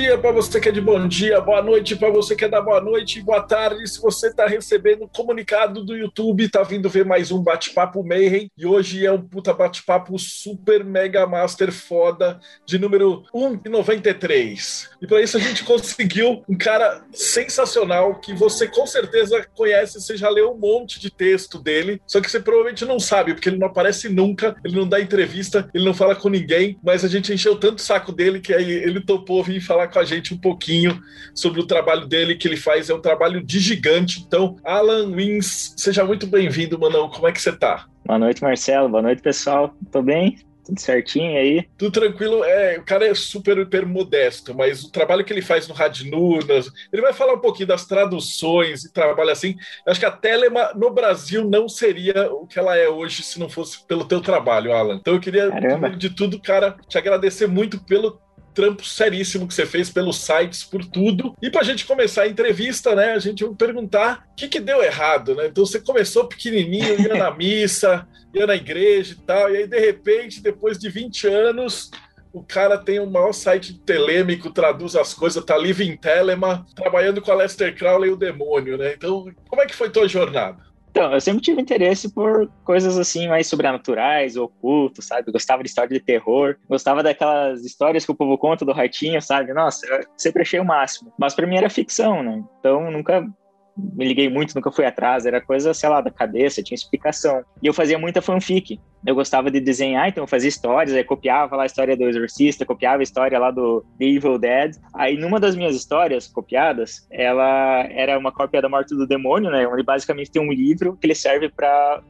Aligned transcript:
dia 0.00 0.18
para 0.18 0.30
você 0.30 0.60
que 0.60 0.68
é 0.68 0.72
de 0.72 0.80
bom 0.82 1.08
dia, 1.08 1.40
boa 1.40 1.62
noite 1.62 1.96
para 1.96 2.10
você 2.10 2.36
que 2.36 2.44
é 2.44 2.48
da 2.48 2.60
boa 2.60 2.82
noite, 2.82 3.22
boa 3.22 3.40
tarde. 3.40 3.88
Se 3.88 3.98
você 3.98 4.26
está 4.26 4.46
recebendo 4.46 5.08
comunicado 5.08 5.82
do 5.82 5.96
YouTube, 5.96 6.44
está 6.44 6.62
vindo 6.62 6.90
ver 6.90 7.06
mais 7.06 7.32
um 7.32 7.42
bate-papo 7.42 8.04
Mayhem. 8.04 8.50
E 8.58 8.66
hoje 8.66 9.06
é 9.06 9.10
um 9.10 9.22
puta 9.22 9.54
bate-papo 9.54 10.18
super 10.18 10.84
mega 10.84 11.26
master 11.26 11.72
foda 11.72 12.38
de 12.66 12.78
número 12.78 13.24
1,93. 13.34 14.90
E 15.00 15.06
para 15.06 15.22
isso 15.22 15.38
a 15.38 15.40
gente 15.40 15.64
conseguiu 15.64 16.44
um 16.46 16.58
cara 16.58 17.02
sensacional 17.10 18.20
que 18.20 18.34
você 18.34 18.68
com 18.68 18.86
certeza 18.86 19.46
conhece, 19.54 19.98
você 19.98 20.14
já 20.14 20.28
leu 20.28 20.52
um 20.52 20.58
monte 20.58 21.00
de 21.00 21.08
texto 21.08 21.58
dele, 21.58 22.02
só 22.06 22.20
que 22.20 22.30
você 22.30 22.38
provavelmente 22.38 22.84
não 22.84 23.00
sabe, 23.00 23.32
porque 23.32 23.48
ele 23.48 23.58
não 23.58 23.68
aparece 23.68 24.10
nunca, 24.10 24.56
ele 24.62 24.76
não 24.76 24.86
dá 24.86 25.00
entrevista, 25.00 25.70
ele 25.72 25.86
não 25.86 25.94
fala 25.94 26.14
com 26.14 26.28
ninguém, 26.28 26.78
mas 26.84 27.02
a 27.02 27.08
gente 27.08 27.32
encheu 27.32 27.56
tanto 27.56 27.78
o 27.78 27.82
saco 27.82 28.12
dele 28.12 28.40
que 28.40 28.52
aí 28.52 28.70
ele 28.70 29.00
topou 29.00 29.42
vir 29.42 29.62
falar 29.62 29.85
com 29.88 29.98
a 29.98 30.04
gente 30.04 30.34
um 30.34 30.38
pouquinho 30.38 31.00
sobre 31.34 31.60
o 31.60 31.66
trabalho 31.66 32.06
dele 32.06 32.36
que 32.36 32.46
ele 32.46 32.56
faz. 32.56 32.90
É 32.90 32.94
um 32.94 33.00
trabalho 33.00 33.42
de 33.42 33.58
gigante. 33.58 34.22
Então, 34.26 34.56
Alan 34.64 35.10
Wins, 35.12 35.74
seja 35.76 36.04
muito 36.04 36.26
bem-vindo, 36.26 36.78
Manão. 36.78 37.08
Como 37.08 37.28
é 37.28 37.32
que 37.32 37.40
você 37.40 37.52
tá? 37.52 37.86
Boa 38.04 38.18
noite, 38.18 38.42
Marcelo. 38.42 38.88
Boa 38.88 39.02
noite, 39.02 39.22
pessoal. 39.22 39.74
Tô 39.90 40.02
bem? 40.02 40.38
Tudo 40.66 40.80
certinho 40.80 41.38
aí? 41.38 41.64
Tudo 41.78 41.92
tranquilo. 41.92 42.42
É, 42.42 42.76
o 42.76 42.82
cara 42.82 43.06
é 43.06 43.14
super, 43.14 43.56
hiper 43.56 43.86
modesto, 43.86 44.52
mas 44.52 44.82
o 44.82 44.90
trabalho 44.90 45.24
que 45.24 45.32
ele 45.32 45.40
faz 45.40 45.68
no 45.68 45.74
Radnunas, 45.74 46.68
ele 46.92 47.02
vai 47.02 47.12
falar 47.12 47.34
um 47.34 47.38
pouquinho 47.38 47.68
das 47.68 47.86
traduções 47.86 48.84
e 48.84 48.92
trabalho 48.92 49.30
assim. 49.30 49.54
Eu 49.86 49.92
acho 49.92 50.00
que 50.00 50.06
a 50.06 50.10
Telema 50.10 50.72
no 50.74 50.90
Brasil 50.90 51.48
não 51.48 51.68
seria 51.68 52.32
o 52.32 52.48
que 52.48 52.58
ela 52.58 52.76
é 52.76 52.88
hoje 52.88 53.22
se 53.22 53.38
não 53.38 53.48
fosse 53.48 53.86
pelo 53.86 54.04
teu 54.04 54.20
trabalho, 54.20 54.72
Alan. 54.72 54.96
Então 54.96 55.14
eu 55.14 55.20
queria, 55.20 55.48
Caramba. 55.48 55.90
de 55.90 56.10
tudo, 56.10 56.40
cara, 56.40 56.76
te 56.88 56.98
agradecer 56.98 57.46
muito 57.46 57.78
pelo 57.84 58.20
trampo 58.56 58.82
seríssimo 58.82 59.46
que 59.46 59.52
você 59.52 59.66
fez 59.66 59.90
pelos 59.90 60.16
sites, 60.16 60.64
por 60.64 60.82
tudo. 60.82 61.36
E 61.42 61.50
para 61.50 61.60
a 61.60 61.64
gente 61.64 61.84
começar 61.84 62.22
a 62.22 62.28
entrevista, 62.28 62.94
né, 62.94 63.12
a 63.12 63.18
gente 63.18 63.44
vai 63.44 63.54
perguntar 63.54 64.26
o 64.32 64.34
que, 64.34 64.48
que 64.48 64.58
deu 64.58 64.82
errado, 64.82 65.34
né? 65.34 65.46
Então 65.46 65.66
você 65.66 65.78
começou 65.78 66.26
pequenininho, 66.26 66.98
ia 66.98 67.14
na 67.14 67.30
missa, 67.36 68.08
ia 68.34 68.46
na 68.46 68.56
igreja 68.56 69.12
e 69.12 69.22
tal, 69.22 69.52
e 69.52 69.58
aí 69.58 69.66
de 69.66 69.78
repente, 69.78 70.40
depois 70.40 70.78
de 70.78 70.88
20 70.88 71.28
anos, 71.28 71.90
o 72.32 72.42
cara 72.42 72.78
tem 72.78 72.98
o 72.98 73.06
maior 73.06 73.32
site 73.32 73.78
telêmico, 73.80 74.50
traduz 74.50 74.96
as 74.96 75.12
coisas, 75.12 75.44
tá 75.44 75.56
livre 75.56 75.86
em 75.86 75.96
Telema, 75.96 76.66
trabalhando 76.74 77.20
com 77.20 77.30
a 77.30 77.34
Lester 77.34 77.76
Crowley 77.76 78.10
e 78.10 78.12
o 78.12 78.16
demônio, 78.16 78.78
né? 78.78 78.94
Então, 78.94 79.30
como 79.48 79.62
é 79.62 79.66
que 79.66 79.76
foi 79.76 79.90
tua 79.90 80.08
jornada? 80.08 80.65
Então, 80.96 81.12
eu 81.12 81.20
sempre 81.20 81.42
tive 81.42 81.60
interesse 81.60 82.10
por 82.10 82.50
coisas 82.64 82.96
assim 82.96 83.28
mais 83.28 83.46
sobrenaturais, 83.48 84.34
ocultos, 84.34 85.04
sabe? 85.04 85.30
gostava 85.30 85.62
de 85.62 85.68
história 85.68 85.90
de 85.90 86.02
terror, 86.02 86.56
gostava 86.66 87.02
daquelas 87.02 87.66
histórias 87.66 88.06
que 88.06 88.10
o 88.10 88.14
povo 88.14 88.38
conta 88.38 88.64
do 88.64 88.72
ratinho, 88.72 89.20
sabe? 89.20 89.52
Nossa, 89.52 89.86
eu 89.86 90.06
sempre 90.16 90.40
achei 90.40 90.58
o 90.58 90.64
máximo. 90.64 91.12
Mas 91.18 91.34
para 91.34 91.46
mim 91.46 91.58
era 91.58 91.68
ficção, 91.68 92.22
né? 92.22 92.42
Então 92.58 92.90
nunca 92.90 93.20
me 93.76 94.08
liguei 94.08 94.30
muito, 94.30 94.54
nunca 94.54 94.72
fui 94.72 94.86
atrás, 94.86 95.26
era 95.26 95.38
coisa, 95.38 95.74
sei 95.74 95.86
lá, 95.90 96.00
da 96.00 96.10
cabeça, 96.10 96.62
tinha 96.62 96.74
explicação. 96.74 97.44
E 97.62 97.66
eu 97.66 97.74
fazia 97.74 97.98
muita 97.98 98.22
fanfic. 98.22 98.80
Eu 99.06 99.14
gostava 99.14 99.50
de 99.50 99.60
desenhar, 99.60 100.08
então 100.08 100.24
eu 100.24 100.28
fazia 100.28 100.48
histórias, 100.48 100.94
aí 100.94 101.04
copiava 101.04 101.54
lá 101.54 101.62
a 101.62 101.66
história 101.66 101.96
do 101.96 102.08
Exorcista, 102.08 102.66
copiava 102.66 103.00
a 103.00 103.04
história 103.04 103.38
lá 103.38 103.52
do 103.52 103.84
The 103.98 104.04
Evil 104.04 104.36
Dead. 104.36 104.76
Aí 104.92 105.16
numa 105.16 105.38
das 105.38 105.54
minhas 105.54 105.76
histórias 105.76 106.26
copiadas, 106.26 107.06
ela 107.10 107.86
era 107.90 108.18
uma 108.18 108.32
cópia 108.32 108.60
da 108.60 108.68
Morte 108.68 108.96
do 108.96 109.06
Demônio, 109.06 109.50
né? 109.50 109.66
Onde 109.68 109.84
basicamente 109.84 110.32
tem 110.32 110.42
um 110.42 110.52
livro 110.52 110.96
que 111.00 111.06
ele 111.06 111.14
serve 111.14 111.48
para 111.48 112.02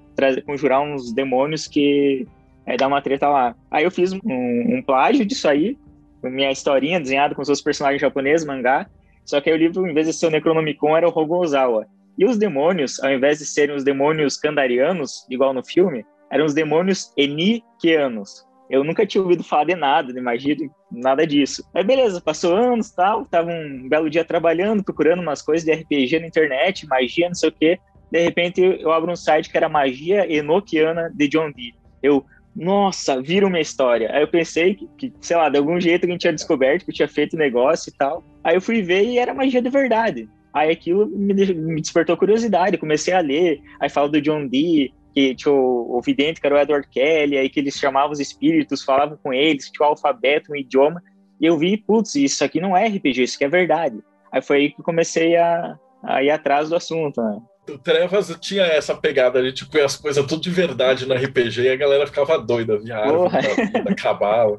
conjurar 0.46 0.80
uns 0.80 1.12
demônios 1.12 1.66
que 1.66 2.26
é, 2.64 2.78
dá 2.78 2.86
uma 2.86 3.02
treta 3.02 3.28
lá. 3.28 3.54
Aí 3.70 3.84
eu 3.84 3.90
fiz 3.90 4.12
um, 4.12 4.20
um 4.24 4.82
plágio 4.82 5.26
disso 5.26 5.46
aí, 5.48 5.76
minha 6.22 6.50
historinha 6.50 6.98
desenhada 6.98 7.34
com 7.34 7.44
seus 7.44 7.60
personagens 7.60 8.00
japoneses, 8.00 8.46
mangá, 8.46 8.86
só 9.26 9.40
que 9.40 9.50
aí 9.50 9.56
o 9.56 9.58
livro, 9.58 9.86
em 9.86 9.92
vez 9.92 10.06
de 10.06 10.12
ser 10.12 10.28
o 10.28 10.30
Necronomicon, 10.30 10.96
era 10.96 11.06
o 11.06 11.10
Rogozawa. 11.10 11.86
E 12.16 12.24
os 12.24 12.38
demônios, 12.38 13.02
ao 13.02 13.12
invés 13.12 13.38
de 13.38 13.44
serem 13.44 13.76
os 13.76 13.84
demônios 13.84 14.38
kandarianos, 14.38 15.26
igual 15.28 15.52
no 15.52 15.64
filme, 15.64 16.06
eram 16.30 16.44
os 16.44 16.54
demônios 16.54 17.12
enikianos. 17.16 18.46
Eu 18.68 18.82
nunca 18.82 19.06
tinha 19.06 19.22
ouvido 19.22 19.44
falar 19.44 19.64
de 19.64 19.76
nada, 19.76 20.12
de 20.12 20.20
magia, 20.20 20.56
de 20.56 20.68
nada 20.90 21.26
disso. 21.26 21.64
Aí 21.72 21.84
beleza, 21.84 22.20
passou 22.20 22.56
anos 22.56 22.90
tal, 22.90 23.24
tava 23.24 23.50
um 23.50 23.88
belo 23.88 24.10
dia 24.10 24.24
trabalhando, 24.24 24.82
procurando 24.82 25.22
umas 25.22 25.40
coisas 25.40 25.64
de 25.64 25.72
RPG 25.72 26.20
na 26.20 26.26
internet, 26.26 26.86
magia, 26.86 27.28
não 27.28 27.34
sei 27.34 27.48
o 27.48 27.52
quê. 27.52 27.78
De 28.10 28.20
repente 28.20 28.60
eu 28.60 28.90
abro 28.92 29.12
um 29.12 29.16
site 29.16 29.50
que 29.50 29.56
era 29.56 29.68
Magia 29.68 30.30
Enochiana 30.32 31.10
de 31.14 31.28
John 31.28 31.50
Dee. 31.52 31.74
Eu, 32.02 32.24
nossa, 32.54 33.20
vira 33.20 33.46
uma 33.46 33.60
história. 33.60 34.10
Aí 34.12 34.22
eu 34.22 34.28
pensei 34.28 34.74
que, 34.74 34.88
que, 34.96 35.12
sei 35.20 35.36
lá, 35.36 35.48
de 35.48 35.58
algum 35.58 35.80
jeito 35.80 36.06
a 36.06 36.08
gente 36.08 36.20
tinha 36.20 36.32
descoberto 36.32 36.84
que 36.84 36.90
eu 36.90 36.94
tinha 36.94 37.08
feito 37.08 37.36
negócio 37.36 37.90
e 37.90 37.96
tal. 37.96 38.24
Aí 38.42 38.56
eu 38.56 38.60
fui 38.60 38.82
ver 38.82 39.04
e 39.04 39.18
era 39.18 39.34
magia 39.34 39.62
de 39.62 39.68
verdade. 39.68 40.28
Aí 40.52 40.70
aquilo 40.70 41.06
me, 41.06 41.34
me 41.34 41.80
despertou 41.80 42.16
curiosidade, 42.16 42.78
comecei 42.78 43.12
a 43.12 43.20
ler. 43.20 43.60
Aí 43.78 43.90
fala 43.90 44.08
do 44.08 44.20
John 44.20 44.46
Dee, 44.46 44.92
que 45.16 45.34
tinha 45.34 45.50
o, 45.50 45.96
o 45.96 46.02
vidente, 46.02 46.42
que 46.42 46.46
era 46.46 46.54
o 46.54 46.58
Edward 46.58 46.86
Kelly, 46.88 47.38
aí 47.38 47.48
que 47.48 47.58
eles 47.58 47.78
chamavam 47.78 48.10
os 48.10 48.20
espíritos, 48.20 48.84
falavam 48.84 49.18
com 49.22 49.32
eles, 49.32 49.70
tinha 49.70 49.86
o 49.86 49.88
alfabeto, 49.88 50.52
um 50.52 50.56
idioma. 50.56 51.02
E 51.40 51.46
eu 51.46 51.56
vi, 51.56 51.78
putz, 51.78 52.14
isso 52.16 52.44
aqui 52.44 52.60
não 52.60 52.76
é 52.76 52.86
RPG, 52.86 53.22
isso 53.22 53.36
aqui 53.36 53.46
é 53.46 53.48
verdade. 53.48 53.98
Aí 54.30 54.42
foi 54.42 54.56
aí 54.58 54.70
que 54.70 54.82
comecei 54.82 55.34
a, 55.34 55.78
a 56.02 56.22
ir 56.22 56.30
atrás 56.30 56.68
do 56.68 56.76
assunto, 56.76 57.22
né? 57.22 57.40
o 57.68 57.78
Trevas 57.78 58.36
tinha 58.40 58.62
essa 58.62 58.94
pegada, 58.94 59.40
a 59.40 59.42
gente 59.42 59.64
tipo, 59.64 59.76
as 59.78 59.96
coisas 59.96 60.24
tudo 60.24 60.40
de 60.40 60.50
verdade 60.50 61.04
no 61.04 61.14
RPG 61.14 61.62
e 61.62 61.68
a 61.70 61.76
galera 61.76 62.06
ficava 62.06 62.38
doida, 62.38 62.78
via 62.78 62.98
árvore, 62.98 63.40
vida, 63.72 63.94
cabala. 63.96 64.56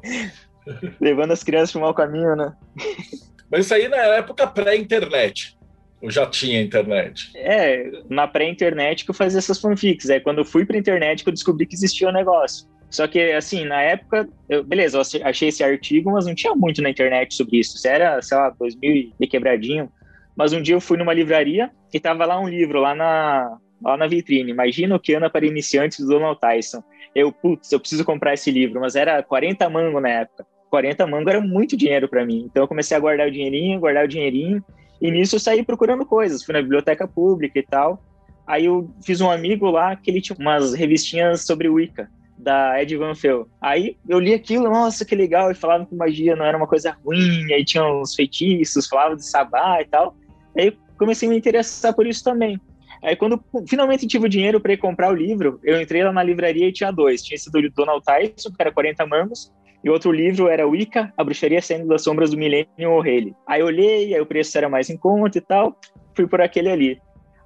Levando 1.00 1.32
as 1.32 1.42
crianças 1.42 1.70
para 1.72 1.78
o 1.78 1.82
mau 1.82 1.94
caminho, 1.94 2.36
né? 2.36 2.52
Mas 3.50 3.64
isso 3.64 3.72
aí 3.72 3.88
na 3.88 3.96
época 3.96 4.46
pré-internet. 4.46 5.56
Ou 6.00 6.10
já 6.10 6.26
tinha 6.26 6.60
internet? 6.60 7.32
É, 7.34 7.90
na 8.08 8.26
pré-internet 8.26 9.04
que 9.04 9.10
eu 9.10 9.14
fazia 9.14 9.38
essas 9.38 9.60
fanfics. 9.60 10.08
É 10.10 10.20
quando 10.20 10.38
eu 10.38 10.44
fui 10.44 10.64
pra 10.64 10.78
internet 10.78 11.24
que 11.24 11.28
eu 11.28 11.34
descobri 11.34 11.66
que 11.66 11.74
existia 11.74 12.06
o 12.06 12.10
um 12.10 12.14
negócio. 12.14 12.68
Só 12.90 13.06
que, 13.06 13.32
assim, 13.32 13.64
na 13.64 13.82
época, 13.82 14.28
eu, 14.48 14.64
beleza, 14.64 14.96
eu 14.96 15.26
achei 15.26 15.48
esse 15.48 15.62
artigo, 15.62 16.12
mas 16.12 16.26
não 16.26 16.34
tinha 16.34 16.54
muito 16.54 16.80
na 16.80 16.88
internet 16.88 17.34
sobre 17.34 17.58
isso. 17.58 17.76
Isso 17.76 17.86
era, 17.86 18.20
sei 18.22 18.36
lá, 18.36 18.50
2000 18.50 19.12
e 19.20 19.26
quebradinho. 19.26 19.90
Mas 20.36 20.52
um 20.52 20.62
dia 20.62 20.74
eu 20.74 20.80
fui 20.80 20.96
numa 20.96 21.12
livraria 21.12 21.70
e 21.92 22.00
tava 22.00 22.24
lá 22.24 22.40
um 22.40 22.48
livro, 22.48 22.80
lá 22.80 22.94
na, 22.94 23.58
lá 23.82 23.96
na 23.96 24.06
vitrine. 24.06 24.50
Imagina 24.50 24.94
o 24.94 25.00
que 25.00 25.14
anda 25.14 25.28
para 25.28 25.44
iniciantes 25.44 25.98
do 25.98 26.06
Donald 26.06 26.38
Tyson. 26.40 26.82
Eu, 27.14 27.32
putz, 27.32 27.72
eu 27.72 27.80
preciso 27.80 28.04
comprar 28.04 28.34
esse 28.34 28.50
livro, 28.50 28.80
mas 28.80 28.94
era 28.94 29.22
40 29.22 29.68
mango 29.68 30.00
na 30.00 30.08
época. 30.08 30.46
40 30.70 31.06
mango 31.06 31.28
era 31.28 31.40
muito 31.40 31.76
dinheiro 31.76 32.08
para 32.08 32.24
mim. 32.24 32.46
Então 32.48 32.62
eu 32.62 32.68
comecei 32.68 32.96
a 32.96 33.00
guardar 33.00 33.28
o 33.28 33.30
dinheirinho, 33.30 33.80
guardar 33.80 34.04
o 34.04 34.08
dinheirinho. 34.08 34.64
E 35.00 35.10
nisso 35.10 35.36
eu 35.36 35.40
saí 35.40 35.62
procurando 35.62 36.04
coisas. 36.04 36.42
Fui 36.42 36.52
na 36.52 36.62
biblioteca 36.62 37.06
pública 37.06 37.58
e 37.58 37.62
tal. 37.62 38.02
Aí 38.46 38.64
eu 38.64 38.90
fiz 39.04 39.20
um 39.20 39.30
amigo 39.30 39.70
lá 39.70 39.94
que 39.94 40.10
ele 40.10 40.20
tinha 40.20 40.36
umas 40.38 40.72
revistinhas 40.72 41.44
sobre 41.44 41.68
Wicca, 41.68 42.10
da 42.36 42.80
Ed 42.80 42.96
Van 42.96 43.14
Fel. 43.14 43.46
Aí 43.60 43.96
eu 44.08 44.18
li 44.18 44.32
aquilo, 44.32 44.70
nossa, 44.70 45.04
que 45.04 45.14
legal. 45.14 45.50
E 45.50 45.54
falavam 45.54 45.86
que 45.86 45.94
magia 45.94 46.34
não 46.34 46.44
era 46.44 46.56
uma 46.56 46.66
coisa 46.66 46.96
ruim. 47.04 47.52
Aí 47.52 47.64
tinha 47.64 47.84
uns 47.84 48.14
feitiços, 48.14 48.86
falavam 48.86 49.16
de 49.16 49.24
sabá 49.24 49.80
e 49.80 49.84
tal. 49.84 50.16
Aí 50.56 50.76
comecei 50.98 51.28
a 51.28 51.30
me 51.30 51.38
interessar 51.38 51.94
por 51.94 52.06
isso 52.06 52.24
também. 52.24 52.58
Aí 53.02 53.16
quando 53.16 53.42
finalmente 53.66 54.06
tive 54.06 54.26
o 54.26 54.28
dinheiro 54.28 54.60
para 54.60 54.76
comprar 54.76 55.10
o 55.10 55.14
livro, 55.14 55.60
eu 55.62 55.80
entrei 55.80 56.02
lá 56.02 56.12
na 56.12 56.22
livraria 56.22 56.68
e 56.68 56.72
tinha 56.72 56.90
dois. 56.90 57.22
Tinha 57.22 57.36
esse 57.36 57.50
do 57.50 57.70
Donald 57.70 58.04
Tyson, 58.04 58.50
que 58.50 58.60
era 58.60 58.72
40 58.72 59.06
mangos, 59.06 59.52
e 59.82 59.90
outro 59.90 60.10
livro 60.10 60.48
era 60.48 60.66
Wicca, 60.66 61.12
A 61.16 61.22
Bruxaria 61.22 61.62
Saindo 61.62 61.86
das 61.86 62.02
Sombras 62.02 62.30
do 62.30 62.36
Milênio 62.36 62.90
O'Reilly. 62.90 63.34
Aí 63.46 63.60
eu 63.60 63.66
olhei, 63.66 64.14
aí 64.14 64.20
o 64.20 64.26
preço 64.26 64.56
era 64.58 64.68
mais 64.68 64.90
em 64.90 64.96
conta 64.96 65.38
e 65.38 65.40
tal, 65.40 65.78
fui 66.14 66.26
por 66.26 66.40
aquele 66.40 66.70
ali. 66.70 67.00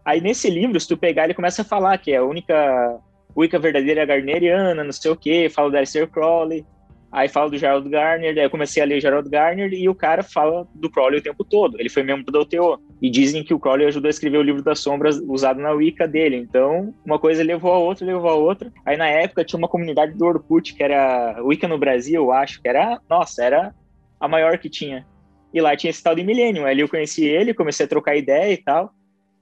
Aí 0.04 0.20
nesse 0.20 0.48
livro, 0.48 0.80
se 0.80 0.88
tu 0.88 0.96
pegar, 0.96 1.24
ele 1.24 1.34
começa 1.34 1.62
a 1.62 1.64
falar 1.64 1.98
que 1.98 2.12
é 2.12 2.16
a 2.16 2.24
única 2.24 2.98
Wicca 3.36 3.58
verdadeira 3.58 4.04
garneriana, 4.04 4.82
não 4.82 4.92
sei 4.92 5.10
o 5.10 5.16
quê, 5.16 5.48
fala 5.48 5.70
da 5.70 5.82
Esther 5.82 6.08
Crowley, 6.08 6.64
Aí 7.12 7.28
fala 7.28 7.50
do 7.50 7.58
Gerald 7.58 7.86
Garner, 7.90 8.34
daí 8.34 8.44
eu 8.44 8.50
comecei 8.50 8.82
a 8.82 8.86
ler 8.86 8.98
Gerald 8.98 9.28
Garner 9.28 9.70
e 9.74 9.86
o 9.86 9.94
cara 9.94 10.22
fala 10.22 10.66
do 10.74 10.88
Crowley 10.88 11.20
o 11.20 11.22
tempo 11.22 11.44
todo. 11.44 11.78
Ele 11.78 11.90
foi 11.90 12.02
membro 12.02 12.32
da 12.32 12.40
UTO. 12.40 12.80
E 13.02 13.10
dizem 13.10 13.44
que 13.44 13.52
o 13.52 13.60
Crowley 13.60 13.86
ajudou 13.86 14.06
a 14.06 14.10
escrever 14.10 14.38
o 14.38 14.42
livro 14.42 14.62
das 14.62 14.78
sombras 14.78 15.18
usado 15.18 15.60
na 15.60 15.72
Wicca 15.72 16.08
dele. 16.08 16.36
Então, 16.36 16.94
uma 17.04 17.18
coisa 17.18 17.44
levou 17.44 17.70
a 17.70 17.78
outra, 17.78 18.06
levou 18.06 18.30
a 18.30 18.34
outra. 18.34 18.72
Aí 18.86 18.96
na 18.96 19.08
época 19.08 19.44
tinha 19.44 19.58
uma 19.58 19.68
comunidade 19.68 20.16
do 20.16 20.24
Orkut, 20.24 20.74
que 20.74 20.82
era 20.82 21.38
Wicca 21.42 21.68
no 21.68 21.76
Brasil, 21.76 22.22
eu 22.22 22.32
acho, 22.32 22.62
que 22.62 22.68
era, 22.68 22.98
nossa, 23.10 23.44
era 23.44 23.74
a 24.18 24.26
maior 24.26 24.56
que 24.56 24.70
tinha. 24.70 25.06
E 25.52 25.60
lá 25.60 25.76
tinha 25.76 25.90
esse 25.90 26.02
tal 26.02 26.14
de 26.14 26.24
Millennium. 26.24 26.64
Ali 26.64 26.80
eu 26.80 26.88
conheci 26.88 27.26
ele, 27.26 27.52
comecei 27.52 27.84
a 27.84 27.88
trocar 27.88 28.16
ideia 28.16 28.54
e 28.54 28.56
tal. 28.56 28.90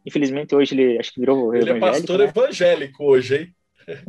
Infelizmente 0.04 0.56
hoje 0.56 0.74
ele 0.74 0.98
acho 0.98 1.12
que 1.12 1.20
virou 1.20 1.54
ele 1.54 1.70
é 1.70 1.78
pastor 1.78 2.18
né? 2.18 2.24
evangélico 2.24 3.04
hoje, 3.04 3.36
hein? 3.36 3.54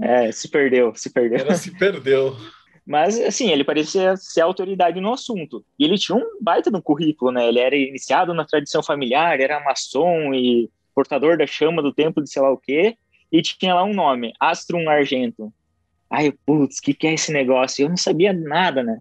É, 0.02 0.32
se 0.32 0.50
perdeu, 0.50 0.94
se 0.96 1.12
perdeu. 1.12 1.40
Ela 1.40 1.56
se 1.56 1.78
perdeu. 1.78 2.36
Mas, 2.86 3.20
assim, 3.20 3.50
ele 3.50 3.64
parecia 3.64 4.18
ser 4.18 4.42
autoridade 4.42 5.00
no 5.00 5.14
assunto. 5.14 5.64
E 5.78 5.86
ele 5.86 5.98
tinha 5.98 6.18
um 6.18 6.38
baita 6.42 6.72
no 6.72 6.82
currículo, 6.82 7.32
né? 7.32 7.48
Ele 7.48 7.60
era 7.60 7.76
iniciado 7.76 8.34
na 8.34 8.46
tradição 8.46 8.82
familiar, 8.82 9.40
era 9.40 9.64
maçom 9.64 10.34
e 10.34 10.70
portador 10.94 11.38
da 11.38 11.46
chama 11.46 11.82
do 11.82 11.94
templo 11.94 12.24
de 12.24 12.30
sei 12.30 12.42
lá 12.42 12.52
o 12.52 12.58
quê. 12.58 12.98
E 13.32 13.42
tinha 13.42 13.76
lá 13.76 13.84
um 13.84 13.94
nome, 13.94 14.34
Astrum 14.40 14.90
Argento. 14.90 15.54
Aí, 16.10 16.34
putz, 16.46 16.80
o 16.80 16.82
que, 16.82 16.94
que 16.94 17.08
é 17.08 17.14
esse 17.14 17.32
negócio? 17.32 17.86
Eu 17.86 17.90
não 17.90 17.98
sabia 17.98 18.34
nada, 18.34 18.84
né? 18.84 19.00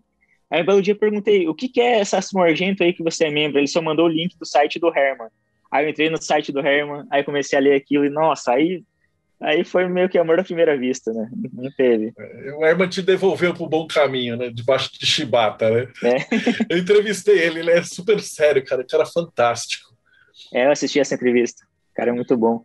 Aí, 0.48 0.62
um 0.62 0.66
belo 0.66 0.82
dia, 0.82 0.94
perguntei, 0.94 1.48
o 1.48 1.54
que, 1.54 1.68
que 1.68 1.80
é 1.80 1.98
essa 1.98 2.18
Astrum 2.18 2.42
Argento 2.42 2.84
aí 2.84 2.92
que 2.92 3.02
você 3.02 3.26
é 3.26 3.30
membro? 3.30 3.58
Ele 3.58 3.66
só 3.66 3.80
mandou 3.82 4.06
o 4.06 4.08
link 4.08 4.36
do 4.38 4.46
site 4.46 4.78
do 4.78 4.88
Herman. 4.88 5.28
Aí 5.70 5.84
eu 5.84 5.90
entrei 5.90 6.10
no 6.10 6.20
site 6.20 6.52
do 6.52 6.60
Herman, 6.60 7.06
aí 7.10 7.22
comecei 7.22 7.58
a 7.58 7.62
ler 7.62 7.74
aquilo 7.74 8.04
e, 8.04 8.10
nossa, 8.10 8.52
aí 8.52 8.82
Aí 9.40 9.64
foi 9.64 9.88
meio 9.88 10.08
que 10.08 10.18
amor 10.18 10.38
à 10.38 10.44
primeira 10.44 10.76
vista, 10.76 11.12
né? 11.12 11.30
Não 11.54 11.70
teve. 11.72 12.12
É, 12.18 12.52
o 12.52 12.64
Herman 12.64 12.88
te 12.88 13.00
devolveu 13.00 13.54
pro 13.54 13.68
bom 13.68 13.86
caminho, 13.86 14.36
né? 14.36 14.50
Debaixo 14.50 14.92
de 14.92 15.06
chibata, 15.06 15.70
né? 15.70 15.88
É. 16.04 16.74
Eu 16.74 16.78
entrevistei 16.78 17.38
ele, 17.38 17.60
ele 17.60 17.70
é 17.70 17.82
super 17.82 18.20
sério, 18.20 18.62
cara. 18.64 18.84
Cara 18.84 19.06
fantástico. 19.06 19.94
É, 20.52 20.66
eu 20.66 20.70
assisti 20.70 21.00
essa 21.00 21.14
entrevista. 21.14 21.64
O 21.92 21.94
cara 21.94 22.10
é 22.10 22.12
muito 22.12 22.36
bom. 22.36 22.64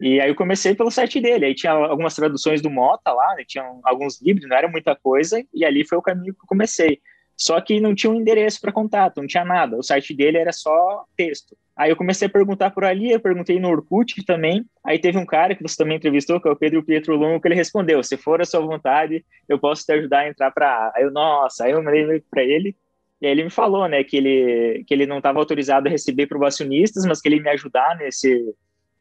E 0.00 0.20
aí 0.20 0.28
eu 0.28 0.34
comecei 0.34 0.74
pelo 0.74 0.90
site 0.90 1.20
dele. 1.20 1.46
Aí 1.46 1.54
tinha 1.54 1.72
algumas 1.72 2.16
traduções 2.16 2.60
do 2.60 2.68
Mota 2.68 3.12
lá, 3.12 3.36
né? 3.36 3.44
tinha 3.46 3.64
alguns 3.84 4.20
livros, 4.20 4.48
não 4.48 4.56
era 4.56 4.66
muita 4.66 4.96
coisa. 4.96 5.44
E 5.54 5.64
ali 5.64 5.86
foi 5.86 5.96
o 5.96 6.02
caminho 6.02 6.34
que 6.34 6.40
eu 6.40 6.48
comecei. 6.48 7.00
Só 7.36 7.60
que 7.60 7.80
não 7.80 7.94
tinha 7.94 8.10
um 8.10 8.20
endereço 8.20 8.60
para 8.60 8.72
contato, 8.72 9.18
não 9.18 9.26
tinha 9.26 9.44
nada. 9.44 9.76
O 9.76 9.82
site 9.82 10.14
dele 10.14 10.38
era 10.38 10.52
só 10.52 11.04
texto. 11.16 11.56
Aí 11.76 11.90
eu 11.90 11.96
comecei 11.96 12.28
a 12.28 12.30
perguntar 12.30 12.70
por 12.70 12.84
ali, 12.84 13.10
eu 13.10 13.20
perguntei 13.20 13.58
no 13.58 13.68
Orkut 13.68 14.22
também. 14.24 14.64
Aí 14.84 14.98
teve 14.98 15.18
um 15.18 15.26
cara 15.26 15.54
que 15.54 15.62
você 15.62 15.76
também 15.76 15.96
entrevistou, 15.96 16.40
que 16.40 16.46
é 16.46 16.50
o 16.50 16.56
Pedro 16.56 16.82
Pietro 16.82 17.16
Longo, 17.16 17.40
que 17.40 17.48
ele 17.48 17.54
respondeu: 17.54 18.02
se 18.02 18.16
for 18.16 18.40
a 18.40 18.44
sua 18.44 18.60
vontade, 18.60 19.24
eu 19.48 19.58
posso 19.58 19.84
te 19.84 19.92
ajudar 19.92 20.20
a 20.20 20.28
entrar 20.28 20.50
para 20.50 20.92
Aí 20.94 21.02
eu, 21.02 21.10
nossa, 21.10 21.64
aí 21.64 21.72
eu 21.72 21.82
mandei 21.82 22.22
para 22.30 22.44
ele. 22.44 22.76
E 23.20 23.26
aí 23.26 23.32
ele 23.32 23.44
me 23.44 23.50
falou, 23.50 23.86
né, 23.88 24.02
que 24.02 24.16
ele, 24.16 24.84
que 24.84 24.92
ele 24.92 25.06
não 25.06 25.18
estava 25.18 25.38
autorizado 25.38 25.88
a 25.88 25.90
receber 25.90 26.26
provacionistas, 26.26 27.06
mas 27.06 27.20
que 27.20 27.28
ele 27.28 27.36
ia 27.36 27.42
me 27.42 27.50
ajudar 27.50 27.96
nesse 27.96 28.36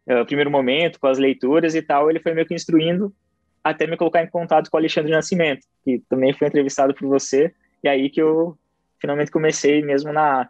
uh, 0.07 0.25
primeiro 0.25 0.51
momento, 0.51 0.99
com 0.99 1.07
as 1.07 1.17
leituras 1.17 1.73
e 1.73 1.81
tal. 1.81 2.09
Ele 2.09 2.19
foi 2.19 2.33
meio 2.33 2.45
que 2.45 2.53
instruindo 2.53 3.13
até 3.63 3.85
me 3.85 3.97
colocar 3.97 4.23
em 4.23 4.29
contato 4.29 4.69
com 4.69 4.77
o 4.77 4.79
Alexandre 4.79 5.11
Nascimento, 5.11 5.65
que 5.83 6.01
também 6.09 6.33
foi 6.33 6.47
entrevistado 6.47 6.93
por 6.93 7.07
você. 7.07 7.53
E 7.83 7.87
aí 7.87 8.09
que 8.09 8.21
eu 8.21 8.57
finalmente 8.99 9.31
comecei 9.31 9.81
mesmo 9.81 10.13
na 10.13 10.49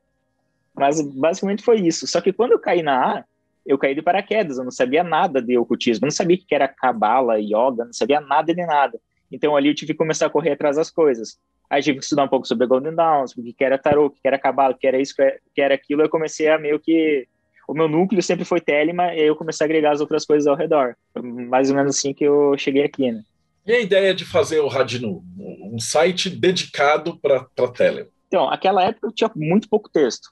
mas 0.73 1.01
basicamente 1.01 1.63
foi 1.63 1.81
isso. 1.81 2.07
Só 2.07 2.21
que 2.21 2.31
quando 2.31 2.53
eu 2.53 2.59
caí 2.59 2.81
na 2.81 3.17
A, 3.17 3.23
eu 3.65 3.77
caí 3.77 3.93
de 3.93 4.01
paraquedas, 4.01 4.57
eu 4.57 4.63
não 4.63 4.71
sabia 4.71 5.03
nada 5.03 5.41
de 5.41 5.57
ocultismo, 5.57 6.05
eu 6.05 6.07
não 6.07 6.11
sabia 6.11 6.37
o 6.37 6.39
que 6.39 6.55
era 6.55 6.67
cabala, 6.67 7.39
yoga, 7.39 7.85
não 7.85 7.93
sabia 7.93 8.21
nada 8.21 8.53
de 8.53 8.65
nada. 8.65 8.99
Então 9.31 9.55
ali 9.55 9.69
eu 9.69 9.75
tive 9.75 9.93
que 9.93 9.97
começar 9.97 10.25
a 10.25 10.29
correr 10.29 10.51
atrás 10.51 10.77
das 10.77 10.89
coisas. 10.89 11.39
Aí 11.69 11.81
tive 11.81 11.99
que 11.99 12.03
estudar 12.03 12.23
um 12.23 12.27
pouco 12.27 12.47
sobre 12.47 12.67
Golden 12.67 12.95
Downs, 12.95 13.33
o 13.35 13.41
que 13.41 13.63
era 13.63 13.77
tarô, 13.77 14.07
o 14.07 14.09
que 14.09 14.19
era 14.25 14.37
cabala, 14.37 14.73
o 14.73 14.77
que 14.77 14.87
era 14.87 14.99
isso, 14.99 15.13
o 15.13 15.53
que 15.53 15.61
era 15.61 15.73
aquilo. 15.73 16.01
Eu 16.01 16.09
comecei 16.09 16.49
a 16.49 16.57
meio 16.57 16.79
que 16.79 17.27
o 17.65 17.73
meu 17.73 17.87
núcleo 17.87 18.21
sempre 18.21 18.43
foi 18.43 18.59
Telema, 18.59 19.13
e 19.13 19.21
aí 19.21 19.27
eu 19.27 19.35
comecei 19.37 19.63
a 19.63 19.67
agregar 19.67 19.91
as 19.91 20.01
outras 20.01 20.25
coisas 20.25 20.47
ao 20.47 20.55
redor. 20.55 20.97
Mais 21.15 21.69
ou 21.69 21.75
menos 21.77 21.95
assim 21.95 22.13
que 22.13 22.25
eu 22.25 22.57
cheguei 22.57 22.83
aqui, 22.83 23.09
né? 23.09 23.23
E 23.65 23.73
a 23.73 23.79
ideia 23.79 24.13
de 24.13 24.25
fazer 24.25 24.59
o 24.59 24.67
Radinu, 24.67 25.23
um 25.37 25.79
site 25.79 26.29
dedicado 26.29 27.17
para 27.19 27.45
Telema? 27.73 28.09
Então, 28.27 28.49
aquela 28.49 28.83
época 28.83 29.07
eu 29.07 29.11
tinha 29.11 29.29
muito 29.35 29.69
pouco 29.69 29.89
texto 29.89 30.29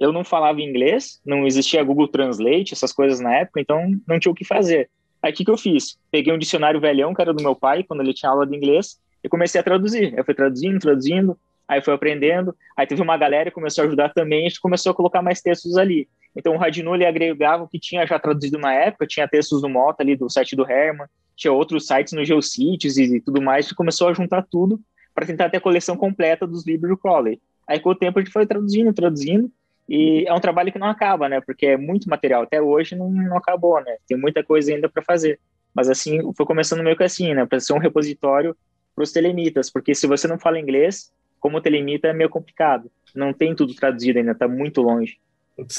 eu 0.00 0.12
não 0.12 0.24
falava 0.24 0.60
inglês, 0.60 1.20
não 1.26 1.46
existia 1.46 1.82
Google 1.82 2.08
Translate, 2.08 2.72
essas 2.72 2.92
coisas 2.92 3.20
na 3.20 3.34
época, 3.34 3.60
então 3.60 3.90
não 4.06 4.18
tinha 4.18 4.32
o 4.32 4.34
que 4.34 4.44
fazer. 4.44 4.88
Aí 5.22 5.32
o 5.32 5.34
que, 5.34 5.44
que 5.44 5.50
eu 5.50 5.58
fiz? 5.58 5.98
Peguei 6.10 6.32
um 6.32 6.38
dicionário 6.38 6.80
velhão, 6.80 7.12
que 7.12 7.20
era 7.20 7.34
do 7.34 7.42
meu 7.42 7.54
pai, 7.54 7.82
quando 7.82 8.00
ele 8.00 8.14
tinha 8.14 8.30
aula 8.30 8.46
de 8.46 8.56
inglês, 8.56 8.98
e 9.22 9.28
comecei 9.28 9.60
a 9.60 9.64
traduzir. 9.64 10.16
Eu 10.16 10.24
fui 10.24 10.34
traduzindo, 10.34 10.78
traduzindo, 10.78 11.36
aí 11.66 11.82
fui 11.82 11.92
aprendendo. 11.92 12.54
Aí 12.76 12.86
teve 12.86 13.02
uma 13.02 13.16
galera 13.16 13.50
que 13.50 13.54
começou 13.54 13.82
a 13.82 13.86
ajudar 13.88 14.10
também, 14.10 14.46
a 14.46 14.48
gente 14.48 14.60
começou 14.60 14.92
a 14.92 14.94
colocar 14.94 15.20
mais 15.20 15.40
textos 15.40 15.76
ali. 15.76 16.08
Então 16.38 16.54
o 16.54 16.56
Radinu 16.56 16.94
ele 16.94 17.04
agregava 17.04 17.64
o 17.64 17.68
que 17.68 17.80
tinha 17.80 18.06
já 18.06 18.16
traduzido 18.16 18.58
na 18.58 18.72
época, 18.72 19.08
tinha 19.08 19.26
textos 19.26 19.60
do 19.60 19.68
Mota 19.68 20.04
ali, 20.04 20.14
do 20.14 20.30
site 20.30 20.54
do 20.54 20.62
Herman, 20.62 21.08
tinha 21.34 21.52
outros 21.52 21.84
sites 21.84 22.12
no 22.12 22.24
Geocities 22.24 22.96
e 22.96 23.20
tudo 23.20 23.42
mais, 23.42 23.68
e 23.68 23.74
começou 23.74 24.08
a 24.08 24.12
juntar 24.12 24.46
tudo 24.48 24.80
para 25.12 25.26
tentar 25.26 25.50
ter 25.50 25.56
a 25.56 25.60
coleção 25.60 25.96
completa 25.96 26.46
dos 26.46 26.64
livros 26.64 26.90
do 26.90 26.96
Crowley. 26.96 27.40
Aí 27.66 27.80
com 27.80 27.90
o 27.90 27.94
tempo 27.94 28.20
a 28.20 28.22
gente 28.22 28.32
foi 28.32 28.46
traduzindo, 28.46 28.92
traduzindo, 28.92 29.50
e 29.88 30.24
é 30.28 30.32
um 30.32 30.38
trabalho 30.38 30.70
que 30.70 30.78
não 30.78 30.86
acaba, 30.86 31.28
né? 31.28 31.40
Porque 31.40 31.66
é 31.66 31.76
muito 31.76 32.08
material. 32.08 32.42
Até 32.42 32.62
hoje 32.62 32.94
não, 32.94 33.10
não 33.10 33.36
acabou, 33.36 33.82
né? 33.82 33.96
Tem 34.06 34.16
muita 34.16 34.44
coisa 34.44 34.72
ainda 34.72 34.88
para 34.88 35.02
fazer. 35.02 35.40
Mas 35.74 35.88
assim, 35.88 36.20
foi 36.36 36.46
começando 36.46 36.84
meio 36.84 36.96
que 36.96 37.02
assim, 37.02 37.34
né? 37.34 37.46
Para 37.46 37.58
ser 37.58 37.72
um 37.72 37.78
repositório 37.78 38.54
para 38.94 39.02
os 39.02 39.12
telemitas. 39.12 39.70
Porque 39.70 39.94
se 39.94 40.06
você 40.06 40.28
não 40.28 40.38
fala 40.38 40.60
inglês, 40.60 41.10
como 41.40 41.60
telemita 41.60 42.08
é 42.08 42.12
meio 42.12 42.28
complicado. 42.28 42.90
Não 43.14 43.32
tem 43.32 43.54
tudo 43.54 43.74
traduzido 43.74 44.18
ainda, 44.18 44.34
tá 44.34 44.46
muito 44.46 44.82
longe. 44.82 45.18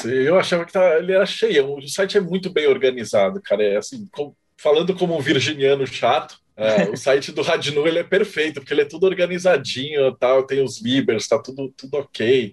Eu 0.05 0.37
achava 0.37 0.65
que 0.65 0.73
tá, 0.73 0.97
ele 0.97 1.13
era 1.13 1.25
cheio. 1.25 1.77
O 1.77 1.87
site 1.87 2.17
é 2.17 2.21
muito 2.21 2.49
bem 2.49 2.67
organizado, 2.67 3.41
cara. 3.41 3.63
É 3.63 3.77
assim, 3.77 4.07
com, 4.11 4.35
falando 4.57 4.93
como 4.93 5.17
um 5.17 5.21
virginiano 5.21 5.87
chato, 5.87 6.37
é, 6.57 6.89
o 6.89 6.97
site 6.97 7.31
do 7.31 7.41
Radinu 7.41 7.87
ele 7.87 7.99
é 7.99 8.03
perfeito, 8.03 8.59
porque 8.59 8.73
ele 8.73 8.81
é 8.81 8.85
tudo 8.85 9.05
organizadinho, 9.05 10.13
tal, 10.17 10.43
tem 10.43 10.61
os 10.61 10.81
libers, 10.81 11.27
tá 11.27 11.39
tudo, 11.39 11.73
tudo 11.77 11.97
ok. 11.97 12.51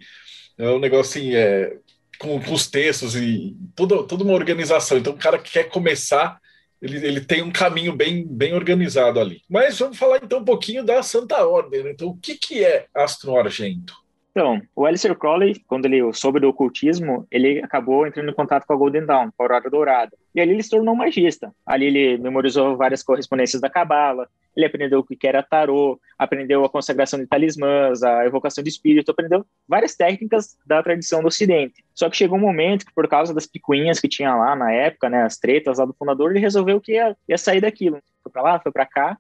É 0.57 0.69
um 0.69 0.79
negócio 0.79 1.21
assim, 1.21 1.35
é, 1.35 1.77
com, 2.19 2.41
com 2.41 2.55
os 2.55 2.69
textos 2.69 3.17
e 3.17 3.57
toda, 3.75 4.03
toda 4.05 4.25
uma 4.25 4.35
organização. 4.35 4.97
Então, 4.97 5.13
o 5.13 5.19
cara 5.19 5.39
que 5.39 5.51
quer 5.51 5.65
começar, 5.65 6.39
ele, 6.81 7.05
ele 7.05 7.21
tem 7.21 7.43
um 7.43 7.51
caminho 7.51 7.95
bem, 7.95 8.25
bem 8.27 8.55
organizado 8.55 9.19
ali. 9.19 9.43
Mas 9.49 9.79
vamos 9.79 9.99
falar 9.99 10.21
então 10.23 10.39
um 10.39 10.45
pouquinho 10.45 10.85
da 10.85 11.03
Santa 11.03 11.45
Ordem. 11.45 11.83
Né? 11.83 11.91
Então, 11.91 12.09
o 12.09 12.17
que, 12.17 12.37
que 12.37 12.65
é 12.65 12.87
Astro 12.95 13.37
Argento? 13.37 13.95
Então, 14.37 14.61
o 14.77 14.85
Alistair 14.85 15.17
Crowley, 15.17 15.65
quando 15.67 15.87
ele 15.87 16.13
soube 16.13 16.39
do 16.39 16.51
ocultismo, 16.51 17.27
ele 17.31 17.59
acabou 17.65 18.07
entrando 18.07 18.29
em 18.29 18.35
contato 18.35 18.67
com 18.67 18.75
a 18.75 18.77
Golden 18.77 19.07
Dawn, 19.07 19.31
com 19.35 19.43
a 19.43 19.47
Aurora 19.47 19.71
Dourada. 19.71 20.13
E 20.35 20.41
ali 20.43 20.51
ele 20.51 20.63
se 20.63 20.69
tornou 20.69 20.93
um 20.93 20.97
magista. 20.99 21.51
Ali 21.65 21.87
ele 21.87 22.19
memorizou 22.19 22.77
várias 22.77 23.03
correspondências 23.03 23.63
da 23.63 23.71
Cabala, 23.71 24.29
ele 24.55 24.67
aprendeu 24.67 24.99
o 24.99 25.03
que 25.03 25.27
era 25.27 25.43
tarô, 25.43 25.99
aprendeu 26.19 26.63
a 26.67 26.69
consagração 26.69 27.19
de 27.19 27.27
talismãs, 27.27 28.03
a 28.03 28.27
evocação 28.27 28.63
de 28.63 28.69
espírito, 28.69 29.11
aprendeu 29.11 29.43
várias 29.67 29.97
técnicas 29.97 30.55
da 30.67 30.83
tradição 30.83 31.23
do 31.23 31.29
Ocidente. 31.29 31.83
Só 31.95 32.11
que 32.11 32.17
chegou 32.19 32.37
um 32.37 32.43
momento 32.43 32.85
que, 32.85 32.93
por 32.93 33.09
causa 33.09 33.33
das 33.33 33.47
picuinhas 33.47 33.99
que 33.99 34.07
tinha 34.07 34.35
lá 34.35 34.55
na 34.55 34.71
época, 34.71 35.09
né, 35.09 35.23
as 35.23 35.39
tretas 35.39 35.79
lá 35.79 35.87
do 35.87 35.95
fundador, 35.95 36.31
ele 36.31 36.41
resolveu 36.41 36.79
que 36.79 36.93
ia, 36.93 37.17
ia 37.27 37.39
sair 37.39 37.63
daquilo. 37.63 38.03
Foi 38.23 38.31
para 38.31 38.43
lá, 38.43 38.61
foi 38.61 38.71
para 38.71 38.85
cá, 38.85 39.17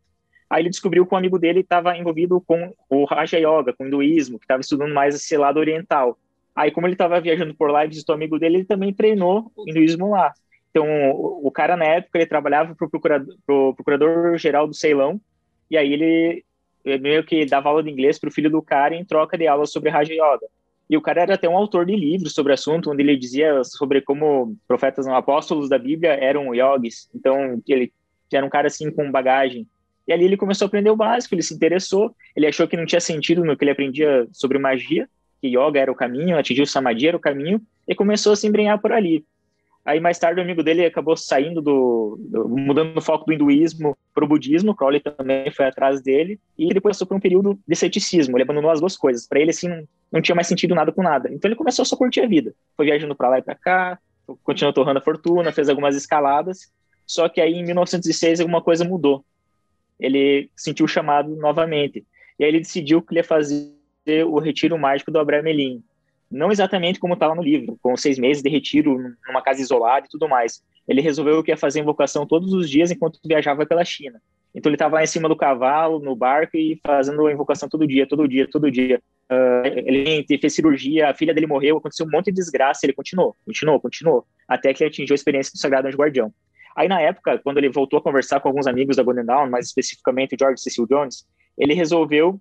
Aí 0.48 0.62
ele 0.62 0.70
descobriu 0.70 1.06
que 1.06 1.14
um 1.14 1.18
amigo 1.18 1.38
dele 1.38 1.60
estava 1.60 1.96
envolvido 1.96 2.40
com 2.40 2.72
o 2.88 3.04
Raja 3.04 3.38
Yoga, 3.38 3.72
com 3.72 3.84
o 3.84 3.86
hinduísmo, 3.86 4.38
que 4.38 4.44
estava 4.44 4.60
estudando 4.60 4.94
mais 4.94 5.14
esse 5.14 5.36
lado 5.36 5.58
oriental. 5.58 6.18
Aí, 6.54 6.70
como 6.70 6.86
ele 6.86 6.94
estava 6.94 7.20
viajando 7.20 7.54
por 7.54 7.70
lá 7.70 7.84
e 7.84 7.88
visitou 7.88 8.14
o 8.14 8.16
amigo 8.16 8.38
dele, 8.38 8.56
ele 8.56 8.64
também 8.64 8.92
treinou 8.92 9.52
o 9.54 9.68
hinduísmo 9.68 10.10
lá. 10.10 10.32
Então, 10.70 10.86
o, 11.10 11.48
o 11.48 11.50
cara, 11.50 11.76
na 11.76 11.84
época, 11.84 12.18
ele 12.18 12.26
trabalhava 12.26 12.74
para 12.74 12.86
o 12.86 12.90
procurador, 12.90 13.34
procurador-geral 13.74 14.66
do 14.66 14.74
Ceilão, 14.74 15.20
e 15.70 15.76
aí 15.76 15.92
ele, 15.92 16.44
ele 16.84 16.98
meio 16.98 17.24
que 17.24 17.44
dava 17.44 17.68
aula 17.68 17.82
de 17.82 17.90
inglês 17.90 18.18
para 18.18 18.28
o 18.28 18.32
filho 18.32 18.50
do 18.50 18.62
cara 18.62 18.94
em 18.94 19.04
troca 19.04 19.36
de 19.36 19.46
aulas 19.46 19.70
sobre 19.70 19.90
Raja 19.90 20.12
Yoga. 20.12 20.46
E 20.88 20.96
o 20.96 21.02
cara 21.02 21.22
era 21.22 21.34
até 21.34 21.48
um 21.48 21.56
autor 21.56 21.84
de 21.84 21.96
livros 21.96 22.32
sobre 22.32 22.52
o 22.52 22.54
assunto, 22.54 22.90
onde 22.90 23.02
ele 23.02 23.16
dizia 23.16 23.64
sobre 23.64 24.00
como 24.00 24.56
profetas 24.68 25.04
não 25.04 25.16
apóstolos 25.16 25.68
da 25.68 25.78
Bíblia 25.78 26.12
eram 26.12 26.54
yogis. 26.54 27.10
Então, 27.14 27.60
ele 27.66 27.92
era 28.32 28.46
um 28.46 28.50
cara 28.50 28.68
assim 28.68 28.90
com 28.90 29.10
bagagem. 29.10 29.66
E 30.06 30.12
ali 30.12 30.24
ele 30.24 30.36
começou 30.36 30.66
a 30.66 30.68
aprender 30.68 30.90
o 30.90 30.96
básico, 30.96 31.34
ele 31.34 31.42
se 31.42 31.54
interessou, 31.54 32.14
ele 32.34 32.46
achou 32.46 32.68
que 32.68 32.76
não 32.76 32.86
tinha 32.86 33.00
sentido 33.00 33.44
no 33.44 33.56
que 33.56 33.64
ele 33.64 33.72
aprendia 33.72 34.26
sobre 34.32 34.58
magia, 34.58 35.08
que 35.40 35.48
yoga 35.48 35.80
era 35.80 35.90
o 35.90 35.96
caminho, 35.96 36.38
atingir 36.38 36.62
o 36.62 36.66
samadhi 36.66 37.08
era 37.08 37.16
o 37.16 37.20
caminho, 37.20 37.60
e 37.86 37.94
começou 37.94 38.32
a 38.32 38.36
se 38.36 38.46
embrenhar 38.46 38.80
por 38.80 38.92
ali. 38.92 39.24
Aí 39.84 40.00
mais 40.00 40.18
tarde 40.18 40.40
o 40.40 40.42
amigo 40.42 40.64
dele 40.64 40.84
acabou 40.84 41.16
saindo 41.16 41.62
do, 41.62 42.18
do 42.18 42.48
mudando 42.48 42.96
o 42.96 43.00
foco 43.00 43.24
do 43.24 43.32
hinduísmo 43.32 43.96
para 44.12 44.24
o 44.24 44.28
budismo, 44.28 44.74
Crowley 44.74 45.00
também 45.00 45.48
foi 45.50 45.66
atrás 45.66 46.02
dele, 46.02 46.40
e 46.58 46.68
depois 46.74 46.96
passou 46.96 47.06
por 47.06 47.16
um 47.16 47.20
período 47.20 47.58
de 47.66 47.76
ceticismo, 47.76 48.36
ele 48.36 48.42
abandonou 48.42 48.70
as 48.70 48.80
duas 48.80 48.96
coisas. 48.96 49.26
Para 49.28 49.40
ele 49.40 49.50
assim 49.50 49.68
não, 49.68 49.84
não 50.12 50.20
tinha 50.20 50.34
mais 50.34 50.48
sentido 50.48 50.74
nada 50.74 50.90
com 50.90 51.02
nada. 51.02 51.32
Então 51.32 51.48
ele 51.48 51.56
começou 51.56 51.82
a 51.82 51.86
só 51.86 51.96
curtir 51.96 52.20
a 52.20 52.26
vida. 52.26 52.52
Foi 52.76 52.86
viajando 52.86 53.14
para 53.14 53.28
lá 53.28 53.38
e 53.38 53.42
para 53.42 53.54
cá, 53.54 53.98
continuou 54.42 54.72
torrando 54.72 54.98
a 54.98 55.02
fortuna, 55.02 55.52
fez 55.52 55.68
algumas 55.68 55.94
escaladas. 55.94 56.72
Só 57.06 57.28
que 57.28 57.40
aí 57.40 57.54
em 57.54 57.64
1906 57.64 58.40
alguma 58.40 58.60
coisa 58.60 58.84
mudou 58.84 59.24
ele 59.98 60.50
sentiu 60.56 60.84
o 60.84 60.88
chamado 60.88 61.34
novamente. 61.36 62.04
E 62.38 62.44
aí 62.44 62.50
ele 62.50 62.60
decidiu 62.60 63.02
que 63.02 63.12
ele 63.12 63.20
ia 63.20 63.24
fazer 63.24 63.74
o 64.26 64.38
retiro 64.38 64.78
mágico 64.78 65.10
do 65.10 65.18
Abramelin. 65.18 65.82
Não 66.30 66.50
exatamente 66.50 66.98
como 66.98 67.14
está 67.14 67.26
lá 67.26 67.34
no 67.34 67.42
livro, 67.42 67.78
com 67.80 67.96
seis 67.96 68.18
meses 68.18 68.42
de 68.42 68.50
retiro 68.50 68.98
numa 69.26 69.42
casa 69.42 69.60
isolada 69.60 70.06
e 70.06 70.08
tudo 70.08 70.28
mais. 70.28 70.62
Ele 70.86 71.00
resolveu 71.00 71.42
que 71.42 71.50
ia 71.50 71.56
fazer 71.56 71.80
invocação 71.80 72.26
todos 72.26 72.52
os 72.52 72.68
dias 72.68 72.90
enquanto 72.90 73.18
viajava 73.24 73.64
pela 73.64 73.84
China. 73.84 74.20
Então 74.54 74.70
ele 74.70 74.76
estava 74.76 75.02
em 75.02 75.06
cima 75.06 75.28
do 75.28 75.36
cavalo, 75.36 75.98
no 75.98 76.16
barco 76.16 76.56
e 76.56 76.80
fazendo 76.84 77.26
a 77.26 77.32
invocação 77.32 77.68
todo 77.68 77.86
dia, 77.86 78.06
todo 78.06 78.26
dia, 78.26 78.48
todo 78.48 78.70
dia. 78.70 79.00
Uh, 79.30 79.66
ele 79.66 80.24
fez 80.38 80.54
cirurgia, 80.54 81.10
a 81.10 81.14
filha 81.14 81.34
dele 81.34 81.46
morreu, 81.46 81.76
aconteceu 81.76 82.06
um 82.06 82.10
monte 82.10 82.26
de 82.26 82.32
desgraça, 82.32 82.86
ele 82.86 82.92
continuou, 82.92 83.36
continuou, 83.44 83.80
continuou, 83.80 84.24
até 84.48 84.72
que 84.72 84.82
ele 84.82 84.88
atingiu 84.88 85.14
a 85.14 85.16
experiência 85.16 85.52
do 85.52 85.58
Sagrado 85.58 85.88
Anjo 85.88 85.98
Guardião. 85.98 86.32
Aí, 86.76 86.88
na 86.88 87.00
época, 87.00 87.38
quando 87.38 87.56
ele 87.58 87.70
voltou 87.70 87.98
a 87.98 88.02
conversar 88.02 88.40
com 88.40 88.48
alguns 88.48 88.66
amigos 88.66 88.96
da 88.96 89.02
Golden 89.02 89.24
Dawn, 89.24 89.48
mais 89.48 89.66
especificamente 89.66 90.34
o 90.34 90.38
George 90.38 90.60
Cecil 90.60 90.86
Jones, 90.86 91.26
ele 91.56 91.72
resolveu 91.72 92.38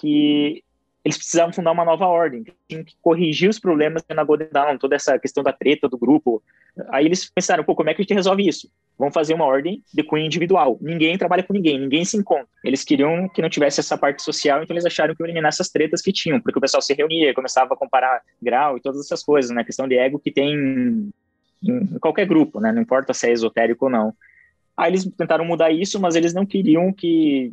que 0.00 0.64
eles 1.04 1.18
precisavam 1.18 1.52
fundar 1.52 1.70
uma 1.70 1.84
nova 1.84 2.04
ordem, 2.06 2.42
tinham 2.68 2.82
que 2.82 2.96
corrigir 3.00 3.48
os 3.48 3.60
problemas 3.60 4.02
na 4.12 4.24
Golden 4.24 4.48
Dawn, 4.50 4.76
toda 4.76 4.96
essa 4.96 5.16
questão 5.20 5.40
da 5.40 5.52
treta 5.52 5.88
do 5.88 5.96
grupo. 5.96 6.42
Aí 6.88 7.04
eles 7.04 7.30
pensaram, 7.30 7.62
pô, 7.62 7.76
como 7.76 7.88
é 7.88 7.94
que 7.94 8.00
a 8.00 8.02
gente 8.02 8.12
resolve 8.12 8.48
isso? 8.48 8.68
Vamos 8.98 9.14
fazer 9.14 9.32
uma 9.32 9.44
ordem 9.44 9.84
de 9.94 10.02
cunho 10.02 10.26
individual. 10.26 10.76
Ninguém 10.80 11.16
trabalha 11.16 11.44
com 11.44 11.52
ninguém, 11.52 11.78
ninguém 11.78 12.04
se 12.04 12.16
encontra. 12.16 12.48
Eles 12.64 12.82
queriam 12.82 13.28
que 13.28 13.40
não 13.40 13.48
tivesse 13.48 13.78
essa 13.78 13.96
parte 13.96 14.20
social, 14.20 14.64
então 14.64 14.74
eles 14.74 14.84
acharam 14.84 15.14
que 15.14 15.22
iam 15.22 15.26
eliminar 15.26 15.50
essas 15.50 15.68
tretas 15.68 16.02
que 16.02 16.12
tinham, 16.12 16.40
porque 16.40 16.58
o 16.58 16.60
pessoal 16.60 16.82
se 16.82 16.92
reunia, 16.92 17.32
começava 17.32 17.74
a 17.74 17.76
comparar 17.76 18.20
grau 18.42 18.76
e 18.76 18.80
todas 18.80 19.00
essas 19.00 19.22
coisas, 19.22 19.52
né? 19.52 19.62
Questão 19.62 19.86
de 19.86 19.96
ego 19.96 20.18
que 20.18 20.32
tem 20.32 21.12
em 21.62 21.98
qualquer 21.98 22.26
grupo, 22.26 22.60
né? 22.60 22.72
Não 22.72 22.82
importa 22.82 23.14
se 23.14 23.28
é 23.28 23.32
esotérico 23.32 23.86
ou 23.86 23.90
não. 23.90 24.14
Aí 24.76 24.90
eles 24.90 25.04
tentaram 25.16 25.44
mudar 25.44 25.70
isso, 25.70 25.98
mas 25.98 26.16
eles 26.16 26.34
não 26.34 26.44
queriam 26.44 26.92
que 26.92 27.52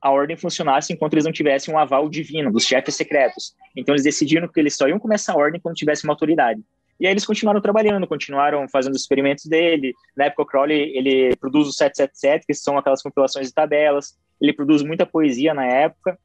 a 0.00 0.10
ordem 0.10 0.36
funcionasse 0.36 0.92
enquanto 0.92 1.14
eles 1.14 1.24
não 1.24 1.32
tivessem 1.32 1.72
um 1.72 1.78
aval 1.78 2.08
divino 2.08 2.52
dos 2.52 2.64
chefes 2.64 2.94
secretos. 2.94 3.54
Então 3.74 3.94
eles 3.94 4.04
decidiram 4.04 4.48
que 4.48 4.60
eles 4.60 4.76
só 4.76 4.86
iam 4.86 4.98
começar 4.98 5.32
a 5.32 5.36
ordem 5.36 5.60
quando 5.60 5.76
tivesse 5.76 6.04
uma 6.04 6.12
autoridade. 6.12 6.62
E 6.98 7.06
aí 7.06 7.12
eles 7.12 7.26
continuaram 7.26 7.60
trabalhando, 7.60 8.06
continuaram 8.06 8.68
fazendo 8.68 8.94
os 8.94 9.00
experimentos 9.00 9.46
dele. 9.46 9.94
Na 10.16 10.26
época, 10.26 10.42
o 10.42 10.46
Crowley, 10.46 10.96
ele 10.96 11.34
produz 11.36 11.68
o 11.68 11.72
777, 11.72 12.46
que 12.46 12.54
são 12.54 12.78
aquelas 12.78 13.02
compilações 13.02 13.48
de 13.48 13.54
tabelas. 13.54 14.16
Ele 14.40 14.52
produz 14.52 14.82
muita 14.82 15.04
poesia 15.04 15.54
na 15.54 15.66
época. 15.66 16.18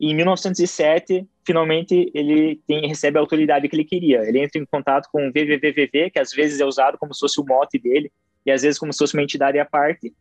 E 0.00 0.10
em 0.10 0.14
1907, 0.14 1.26
finalmente, 1.44 2.10
ele 2.14 2.60
tem, 2.66 2.86
recebe 2.86 3.18
a 3.18 3.20
autoridade 3.20 3.68
que 3.68 3.76
ele 3.76 3.84
queria. 3.84 4.22
Ele 4.22 4.40
entra 4.40 4.60
em 4.60 4.64
contato 4.64 5.08
com 5.12 5.26
o 5.26 5.30
VVVVV, 5.30 6.10
que 6.10 6.18
às 6.18 6.32
vezes 6.32 6.60
é 6.60 6.64
usado 6.64 6.98
como 6.98 7.14
se 7.14 7.20
fosse 7.20 7.40
o 7.40 7.44
mote 7.44 7.78
dele, 7.78 8.10
e 8.44 8.50
às 8.50 8.62
vezes 8.62 8.78
como 8.78 8.92
se 8.92 8.98
fosse 8.98 9.14
uma 9.14 9.22
entidade 9.22 9.58
à 9.58 9.64
parte. 9.64 10.12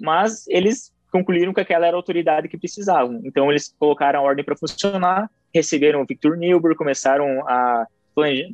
Mas 0.00 0.46
eles 0.48 0.92
concluíram 1.10 1.54
que 1.54 1.60
aquela 1.60 1.86
era 1.86 1.96
a 1.96 1.98
autoridade 1.98 2.48
que 2.48 2.58
precisavam. 2.58 3.20
Então, 3.24 3.50
eles 3.50 3.74
colocaram 3.78 4.20
a 4.20 4.22
ordem 4.22 4.44
para 4.44 4.56
funcionar, 4.56 5.30
receberam 5.54 6.02
o 6.02 6.06
Victor 6.06 6.36
Newberg, 6.36 6.76
começaram 6.76 7.46
a 7.48 7.86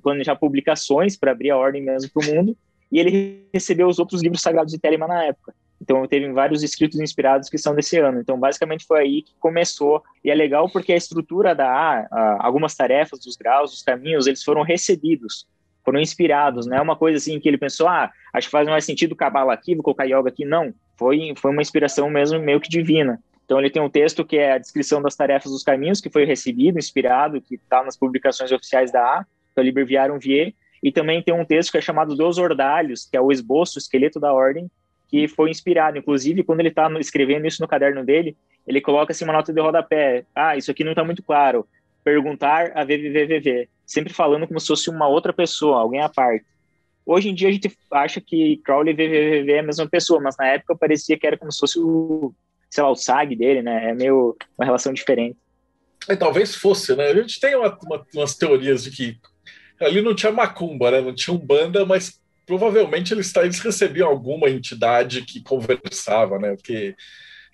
planejar 0.03 0.37
publicações 0.37 1.17
para 1.17 1.33
abrir 1.33 1.51
a 1.51 1.57
ordem 1.57 1.83
mesmo 1.83 2.11
para 2.13 2.23
o 2.23 2.35
mundo, 2.35 2.57
e 2.91 2.99
ele 2.99 3.47
recebeu 3.53 3.89
os 3.89 3.99
outros 3.99 4.23
livros 4.23 4.43
sagrados 4.43 4.73
de 4.73 4.79
Telemann 4.79 5.09
na 5.09 5.25
época. 5.25 5.55
Então, 5.91 6.07
teve 6.07 6.31
vários 6.31 6.63
escritos 6.63 7.01
inspirados 7.01 7.49
que 7.49 7.59
são 7.59 7.75
desse 7.75 7.99
ano. 7.99 8.21
Então, 8.21 8.39
basicamente 8.39 8.87
foi 8.87 9.01
aí 9.01 9.23
que 9.23 9.35
começou. 9.41 10.05
E 10.25 10.31
é 10.31 10.35
legal 10.37 10.71
porque 10.71 10.93
a 10.93 10.97
estrutura 10.97 11.53
da 11.53 11.69
A, 11.69 12.37
algumas 12.39 12.77
tarefas 12.77 13.19
dos 13.19 13.35
graus, 13.35 13.73
dos 13.73 13.83
caminhos, 13.83 14.29
eles 14.29 14.45
foram 14.45 14.63
recebidos, 14.63 15.49
foram 15.85 15.99
inspirados. 15.99 16.65
Não 16.65 16.77
é 16.77 16.81
uma 16.81 16.95
coisa 16.95 17.19
assim 17.19 17.41
que 17.41 17.49
ele 17.49 17.59
pensou, 17.59 17.89
ah, 17.89 18.09
acho 18.33 18.47
que 18.47 18.53
faz 18.53 18.69
mais 18.69 18.85
sentido 18.85 19.17
cabala 19.17 19.53
aqui, 19.53 19.75
vou 19.75 19.83
colocar 19.83 20.05
yoga 20.05 20.29
aqui. 20.29 20.45
Não, 20.45 20.73
foi, 20.97 21.35
foi 21.37 21.51
uma 21.51 21.61
inspiração 21.61 22.09
mesmo 22.09 22.39
meio 22.39 22.61
que 22.61 22.69
divina. 22.69 23.21
Então, 23.45 23.59
ele 23.59 23.69
tem 23.69 23.83
um 23.83 23.91
texto 23.91 24.25
que 24.25 24.37
é 24.39 24.53
a 24.53 24.59
descrição 24.59 25.03
das 25.03 25.17
tarefas 25.17 25.51
dos 25.51 25.65
caminhos, 25.65 26.01
que 26.01 26.09
foi 26.09 26.25
recebido, 26.25 26.79
inspirado, 26.79 27.41
que 27.41 27.57
está 27.57 27.83
nas 27.83 27.97
publicações 27.97 28.53
oficiais 28.53 28.93
da 28.93 29.03
A, 29.03 29.25
que 29.25 29.59
é 29.59 29.61
o 29.61 29.65
Liber 29.65 29.85
Viarum 29.85 30.21
Vie. 30.21 30.55
E 30.81 30.93
também 30.93 31.21
tem 31.21 31.35
um 31.35 31.45
texto 31.45 31.73
que 31.73 31.79
é 31.79 31.81
chamado 31.81 32.15
Dos 32.15 32.39
Ordalhos, 32.39 33.09
que 33.11 33.17
é 33.17 33.21
o 33.21 33.33
esboço, 33.33 33.77
o 33.77 33.81
esqueleto 33.81 34.21
da 34.21 34.33
ordem, 34.33 34.71
que 35.11 35.27
foi 35.27 35.51
inspirado. 35.51 35.99
Inclusive, 35.99 36.45
quando 36.45 36.61
ele 36.61 36.69
está 36.69 36.89
escrevendo 37.01 37.47
isso 37.47 37.61
no 37.61 37.69
caderno 37.69 38.05
dele, 38.05 38.37
ele 38.67 38.81
coloca 38.81 39.13
assim 39.13 39.25
uma 39.25 39.33
nota 39.33 39.53
de 39.53 39.61
rodapé. 39.61 40.25
Ah, 40.35 40.57
isso 40.57 40.71
aqui 40.71 40.85
não 40.85 40.93
está 40.93 41.03
muito 41.03 41.23
claro. 41.23 41.67
Perguntar 42.05 42.73
a 42.75 42.85
VVVVV. 42.85 43.69
Sempre 43.85 44.13
falando 44.13 44.47
como 44.47 44.61
se 44.61 44.69
fosse 44.69 44.89
uma 44.89 45.09
outra 45.09 45.33
pessoa, 45.33 45.81
alguém 45.81 46.01
à 46.01 46.09
parte. 46.09 46.47
Hoje 47.05 47.29
em 47.29 47.35
dia 47.35 47.49
a 47.49 47.53
gente 47.53 47.77
acha 47.91 48.21
que 48.21 48.59
Crowley 48.59 48.93
e 48.93 48.95
VVVV 48.95 49.53
é 49.53 49.59
a 49.59 49.65
mesma 49.65 49.89
pessoa, 49.89 50.21
mas 50.21 50.37
na 50.39 50.47
época 50.47 50.77
parecia 50.77 51.19
que 51.19 51.27
era 51.27 51.37
como 51.37 51.51
se 51.51 51.59
fosse 51.59 51.81
o, 51.81 52.33
sei 52.71 52.85
lá, 52.85 52.91
o 52.91 52.95
SAG 52.95 53.35
dele, 53.35 53.63
né? 53.63 53.91
É 53.91 53.95
meio 53.95 54.37
uma 54.57 54.65
relação 54.65 54.93
diferente. 54.93 55.37
É, 56.09 56.15
talvez 56.15 56.55
fosse, 56.55 56.95
né? 56.95 57.09
A 57.09 57.15
gente 57.15 57.41
tem 57.41 57.57
uma, 57.57 57.77
uma, 57.85 58.07
umas 58.15 58.37
teorias 58.37 58.85
de 58.85 58.91
que 58.91 59.19
ali 59.81 60.01
não 60.01 60.15
tinha 60.15 60.31
macumba, 60.31 60.91
né? 60.91 61.01
Não 61.01 61.15
tinha 61.15 61.35
umbanda, 61.35 61.85
mas 61.85 62.20
provavelmente 62.51 63.15
eles, 63.15 63.33
eles 63.37 63.61
recebiam 63.61 64.09
alguma 64.09 64.51
entidade 64.51 65.23
que 65.23 65.41
conversava, 65.41 66.37
né? 66.37 66.57
Porque 66.57 66.97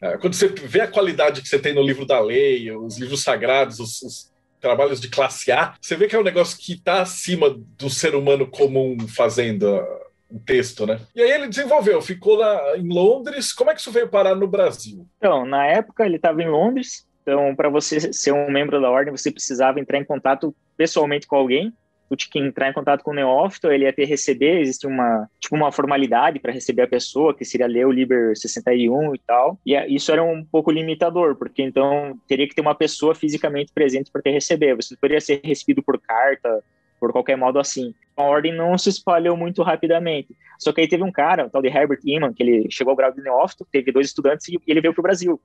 é, 0.00 0.16
quando 0.16 0.32
você 0.32 0.48
vê 0.48 0.80
a 0.80 0.88
qualidade 0.88 1.42
que 1.42 1.48
você 1.48 1.58
tem 1.58 1.74
no 1.74 1.82
livro 1.82 2.06
da 2.06 2.18
lei, 2.18 2.74
os 2.74 2.96
livros 2.96 3.22
sagrados, 3.22 3.78
os, 3.78 4.00
os 4.00 4.32
trabalhos 4.58 4.98
de 4.98 5.10
classe 5.10 5.52
A, 5.52 5.74
você 5.78 5.96
vê 5.96 6.08
que 6.08 6.16
é 6.16 6.18
um 6.18 6.24
negócio 6.24 6.56
que 6.58 6.72
está 6.72 7.02
acima 7.02 7.54
do 7.76 7.90
ser 7.90 8.14
humano 8.14 8.46
comum 8.46 8.96
fazendo 9.06 9.86
um 10.30 10.38
texto, 10.38 10.86
né? 10.86 10.98
E 11.14 11.20
aí 11.20 11.30
ele 11.30 11.48
desenvolveu, 11.48 12.00
ficou 12.00 12.36
lá 12.36 12.78
em 12.78 12.88
Londres. 12.88 13.52
Como 13.52 13.70
é 13.70 13.74
que 13.74 13.80
isso 13.82 13.92
veio 13.92 14.08
parar 14.08 14.34
no 14.34 14.48
Brasil? 14.48 15.06
Então, 15.18 15.44
na 15.44 15.66
época 15.66 16.06
ele 16.06 16.16
estava 16.16 16.42
em 16.42 16.48
Londres. 16.48 17.06
Então, 17.20 17.54
para 17.54 17.68
você 17.68 18.14
ser 18.14 18.32
um 18.32 18.50
membro 18.50 18.80
da 18.80 18.90
ordem, 18.90 19.14
você 19.14 19.30
precisava 19.30 19.78
entrar 19.78 19.98
em 19.98 20.04
contato 20.06 20.56
pessoalmente 20.74 21.26
com 21.26 21.36
alguém 21.36 21.70
tu 22.08 22.16
tinha 22.16 22.30
que 22.30 22.38
entrar 22.38 22.68
em 22.68 22.72
contato 22.72 23.02
com 23.02 23.10
o 23.10 23.14
neófito, 23.14 23.70
ele 23.70 23.84
ia 23.84 23.92
ter 23.92 24.04
receber, 24.04 24.60
existe 24.60 24.86
uma, 24.86 25.28
tipo, 25.40 25.56
uma 25.56 25.72
formalidade 25.72 26.38
para 26.38 26.52
receber 26.52 26.82
a 26.82 26.88
pessoa, 26.88 27.34
que 27.34 27.44
seria 27.44 27.66
ler 27.66 27.86
o 27.86 27.92
Liber 27.92 28.36
61 28.36 29.14
e 29.14 29.18
tal, 29.18 29.58
e 29.66 29.74
isso 29.94 30.12
era 30.12 30.22
um 30.22 30.44
pouco 30.44 30.70
limitador, 30.70 31.36
porque 31.36 31.62
então 31.62 32.18
teria 32.26 32.48
que 32.48 32.54
ter 32.54 32.60
uma 32.60 32.74
pessoa 32.74 33.14
fisicamente 33.14 33.72
presente 33.72 34.10
para 34.10 34.22
ter 34.22 34.30
receber, 34.30 34.76
você 34.76 34.96
poderia 34.96 35.20
ser 35.20 35.40
recebido 35.42 35.82
por 35.82 35.98
carta, 36.00 36.62
por 36.98 37.12
qualquer 37.12 37.36
modo 37.36 37.58
assim. 37.58 37.94
A 38.16 38.22
ordem 38.22 38.54
não 38.54 38.76
se 38.78 38.88
espalhou 38.88 39.36
muito 39.36 39.62
rapidamente. 39.62 40.34
Só 40.58 40.72
que 40.72 40.80
aí 40.80 40.88
teve 40.88 41.02
um 41.02 41.12
cara, 41.12 41.46
o 41.46 41.50
tal 41.50 41.60
de 41.60 41.68
Herbert 41.68 42.00
Eman, 42.06 42.32
que 42.32 42.42
ele 42.42 42.70
chegou 42.70 42.92
ao 42.92 42.96
grau 42.96 43.12
de 43.12 43.22
neófito, 43.22 43.66
teve 43.70 43.92
dois 43.92 44.06
estudantes 44.06 44.48
e 44.48 44.58
ele 44.66 44.80
veio 44.80 44.94
para 44.94 45.00
o 45.00 45.02
Brasil. 45.02 45.40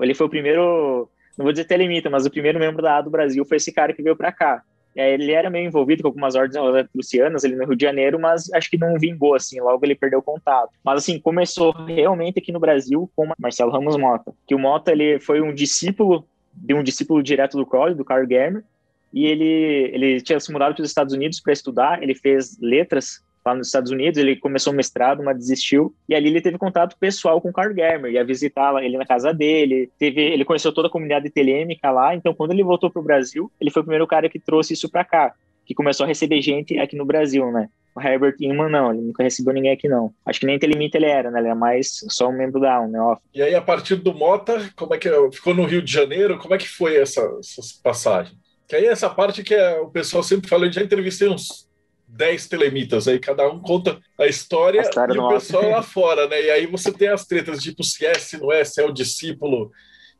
Ele 0.00 0.14
foi 0.14 0.26
o 0.26 0.30
primeiro, 0.30 1.08
não 1.36 1.44
vou 1.44 1.52
dizer 1.52 1.66
telemita, 1.66 2.08
mas 2.08 2.24
o 2.24 2.30
primeiro 2.30 2.58
membro 2.58 2.82
da 2.82 2.96
A 2.96 3.02
do 3.02 3.10
Brasil 3.10 3.44
foi 3.44 3.58
esse 3.58 3.72
cara 3.72 3.92
que 3.92 4.02
veio 4.02 4.16
para 4.16 4.32
cá. 4.32 4.62
É, 4.94 5.14
ele 5.14 5.32
era 5.32 5.48
meio 5.48 5.66
envolvido 5.66 6.02
com 6.02 6.08
algumas 6.08 6.34
ordens 6.34 6.86
lucianas 6.94 7.44
ali 7.44 7.56
no 7.56 7.64
Rio 7.64 7.76
de 7.76 7.84
Janeiro, 7.84 8.20
mas 8.20 8.52
acho 8.52 8.70
que 8.70 8.78
não 8.78 8.98
vingou, 8.98 9.34
assim, 9.34 9.60
logo 9.60 9.84
ele 9.84 9.94
perdeu 9.94 10.22
contato. 10.22 10.70
Mas, 10.84 10.98
assim, 10.98 11.18
começou 11.18 11.72
realmente 11.72 12.38
aqui 12.38 12.52
no 12.52 12.60
Brasil 12.60 13.10
com 13.16 13.30
Marcelo 13.38 13.72
Ramos 13.72 13.96
Mota, 13.96 14.34
que 14.46 14.54
o 14.54 14.58
Mota, 14.58 14.92
ele 14.92 15.18
foi 15.18 15.40
um 15.40 15.54
discípulo, 15.54 16.26
de 16.54 16.74
um 16.74 16.82
discípulo 16.82 17.22
direto 17.22 17.56
do 17.56 17.66
Crowley, 17.66 17.94
do 17.94 18.04
Carl 18.04 18.26
Germer, 18.26 18.64
e 19.12 19.26
ele, 19.26 19.90
ele 19.92 20.20
tinha 20.20 20.40
se 20.40 20.50
mudado 20.50 20.74
para 20.74 20.82
os 20.82 20.88
Estados 20.88 21.12
Unidos 21.12 21.40
para 21.40 21.52
estudar, 21.52 22.02
ele 22.02 22.14
fez 22.14 22.58
letras 22.60 23.22
lá 23.44 23.54
nos 23.54 23.68
Estados 23.68 23.90
Unidos, 23.90 24.18
ele 24.18 24.36
começou 24.36 24.72
mestrado, 24.72 25.22
mas 25.22 25.36
desistiu, 25.36 25.94
e 26.08 26.14
ali 26.14 26.28
ele 26.28 26.40
teve 26.40 26.58
contato 26.58 26.96
pessoal 26.98 27.40
com 27.40 27.50
o 27.50 27.52
Carl 27.52 27.74
Germer, 27.74 28.12
ia 28.12 28.24
visitar 28.24 28.82
ele 28.82 28.96
na 28.96 29.06
casa 29.06 29.32
dele, 29.32 29.90
teve, 29.98 30.20
ele 30.20 30.44
conheceu 30.44 30.72
toda 30.72 30.88
a 30.88 30.90
comunidade 30.90 31.30
telêmica 31.30 31.90
lá, 31.90 32.14
então 32.14 32.34
quando 32.34 32.52
ele 32.52 32.62
voltou 32.62 32.90
para 32.90 33.00
o 33.00 33.04
Brasil, 33.04 33.50
ele 33.60 33.70
foi 33.70 33.82
o 33.82 33.84
primeiro 33.84 34.06
cara 34.06 34.28
que 34.28 34.38
trouxe 34.38 34.74
isso 34.74 34.88
para 34.88 35.04
cá, 35.04 35.34
que 35.66 35.74
começou 35.74 36.04
a 36.04 36.06
receber 36.06 36.40
gente 36.40 36.78
aqui 36.78 36.96
no 36.96 37.04
Brasil, 37.04 37.50
né? 37.50 37.68
O 37.94 38.00
Herbert 38.00 38.36
Inman 38.40 38.70
não, 38.70 38.90
ele 38.90 39.02
nunca 39.02 39.22
recebeu 39.22 39.52
ninguém 39.52 39.72
aqui 39.72 39.86
não. 39.86 40.12
Acho 40.24 40.40
que 40.40 40.46
nem 40.46 40.58
Telemita 40.58 40.96
ele 40.96 41.06
era, 41.06 41.30
né? 41.30 41.38
Ele 41.38 41.48
era 41.48 41.54
mais 41.54 42.00
só 42.08 42.28
um 42.28 42.32
membro 42.32 42.58
da 42.58 42.86
né? 42.86 42.98
E 43.34 43.42
aí, 43.42 43.54
a 43.54 43.60
partir 43.60 43.96
do 43.96 44.14
Mota, 44.14 44.70
como 44.74 44.94
é 44.94 44.98
que 44.98 45.08
é? 45.08 45.30
ficou 45.30 45.54
no 45.54 45.66
Rio 45.66 45.82
de 45.82 45.92
Janeiro? 45.92 46.38
Como 46.38 46.54
é 46.54 46.58
que 46.58 46.68
foi 46.68 46.96
essa, 46.96 47.20
essa 47.38 47.60
passagem? 47.82 48.34
Que 48.66 48.76
aí 48.76 48.86
essa 48.86 49.10
parte 49.10 49.42
que 49.42 49.54
é, 49.54 49.78
o 49.78 49.90
pessoal 49.90 50.22
sempre 50.22 50.48
fala, 50.48 50.64
eu 50.64 50.72
já 50.72 50.82
entrevistei 50.82 51.28
uns 51.28 51.68
10 52.12 52.46
telemitas, 52.46 53.08
aí 53.08 53.18
cada 53.18 53.48
um 53.48 53.58
conta 53.58 53.98
a 54.18 54.26
história, 54.26 54.80
a 54.80 54.84
história 54.84 55.14
e 55.14 55.18
o 55.18 55.28
pessoal 55.28 55.70
lá 55.70 55.82
fora, 55.82 56.28
né? 56.28 56.42
E 56.42 56.50
aí 56.50 56.66
você 56.66 56.92
tem 56.92 57.08
as 57.08 57.24
tretas, 57.24 57.62
tipo, 57.62 57.82
se 57.82 58.04
é, 58.04 58.14
se 58.14 58.38
não 58.38 58.52
é, 58.52 58.64
se 58.64 58.80
é 58.80 58.84
o 58.84 58.92
discípulo, 58.92 59.70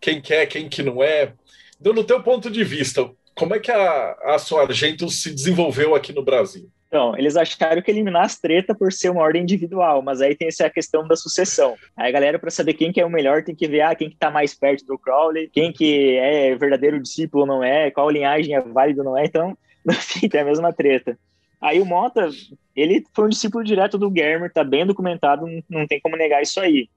quem 0.00 0.20
quer, 0.20 0.46
quem 0.46 0.68
que 0.68 0.82
não 0.82 1.02
é. 1.02 1.34
Então, 1.78 1.92
no 1.92 2.02
teu 2.02 2.22
ponto 2.22 2.50
de 2.50 2.64
vista, 2.64 3.10
como 3.34 3.54
é 3.54 3.58
que 3.58 3.70
a, 3.70 4.16
a 4.24 4.38
sua 4.38 4.62
Argento 4.62 5.08
se 5.08 5.34
desenvolveu 5.34 5.94
aqui 5.94 6.12
no 6.12 6.24
Brasil? 6.24 6.68
Então, 6.88 7.16
eles 7.16 7.36
acharam 7.36 7.80
que 7.80 7.90
eliminar 7.90 8.24
as 8.24 8.38
tretas 8.38 8.76
por 8.76 8.92
ser 8.92 9.10
uma 9.10 9.22
ordem 9.22 9.42
individual, 9.42 10.02
mas 10.02 10.20
aí 10.20 10.34
tem 10.34 10.48
essa 10.48 10.68
questão 10.68 11.06
da 11.06 11.16
sucessão. 11.16 11.74
Aí 11.96 12.08
a 12.08 12.12
galera, 12.12 12.38
para 12.38 12.50
saber 12.50 12.74
quem 12.74 12.92
que 12.92 13.00
é 13.00 13.06
o 13.06 13.10
melhor, 13.10 13.42
tem 13.42 13.54
que 13.54 13.66
ver 13.66 13.80
ah, 13.82 13.94
quem 13.94 14.10
que 14.10 14.16
tá 14.16 14.30
mais 14.30 14.54
perto 14.54 14.84
do 14.84 14.98
Crowley, 14.98 15.48
quem 15.48 15.72
que 15.72 16.16
é 16.18 16.54
verdadeiro 16.54 17.00
discípulo 17.00 17.42
ou 17.42 17.46
não 17.46 17.64
é, 17.64 17.90
qual 17.90 18.10
linhagem 18.10 18.54
é 18.54 18.60
válida 18.60 19.00
ou 19.00 19.04
não 19.06 19.18
é, 19.18 19.24
então, 19.24 19.56
no 19.84 19.94
fim, 19.94 20.28
tem 20.28 20.40
a 20.40 20.44
mesma 20.44 20.72
treta. 20.72 21.18
Aí 21.62 21.80
o 21.80 21.86
Mota, 21.86 22.28
ele 22.74 23.06
foi 23.14 23.26
um 23.26 23.28
discípulo 23.28 23.62
direto 23.62 23.96
do 23.96 24.12
Germer, 24.12 24.52
tá 24.52 24.64
bem 24.64 24.84
documentado, 24.84 25.46
não, 25.70 25.86
tem 25.86 26.00
como 26.00 26.16
negar 26.16 26.42
isso 26.42 26.60
aí. 26.60 26.88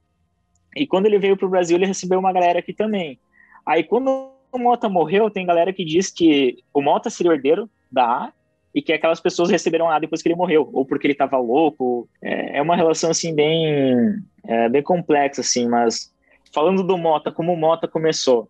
E 0.75 0.87
quando 0.87 1.05
ele 1.05 1.19
veio 1.19 1.37
para 1.37 1.45
o 1.45 1.49
Brasil, 1.49 1.77
ele 1.77 1.85
recebeu 1.85 2.17
uma 2.17 2.33
galera 2.33 2.57
aqui 2.57 2.73
também. 2.73 3.19
Aí 3.63 3.83
quando 3.83 4.31
o 4.51 4.57
Mota 4.57 4.89
morreu, 4.89 5.29
tem 5.29 5.45
galera 5.45 5.71
que 5.71 5.85
diz 5.85 6.09
que 6.09 6.63
o 6.73 6.81
Mota 6.81 7.11
seria 7.11 7.31
o 7.31 7.35
herdeiro 7.35 7.69
da 7.91 8.05
A 8.05 8.33
e 8.73 8.81
que 8.81 8.91
aquelas 8.91 9.21
pessoas 9.21 9.51
receberam 9.51 9.87
A 9.87 9.99
depois 9.99 10.23
que 10.23 10.27
ele 10.27 10.35
morreu, 10.35 10.67
ou 10.73 10.83
porque 10.83 11.05
ele 11.05 11.13
estava 11.13 11.37
louco. 11.37 12.09
É, 12.19 12.57
é, 12.57 12.61
uma 12.61 12.75
relação 12.75 13.11
assim 13.11 13.35
bem, 13.35 14.17
é, 14.45 14.67
bem 14.67 14.81
complexa 14.81 15.41
assim, 15.41 15.67
mas 15.69 16.11
falando 16.51 16.83
do 16.83 16.97
Mota, 16.97 17.31
como 17.31 17.53
o 17.53 17.57
Mota 17.57 17.87
começou, 17.87 18.49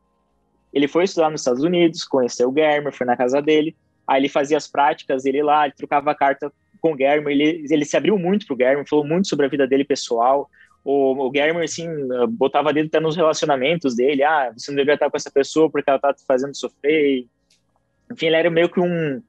ele 0.74 0.88
foi 0.88 1.04
estudar 1.04 1.30
nos 1.30 1.42
Estados 1.42 1.64
Unidos, 1.64 2.06
conheceu 2.06 2.50
o 2.50 2.54
Germer, 2.54 2.94
foi 2.94 3.06
na 3.06 3.18
casa 3.18 3.42
dele. 3.42 3.76
Aí 4.08 4.22
ele 4.22 4.30
fazia 4.30 4.58
as 4.58 4.68
práticas, 4.68 5.26
ele 5.26 5.42
lá, 5.42 5.66
ele 5.66 5.74
trocava 5.76 6.14
carta 6.14 6.52
com 6.80 6.94
o 6.94 6.98
Germer, 6.98 7.34
ele, 7.34 7.66
ele 7.70 7.86
se 7.86 7.98
abriu 7.98 8.18
muito 8.18 8.46
pro 8.46 8.58
Germer, 8.58 8.88
falou 8.88 9.06
muito 9.06 9.28
sobre 9.28 9.46
a 9.46 9.50
vida 9.50 9.68
dele 9.68 9.84
pessoal. 9.84 10.50
O, 10.84 11.28
o 11.28 11.32
Germer, 11.34 11.64
assim, 11.64 11.88
botava 12.30 12.72
dedo 12.72 12.88
até 12.88 13.00
nos 13.00 13.16
relacionamentos 13.16 13.96
dele. 13.96 14.24
Ah, 14.24 14.54
você 14.56 14.70
não 14.70 14.76
deveria 14.76 14.94
estar 14.94 15.10
com 15.10 15.18
essa 15.18 15.32
pessoa 15.32 15.70
porque 15.70 15.90
ela 15.90 15.98
tá 15.98 16.14
te 16.14 16.24
fazendo 16.28 16.56
sofrer. 16.56 17.26
Enfim, 18.12 18.28
ele 18.28 18.36
era 18.36 18.52
meio 18.52 18.70
que 18.70 18.80
um, 18.80 19.20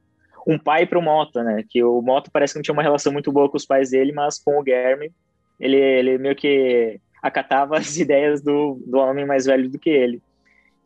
um 0.46 0.58
pai 0.58 0.84
pro 0.84 1.00
Mota, 1.00 1.42
né? 1.42 1.64
Que 1.66 1.82
o 1.82 2.02
Mota 2.02 2.30
parece 2.30 2.52
que 2.52 2.58
não 2.58 2.62
tinha 2.62 2.74
uma 2.74 2.82
relação 2.82 3.10
muito 3.10 3.32
boa 3.32 3.48
com 3.48 3.56
os 3.56 3.64
pais 3.64 3.90
dele, 3.90 4.12
mas 4.12 4.38
com 4.38 4.60
o 4.60 4.64
Germer, 4.64 5.10
ele, 5.58 5.76
ele 5.76 6.18
meio 6.18 6.36
que 6.36 7.00
acatava 7.22 7.76
as 7.78 7.96
ideias 7.96 8.42
do, 8.42 8.78
do 8.86 8.98
homem 8.98 9.24
mais 9.24 9.46
velho 9.46 9.70
do 9.70 9.78
que 9.78 9.88
ele. 9.88 10.22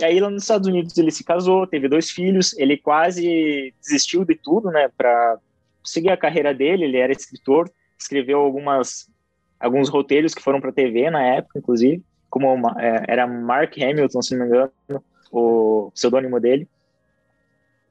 E 0.00 0.04
aí 0.04 0.18
lá 0.18 0.30
nos 0.30 0.44
Estados 0.44 0.66
Unidos 0.66 0.96
ele 0.96 1.10
se 1.10 1.22
casou, 1.22 1.66
teve 1.66 1.86
dois 1.86 2.10
filhos, 2.10 2.56
ele 2.58 2.78
quase 2.78 3.74
desistiu 3.82 4.24
de 4.24 4.34
tudo, 4.34 4.70
né, 4.70 4.88
para 4.96 5.38
seguir 5.84 6.10
a 6.10 6.16
carreira 6.16 6.54
dele, 6.54 6.84
ele 6.84 6.96
era 6.96 7.12
escritor, 7.12 7.70
escreveu 7.98 8.40
algumas 8.40 9.10
alguns 9.58 9.90
roteiros 9.90 10.34
que 10.34 10.42
foram 10.42 10.58
para 10.58 10.72
TV 10.72 11.10
na 11.10 11.22
época, 11.22 11.58
inclusive, 11.58 12.02
como 12.30 12.50
uma, 12.50 12.74
é, 12.82 13.04
era 13.08 13.26
Mark 13.26 13.76
Hamilton, 13.76 14.22
se 14.22 14.34
não 14.34 14.40
me 14.40 14.46
engano, 14.46 14.72
o 15.30 15.90
pseudônimo 15.94 16.40
dele. 16.40 16.66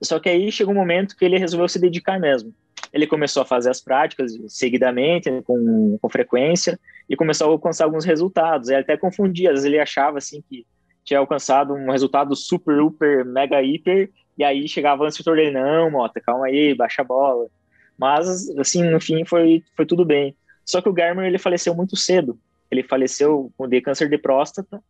Só 0.01 0.19
que 0.19 0.29
aí 0.29 0.51
chegou 0.51 0.73
um 0.73 0.77
momento 0.77 1.15
que 1.15 1.23
ele 1.23 1.37
resolveu 1.37 1.69
se 1.69 1.77
dedicar 1.77 2.19
mesmo. 2.19 2.51
Ele 2.91 3.05
começou 3.05 3.43
a 3.43 3.45
fazer 3.45 3.69
as 3.69 3.79
práticas 3.79 4.35
seguidamente, 4.47 5.29
com, 5.43 5.99
com 6.01 6.09
frequência, 6.09 6.79
e 7.07 7.15
começou 7.15 7.47
a 7.47 7.51
alcançar 7.51 7.83
alguns 7.83 8.03
resultados. 8.03 8.69
Ele 8.69 8.79
até 8.79 8.97
confundia, 8.97 9.49
às 9.49 9.55
vezes 9.55 9.65
ele 9.65 9.79
achava 9.79 10.17
assim 10.17 10.41
que 10.49 10.65
tinha 11.09 11.19
alcançado 11.19 11.73
um 11.73 11.89
resultado 11.89 12.35
super, 12.35 12.77
super, 12.77 13.25
mega, 13.25 13.61
hiper, 13.63 14.11
e 14.37 14.43
aí 14.43 14.67
chegava 14.67 15.03
o 15.03 15.07
instrutor 15.07 15.35
dele, 15.35 15.51
não, 15.51 15.89
Mota, 15.89 16.21
calma 16.21 16.45
aí, 16.45 16.75
baixa 16.75 17.01
a 17.01 17.05
bola. 17.05 17.47
Mas, 17.97 18.47
assim, 18.59 18.83
no 18.83 19.01
fim 19.01 19.25
foi, 19.25 19.63
foi 19.75 19.87
tudo 19.87 20.05
bem. 20.05 20.35
Só 20.63 20.81
que 20.81 20.87
o 20.87 20.93
Garmer, 20.93 21.25
ele 21.25 21.39
faleceu 21.39 21.73
muito 21.73 21.97
cedo. 21.97 22.39
Ele 22.69 22.83
faleceu 22.83 23.51
de 23.67 23.81
câncer 23.81 24.07
de 24.07 24.19
próstata, 24.19 24.81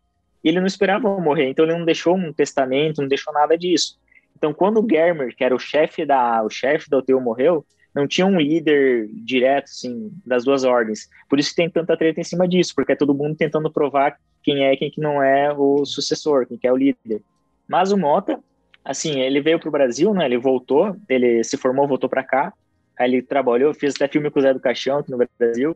e 0.44 0.50
ele 0.50 0.60
não 0.60 0.68
esperava 0.68 1.18
morrer, 1.22 1.50
então 1.50 1.64
ele 1.64 1.78
não 1.78 1.86
deixou 1.86 2.18
um 2.18 2.34
testamento, 2.34 3.02
não 3.02 3.08
deixou 3.08 3.34
nada 3.34 3.58
disso. 3.58 3.98
Então, 4.36 4.54
quando 4.54 4.84
o 4.84 4.88
Germer, 4.90 5.34
que 5.34 5.44
era 5.44 5.56
o 5.56 5.60
chefe 5.60 6.06
da 6.06 6.44
o 6.44 6.50
chefe 6.50 6.90
da 6.90 6.98
UTU 6.98 7.22
morreu, 7.22 7.66
não 7.96 8.06
tinha 8.06 8.28
um 8.28 8.40
líder 8.40 9.08
direto, 9.24 9.66
assim, 9.66 10.12
das 10.26 10.44
duas 10.44 10.66
ordens. 10.66 11.10
Por 11.30 11.40
isso 11.40 11.52
que 11.52 11.56
tem 11.56 11.70
tanta 11.70 11.96
treta 11.96 12.20
em 12.20 12.26
cima 12.26 12.46
disso, 12.46 12.74
porque 12.76 12.92
é 12.92 12.96
todo 12.96 13.16
mundo 13.16 13.38
tentando 13.38 13.72
provar 13.72 14.18
quem 14.44 14.64
é 14.66 14.76
quem 14.76 14.90
que 14.90 15.02
não 15.02 15.22
é 15.22 15.54
o 15.54 15.86
sucessor, 15.86 16.46
quem 16.46 16.58
que 16.58 16.68
é 16.68 16.72
o 16.72 16.78
líder. 16.78 17.22
Mas 17.68 17.92
o 17.92 17.98
Mota, 17.98 18.40
assim, 18.84 19.20
ele 19.20 19.42
veio 19.42 19.60
para 19.60 19.70
o 19.70 19.72
Brasil, 19.72 20.14
né? 20.14 20.26
Ele 20.26 20.38
voltou, 20.38 20.96
ele 21.08 21.44
se 21.44 21.58
formou, 21.58 21.88
voltou 21.88 22.10
para 22.10 22.24
cá. 22.24 22.54
Aí 22.98 23.14
ele 23.14 23.22
trabalhou, 23.22 23.74
fez 23.74 23.96
até 23.96 24.08
filme 24.08 24.30
com 24.30 24.40
o 24.40 24.42
Zé 24.42 24.54
do 24.54 24.60
Caixão 24.60 25.00
aqui 25.00 25.12
no 25.12 25.18
Brasil. 25.38 25.76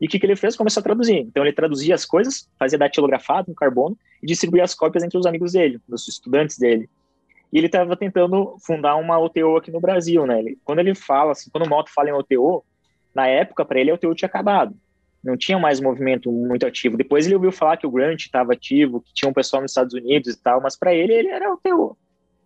E 0.00 0.06
o 0.06 0.08
que, 0.08 0.18
que 0.18 0.26
ele 0.26 0.36
fez? 0.36 0.56
Começou 0.56 0.80
a 0.80 0.84
traduzir. 0.84 1.18
Então 1.18 1.42
ele 1.44 1.52
traduzia 1.52 1.94
as 1.94 2.04
coisas, 2.04 2.48
fazia 2.58 2.78
datilografado 2.78 3.48
no 3.48 3.54
carbono 3.54 3.96
e 4.22 4.26
distribuía 4.26 4.64
as 4.64 4.74
cópias 4.74 5.02
entre 5.02 5.18
os 5.18 5.26
amigos 5.26 5.52
dele, 5.52 5.80
os 5.88 6.06
estudantes 6.06 6.58
dele. 6.58 6.88
E 7.52 7.58
ele 7.58 7.66
estava 7.66 7.96
tentando 7.96 8.56
fundar 8.60 8.96
uma 8.96 9.18
OTO 9.18 9.56
aqui 9.56 9.70
no 9.70 9.80
Brasil, 9.80 10.26
né? 10.26 10.38
Ele, 10.38 10.58
quando 10.64 10.80
ele 10.80 10.94
fala, 10.94 11.32
assim, 11.32 11.50
quando 11.50 11.66
o 11.66 11.68
Moto 11.68 11.90
fala 11.90 12.10
em 12.10 12.12
OTO, 12.12 12.62
na 13.14 13.26
época, 13.26 13.64
para 13.64 13.80
ele, 13.80 13.90
a 13.90 13.94
OTO 13.94 14.14
tinha 14.14 14.28
acabado. 14.28 14.76
Não 15.28 15.36
tinha 15.36 15.58
mais 15.58 15.78
movimento 15.78 16.32
muito 16.32 16.66
ativo. 16.66 16.96
Depois 16.96 17.26
ele 17.26 17.34
ouviu 17.34 17.52
falar 17.52 17.76
que 17.76 17.86
o 17.86 17.90
Grant 17.90 18.20
estava 18.20 18.54
ativo, 18.54 19.02
que 19.02 19.12
tinha 19.12 19.28
um 19.28 19.34
pessoal 19.34 19.60
nos 19.60 19.72
Estados 19.72 19.92
Unidos 19.92 20.34
e 20.34 20.42
tal, 20.42 20.60
mas 20.62 20.74
para 20.74 20.94
ele, 20.94 21.12
ele 21.12 21.28
era 21.28 21.52
OTO. 21.52 21.96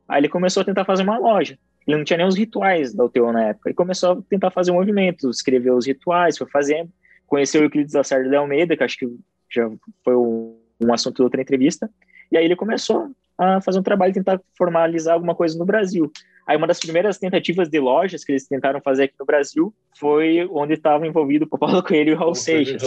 Aí 0.08 0.20
ele 0.20 0.28
começou 0.28 0.62
a 0.62 0.64
tentar 0.64 0.84
fazer 0.84 1.04
uma 1.04 1.16
loja. 1.16 1.56
Ele 1.86 1.96
não 1.96 2.04
tinha 2.04 2.16
nem 2.16 2.26
os 2.26 2.36
rituais 2.36 2.92
da 2.92 3.04
OTO 3.04 3.32
na 3.32 3.50
época. 3.50 3.68
Ele 3.68 3.76
começou 3.76 4.12
a 4.12 4.22
tentar 4.28 4.50
fazer 4.50 4.72
um 4.72 4.74
movimento, 4.74 5.30
escrever 5.30 5.70
os 5.70 5.86
rituais, 5.86 6.36
foi 6.36 6.48
fazendo. 6.48 6.90
Conheceu 7.26 7.60
o 7.60 7.64
Euclides 7.64 7.92
da 7.92 8.02
Sarda 8.02 8.28
de 8.28 8.34
Almeida, 8.34 8.76
que 8.76 8.82
acho 8.82 8.98
que 8.98 9.06
já 9.48 9.70
foi 10.04 10.16
um 10.16 10.92
assunto 10.92 11.16
de 11.16 11.22
outra 11.22 11.40
entrevista. 11.40 11.88
E 12.33 12.37
aí 12.37 12.44
ele 12.44 12.57
começou 12.57 13.11
a 13.38 13.61
fazer 13.61 13.78
um 13.78 13.83
trabalho, 13.83 14.12
tentar 14.12 14.40
formalizar 14.59 15.14
alguma 15.14 15.35
coisa 15.35 15.57
no 15.57 15.64
Brasil. 15.64 16.11
Aí 16.46 16.57
uma 16.57 16.66
das 16.66 16.81
primeiras 16.81 17.18
tentativas 17.18 17.68
de 17.68 17.78
lojas 17.78 18.24
que 18.24 18.33
eles 18.33 18.46
tentaram 18.46 18.81
fazer 18.81 19.05
aqui 19.05 19.14
no 19.18 19.26
Brasil 19.26 19.72
foi 19.98 20.46
onde 20.50 20.74
estava 20.74 21.07
envolvido 21.07 21.46
o 21.50 21.59
Paulo 21.59 21.83
Coelho 21.83 22.11
e 22.11 22.14
o 22.14 22.18
Raul 22.18 22.35
Seixas. 22.35 22.83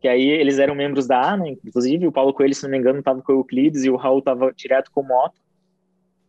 Que 0.00 0.08
aí 0.08 0.28
eles 0.28 0.58
eram 0.58 0.74
membros 0.74 1.06
da 1.06 1.20
ANA, 1.20 1.48
inclusive, 1.48 2.06
o 2.06 2.12
Paulo 2.12 2.32
Coelho, 2.32 2.54
se 2.54 2.62
não 2.62 2.70
me 2.70 2.78
engano, 2.78 2.98
estava 2.98 3.20
com 3.20 3.32
o 3.32 3.36
Euclides 3.36 3.84
e 3.84 3.90
o 3.90 3.96
Raul 3.96 4.20
estava 4.20 4.52
direto 4.52 4.90
com 4.90 5.02
o 5.02 5.06
Moto. 5.06 5.38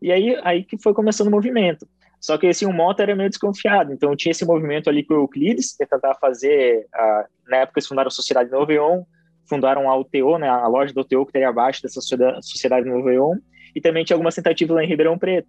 E 0.01 0.11
aí, 0.11 0.37
aí 0.43 0.63
que 0.63 0.77
foi 0.77 0.93
começando 0.93 1.27
o 1.27 1.31
movimento. 1.31 1.87
Só 2.19 2.37
que 2.37 2.47
assim, 2.47 2.65
o 2.65 2.73
Moto 2.73 2.99
era 2.99 3.15
meio 3.15 3.29
desconfiado, 3.29 3.91
então 3.91 4.15
tinha 4.15 4.31
esse 4.31 4.45
movimento 4.45 4.89
ali 4.89 5.03
com 5.03 5.15
o 5.15 5.21
Euclides, 5.21 5.75
tentar 5.75 6.13
fazer, 6.15 6.85
a, 6.93 7.25
na 7.47 7.57
época 7.57 7.79
eles 7.79 7.87
fundaram 7.87 8.09
a 8.09 8.11
Sociedade 8.11 8.51
Noveon, 8.51 9.03
fundaram 9.49 9.89
a 9.89 9.97
UTO, 9.97 10.37
né, 10.37 10.47
a 10.47 10.67
loja 10.67 10.93
do 10.93 11.01
UTO 11.01 11.25
que 11.25 11.33
teria 11.33 11.49
abaixo 11.49 11.81
dessa 11.81 11.99
Sociedade 11.99 12.87
Noveon, 12.87 13.37
e 13.75 13.81
também 13.81 14.03
tinha 14.03 14.15
algumas 14.15 14.35
tentativas 14.35 14.75
lá 14.75 14.83
em 14.83 14.87
Ribeirão 14.87 15.17
Preto, 15.17 15.47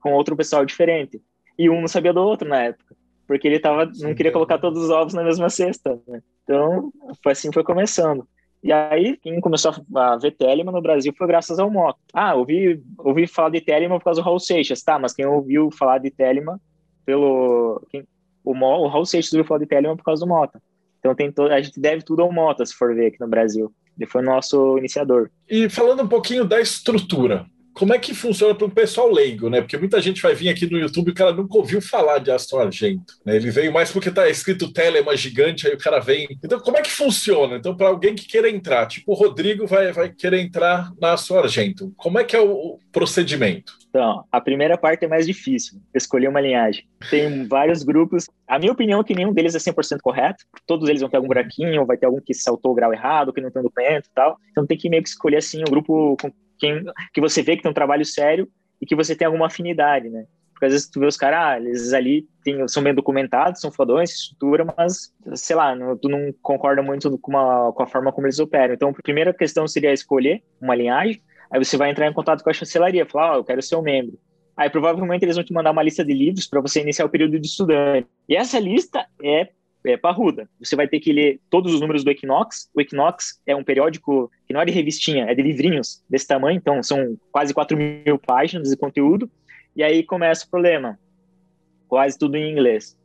com 0.00 0.12
outro 0.12 0.36
pessoal 0.36 0.64
diferente. 0.64 1.20
E 1.58 1.68
um 1.68 1.80
não 1.80 1.88
sabia 1.88 2.12
do 2.12 2.20
outro 2.20 2.48
na 2.48 2.64
época, 2.64 2.96
porque 3.26 3.48
ele 3.48 3.58
tava, 3.58 3.90
não 4.00 4.14
queria 4.14 4.32
colocar 4.32 4.58
todos 4.58 4.84
os 4.84 4.90
ovos 4.90 5.14
na 5.14 5.24
mesma 5.24 5.50
cesta. 5.50 6.00
Né? 6.06 6.22
Então, 6.44 6.92
foi 7.22 7.32
assim 7.32 7.52
foi 7.52 7.64
começando. 7.64 8.26
E 8.62 8.72
aí, 8.72 9.16
quem 9.18 9.40
começou 9.40 9.72
a 9.94 10.16
ver 10.16 10.32
Telemann 10.32 10.72
no 10.72 10.82
Brasil 10.82 11.12
foi 11.16 11.26
graças 11.26 11.58
ao 11.58 11.70
Moto. 11.70 11.98
Ah, 12.12 12.34
ouvi, 12.34 12.82
ouvi 12.98 13.26
falar 13.26 13.50
de 13.50 13.60
Telemann 13.60 13.98
por 13.98 14.04
causa 14.04 14.20
do 14.20 14.24
Raul 14.24 14.40
Seixas, 14.40 14.82
tá, 14.82 14.98
mas 14.98 15.12
quem 15.12 15.26
ouviu 15.26 15.70
falar 15.70 15.98
de 15.98 16.10
Telemann 16.10 16.58
pelo... 17.06 17.80
Quem, 17.90 18.04
o, 18.44 18.54
Mo, 18.54 18.66
o 18.66 18.88
Raul 18.88 19.06
Seixas 19.06 19.32
ouviu 19.32 19.46
falar 19.46 19.60
de 19.60 19.66
Telemann 19.66 19.96
por 19.96 20.04
causa 20.04 20.24
do 20.24 20.28
Mota. 20.28 20.60
Então 20.98 21.14
tem 21.14 21.30
to, 21.30 21.42
a 21.42 21.60
gente 21.60 21.78
deve 21.78 22.02
tudo 22.02 22.22
ao 22.22 22.32
Mota, 22.32 22.66
se 22.66 22.74
for 22.74 22.94
ver 22.94 23.06
aqui 23.06 23.20
no 23.20 23.28
Brasil. 23.28 23.72
Ele 23.96 24.10
foi 24.10 24.22
o 24.22 24.24
nosso 24.24 24.78
iniciador. 24.78 25.30
E 25.48 25.68
falando 25.68 26.02
um 26.02 26.08
pouquinho 26.08 26.44
da 26.44 26.60
estrutura, 26.60 27.46
como 27.78 27.94
é 27.94 27.98
que 27.98 28.12
funciona 28.12 28.56
para 28.56 28.66
o 28.66 28.70
pessoal 28.70 29.08
leigo, 29.08 29.48
né? 29.48 29.60
Porque 29.60 29.78
muita 29.78 30.02
gente 30.02 30.20
vai 30.20 30.34
vir 30.34 30.48
aqui 30.48 30.68
no 30.68 30.78
YouTube 30.78 31.08
e 31.08 31.10
o 31.12 31.14
cara 31.14 31.32
nunca 31.32 31.56
ouviu 31.56 31.80
falar 31.80 32.18
de 32.18 32.28
Aston 32.28 32.58
Argento. 32.58 33.14
Né? 33.24 33.36
Ele 33.36 33.52
veio 33.52 33.72
mais 33.72 33.92
porque 33.92 34.08
está 34.08 34.28
escrito 34.28 34.72
Telema 34.72 35.16
gigante, 35.16 35.68
aí 35.68 35.74
o 35.74 35.78
cara 35.78 36.00
vem. 36.00 36.26
Então, 36.44 36.58
como 36.58 36.76
é 36.76 36.82
que 36.82 36.90
funciona? 36.90 37.56
Então, 37.56 37.76
para 37.76 37.86
alguém 37.86 38.16
que 38.16 38.26
queira 38.26 38.50
entrar, 38.50 38.86
tipo 38.86 39.12
o 39.12 39.14
Rodrigo 39.14 39.64
vai, 39.64 39.92
vai 39.92 40.12
querer 40.12 40.40
entrar 40.40 40.90
na 41.00 41.12
Aston 41.12 41.38
Argento, 41.38 41.92
como 41.96 42.18
é 42.18 42.24
que 42.24 42.34
é 42.34 42.40
o, 42.40 42.50
o 42.50 42.78
procedimento? 42.90 43.78
Então, 43.88 44.24
a 44.30 44.40
primeira 44.40 44.76
parte 44.76 45.04
é 45.04 45.08
mais 45.08 45.24
difícil, 45.24 45.80
escolher 45.94 46.28
uma 46.28 46.40
linhagem. 46.40 46.84
Tem 47.08 47.46
vários 47.46 47.84
grupos. 47.84 48.26
A 48.46 48.58
minha 48.58 48.72
opinião 48.72 49.00
é 49.00 49.04
que 49.04 49.14
nenhum 49.14 49.32
deles 49.32 49.54
é 49.54 49.58
100% 49.58 49.98
correto. 50.02 50.44
Todos 50.66 50.88
eles 50.88 51.00
vão 51.00 51.08
ter 51.08 51.16
algum 51.16 51.28
buraquinho, 51.28 51.86
vai 51.86 51.96
ter 51.96 52.06
algum 52.06 52.20
que 52.20 52.34
saltou 52.34 52.72
o 52.72 52.74
grau 52.74 52.92
errado, 52.92 53.32
que 53.32 53.40
não 53.40 53.50
tem 53.50 53.60
um 53.60 53.64
documento 53.64 54.06
e 54.06 54.14
tal. 54.14 54.36
Então 54.50 54.66
tem 54.66 54.76
que 54.76 54.90
meio 54.90 55.02
que 55.02 55.08
escolher 55.08 55.36
assim 55.36 55.60
um 55.60 55.70
grupo 55.70 56.16
com 56.20 56.30
quem, 56.58 56.84
que 57.12 57.20
você 57.20 57.42
vê 57.42 57.56
que 57.56 57.62
tem 57.62 57.70
um 57.70 57.74
trabalho 57.74 58.04
sério 58.04 58.48
e 58.80 58.86
que 58.86 58.94
você 58.94 59.14
tem 59.14 59.26
alguma 59.26 59.46
afinidade, 59.46 60.08
né? 60.08 60.24
Porque 60.52 60.66
às 60.66 60.72
vezes 60.72 60.88
tu 60.88 60.98
vê 60.98 61.06
os 61.06 61.16
caras, 61.16 61.38
ah, 61.40 61.56
eles 61.56 61.92
ali 61.92 62.26
tem, 62.42 62.66
são 62.66 62.82
bem 62.82 62.92
documentados, 62.92 63.60
são 63.60 63.70
fodões, 63.70 64.10
estrutura, 64.10 64.66
mas, 64.76 65.12
sei 65.34 65.54
lá, 65.54 65.74
não, 65.74 65.96
tu 65.96 66.08
não 66.08 66.34
concorda 66.42 66.82
muito 66.82 67.16
com, 67.18 67.30
uma, 67.30 67.72
com 67.72 67.82
a 67.82 67.86
forma 67.86 68.12
como 68.12 68.26
eles 68.26 68.40
operam. 68.40 68.74
Então, 68.74 68.88
a 68.88 69.02
primeira 69.02 69.32
questão 69.32 69.68
seria 69.68 69.92
escolher 69.92 70.42
uma 70.60 70.74
linhagem, 70.74 71.22
aí 71.48 71.64
você 71.64 71.76
vai 71.76 71.90
entrar 71.90 72.08
em 72.08 72.12
contato 72.12 72.42
com 72.42 72.50
a 72.50 72.52
chancelaria, 72.52 73.06
falar, 73.06 73.30
ó, 73.30 73.34
oh, 73.34 73.38
eu 73.38 73.44
quero 73.44 73.62
ser 73.62 73.76
um 73.76 73.82
membro. 73.82 74.18
Aí 74.56 74.68
provavelmente 74.68 75.24
eles 75.24 75.36
vão 75.36 75.44
te 75.44 75.52
mandar 75.52 75.70
uma 75.70 75.84
lista 75.84 76.04
de 76.04 76.12
livros 76.12 76.48
para 76.48 76.60
você 76.60 76.80
iniciar 76.80 77.04
o 77.04 77.08
período 77.08 77.38
de 77.38 77.46
estudante. 77.46 78.08
E 78.28 78.34
essa 78.34 78.58
lista 78.58 79.06
é 79.22 79.50
é, 79.84 79.96
parruda. 79.96 80.48
Você 80.60 80.76
vai 80.76 80.88
ter 80.88 81.00
que 81.00 81.12
ler 81.12 81.40
todos 81.50 81.72
os 81.72 81.80
números 81.80 82.04
do 82.04 82.10
Equinox. 82.10 82.68
O 82.74 82.80
Equinox 82.80 83.40
é 83.46 83.54
um 83.54 83.64
periódico 83.64 84.30
que 84.46 84.52
não 84.52 84.60
é 84.60 84.64
de 84.64 84.72
revistinha, 84.72 85.24
é 85.24 85.34
de 85.34 85.42
livrinhos 85.42 86.02
desse 86.08 86.26
tamanho, 86.26 86.56
então 86.56 86.82
são 86.82 87.18
quase 87.30 87.54
4 87.54 87.76
mil 87.76 88.18
páginas 88.18 88.70
de 88.70 88.76
conteúdo. 88.76 89.30
E 89.74 89.82
aí 89.82 90.02
começa 90.02 90.46
o 90.46 90.50
problema. 90.50 90.98
Quase 91.86 92.18
tudo 92.18 92.36
em 92.36 92.50
inglês. 92.50 92.96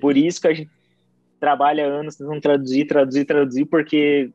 Por 0.00 0.16
isso 0.16 0.40
que 0.40 0.48
a 0.48 0.54
gente 0.54 0.70
trabalha 1.40 1.86
anos 1.86 2.16
tentando 2.16 2.40
traduzir, 2.40 2.86
traduzir, 2.86 3.24
traduzir, 3.24 3.64
porque 3.66 4.30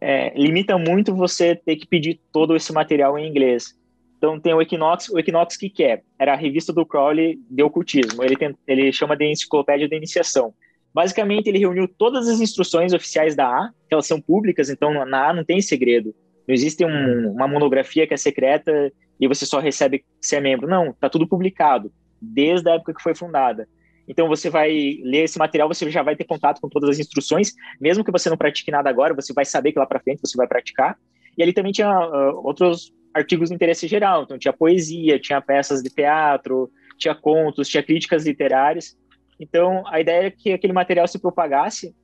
é, 0.00 0.32
limita 0.38 0.76
muito 0.76 1.14
você 1.14 1.54
ter 1.54 1.76
que 1.76 1.86
pedir 1.86 2.20
todo 2.32 2.56
esse 2.56 2.72
material 2.72 3.18
em 3.18 3.28
inglês. 3.28 3.78
Então 4.22 4.38
tem 4.38 4.54
o 4.54 4.62
Equinox, 4.62 5.08
o 5.08 5.18
Equinox 5.18 5.56
que 5.56 5.68
quer? 5.68 5.98
É? 5.98 6.02
Era 6.20 6.34
a 6.34 6.36
revista 6.36 6.72
do 6.72 6.86
Crowley 6.86 7.40
de 7.50 7.60
ocultismo. 7.60 8.22
Ele, 8.22 8.36
tem, 8.36 8.56
ele 8.68 8.92
chama 8.92 9.16
de 9.16 9.24
enciclopédia 9.24 9.88
da 9.88 9.96
iniciação. 9.96 10.54
Basicamente, 10.94 11.48
ele 11.48 11.58
reuniu 11.58 11.88
todas 11.88 12.28
as 12.28 12.40
instruções 12.40 12.92
oficiais 12.92 13.34
da 13.34 13.48
A, 13.48 13.70
que 13.88 13.92
elas 13.92 14.06
são 14.06 14.20
públicas, 14.20 14.70
então 14.70 15.04
na 15.04 15.30
A 15.30 15.32
não 15.32 15.44
tem 15.44 15.60
segredo. 15.60 16.14
Não 16.46 16.54
existe 16.54 16.84
um, 16.84 17.32
uma 17.32 17.48
monografia 17.48 18.06
que 18.06 18.14
é 18.14 18.16
secreta 18.16 18.92
e 19.18 19.26
você 19.26 19.44
só 19.44 19.58
recebe 19.58 20.04
se 20.20 20.36
é 20.36 20.40
membro. 20.40 20.68
Não, 20.68 20.92
tá 20.92 21.08
tudo 21.08 21.26
publicado, 21.26 21.90
desde 22.20 22.70
a 22.70 22.74
época 22.74 22.94
que 22.94 23.02
foi 23.02 23.16
fundada. 23.16 23.68
Então 24.06 24.28
você 24.28 24.48
vai 24.48 24.70
ler 25.02 25.24
esse 25.24 25.36
material, 25.36 25.66
você 25.66 25.90
já 25.90 26.02
vai 26.04 26.14
ter 26.14 26.24
contato 26.24 26.60
com 26.60 26.68
todas 26.68 26.90
as 26.90 27.00
instruções, 27.00 27.54
mesmo 27.80 28.04
que 28.04 28.12
você 28.12 28.30
não 28.30 28.36
pratique 28.36 28.70
nada 28.70 28.88
agora, 28.88 29.14
você 29.14 29.32
vai 29.32 29.44
saber 29.44 29.72
que 29.72 29.80
lá 29.80 29.86
para 29.86 29.98
frente 29.98 30.20
você 30.24 30.36
vai 30.36 30.46
praticar. 30.46 30.96
E 31.36 31.42
ali 31.42 31.52
também 31.52 31.72
tinha 31.72 31.90
uh, 31.90 32.46
outros 32.46 32.92
artigos 33.14 33.48
de 33.48 33.54
interesse 33.54 33.86
geral. 33.86 34.22
Então, 34.22 34.38
tinha 34.38 34.52
poesia, 34.52 35.18
tinha 35.18 35.40
peças 35.40 35.82
de 35.82 35.90
teatro, 35.90 36.70
tinha 36.98 37.14
contos, 37.14 37.68
tinha 37.68 37.82
críticas 37.82 38.26
literárias. 38.26 38.96
Então, 39.38 39.82
a 39.86 40.00
ideia 40.00 40.26
é 40.26 40.30
que 40.30 40.52
aquele 40.52 40.72
material 40.72 41.06
se 41.08 41.18
propagasse 41.18 41.94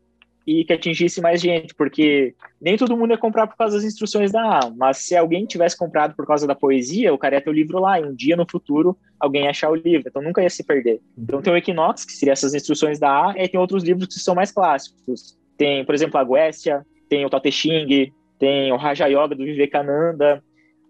e 0.47 0.65
que 0.65 0.73
atingisse 0.73 1.21
mais 1.21 1.43
gente, 1.43 1.75
porque 1.75 2.35
nem 2.59 2.79
todo 2.79 2.97
mundo 2.97 3.11
ia 3.11 3.19
comprar 3.19 3.47
por 3.47 3.55
causa 3.55 3.77
das 3.77 3.85
instruções 3.85 4.33
da 4.33 4.61
A, 4.61 4.71
mas 4.75 4.97
se 4.97 5.15
alguém 5.15 5.45
tivesse 5.45 5.77
comprado 5.77 6.17
por 6.17 6.27
causa 6.27 6.47
da 6.47 6.55
poesia, 6.55 7.13
o 7.13 7.19
cara 7.19 7.35
ia 7.35 7.41
ter 7.43 7.51
o 7.51 7.53
livro 7.53 7.79
lá, 7.79 8.01
e 8.01 8.05
um 8.05 8.15
dia 8.15 8.35
no 8.35 8.47
futuro 8.51 8.97
alguém 9.21 9.45
ia 9.45 9.51
achar 9.51 9.71
o 9.71 9.75
livro, 9.75 10.09
então 10.09 10.23
nunca 10.23 10.43
ia 10.43 10.49
se 10.49 10.65
perder. 10.65 11.03
Então 11.19 11.43
tem 11.43 11.53
o 11.53 11.57
Equinox, 11.57 12.07
que 12.07 12.13
seria 12.13 12.33
essas 12.33 12.55
instruções 12.55 12.99
da 12.99 13.29
A, 13.29 13.35
e 13.37 13.47
tem 13.47 13.61
outros 13.61 13.85
livros 13.85 14.07
que 14.07 14.15
são 14.15 14.35
mais 14.35 14.51
clássicos. 14.51 15.37
Tem, 15.59 15.85
por 15.85 15.95
exemplo, 15.95 16.19
a 16.19 16.25
Guécia, 16.25 16.83
tem 17.11 17.27
o 17.27 17.29
Tao 17.29 17.41
Te 17.41 17.53
Ching, 17.53 18.11
tem 18.39 18.73
o 18.73 18.77
Raja 18.77 19.07
Yoga 19.07 19.35
do 19.35 19.45
Vivekananda, 19.45 20.43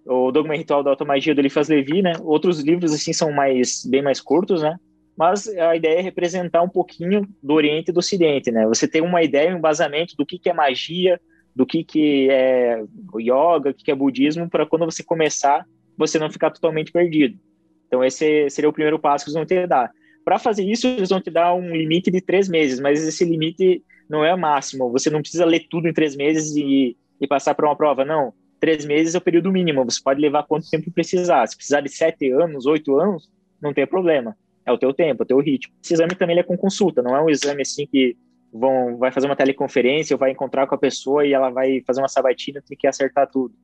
o 0.09 0.33
Dogma 0.33 0.57
Ritual 0.57 0.83
da 0.83 0.91
Automagia 0.91 1.35
do 1.35 1.41
Eliphas 1.41 1.69
Levi, 1.69 2.01
né? 2.01 2.15
Outros 2.23 2.61
livros, 2.61 2.93
assim, 2.93 3.13
são 3.13 3.31
mais, 3.31 3.85
bem 3.85 4.01
mais 4.01 4.21
curtos, 4.21 4.63
né? 4.63 4.77
Mas 5.17 5.47
a 5.49 5.77
ideia 5.77 5.99
é 5.99 6.03
representar 6.03 6.63
um 6.63 6.69
pouquinho 6.69 7.29
do 7.43 7.55
Oriente 7.55 7.91
e 7.91 7.93
do 7.93 7.99
Ocidente, 7.99 8.51
né? 8.51 8.67
Você 8.67 8.89
tem 8.89 9.03
uma 9.03 9.23
ideia, 9.23 9.55
um 9.55 9.59
embasamento 9.59 10.17
do 10.17 10.25
que, 10.25 10.39
que 10.39 10.49
é 10.49 10.55
magia, 10.55 11.21
do 11.55 11.67
que, 11.67 11.85
que 11.85 12.29
é 12.31 12.83
yoga, 13.17 13.71
o 13.71 13.75
que, 13.75 13.85
que 13.85 13.91
é 13.91 13.95
budismo, 13.95 14.49
para 14.49 14.65
quando 14.65 14.87
você 14.87 15.03
começar, 15.03 15.67
você 15.97 16.19
não 16.19 16.31
ficar 16.31 16.51
totalmente 16.51 16.91
perdido. 16.91 17.39
Então, 17.87 18.03
esse 18.03 18.49
seria 18.49 18.71
o 18.71 18.73
primeiro 18.73 18.99
passo 18.99 19.25
que 19.25 19.31
eles 19.31 19.37
vão 19.37 19.45
te 19.45 19.67
dar. 19.67 19.91
Para 20.25 20.39
fazer 20.39 20.65
isso, 20.65 20.87
eles 20.87 21.09
vão 21.11 21.21
te 21.21 21.31
dar 21.31 21.55
um 21.55 21.75
limite 21.75 22.11
de 22.11 22.21
três 22.21 22.49
meses, 22.49 22.81
mas 22.81 23.07
esse 23.07 23.25
limite 23.25 23.83
não 24.09 24.25
é 24.25 24.35
máximo. 24.37 24.91
Você 24.93 25.11
não 25.11 25.21
precisa 25.21 25.45
ler 25.45 25.67
tudo 25.69 25.89
em 25.89 25.93
três 25.93 26.17
meses 26.17 26.55
e, 26.57 26.97
e 27.21 27.27
passar 27.27 27.55
para 27.55 27.67
uma 27.67 27.77
prova, 27.77 28.05
não 28.05 28.33
três 28.61 28.85
meses 28.85 29.15
é 29.15 29.19
o 29.19 29.21
período 29.21 29.51
mínimo, 29.51 29.85
você 29.85 30.01
pode 30.03 30.21
levar 30.21 30.45
quanto 30.45 30.71
tempo 30.71 30.91
precisar. 30.91 31.47
Se 31.47 31.57
precisar 31.57 31.81
de 31.81 31.89
sete 31.89 32.31
anos, 32.31 32.67
oito 32.67 32.99
anos, 32.99 33.31
não 33.61 33.73
tem 33.73 33.87
problema. 33.87 34.37
É 34.65 34.73
o 34.73 34.79
teu 34.79 34.93
tempo, 34.93 35.23
é 35.23 35.25
o 35.25 35.27
teu 35.27 35.41
ritmo. 35.41 35.73
Esse 35.83 35.95
exame 35.95 36.15
também 36.15 36.39
é 36.39 36.43
com 36.43 36.57
consulta, 36.57 37.03
não 37.03 37.17
é 37.17 37.23
um 37.23 37.31
exame 37.31 37.63
assim 37.63 37.87
que 37.87 38.17
vão, 38.53 38.97
vai 38.99 39.11
fazer 39.11 39.27
uma 39.27 39.37
teleconferência 39.37 40.15
ou 40.15 40.19
vai 40.19 40.31
encontrar 40.31 40.67
com 40.67 40.75
a 40.75 40.79
pessoa 40.79 41.27
e 41.27 41.33
ela 41.33 41.51
vai 41.51 41.83
fazer 41.87 42.01
uma 42.01 42.09
sabatina, 42.09 42.63
tem 42.67 42.77
que 42.77 42.87
acertar 42.87 43.29
tudo. 43.31 43.55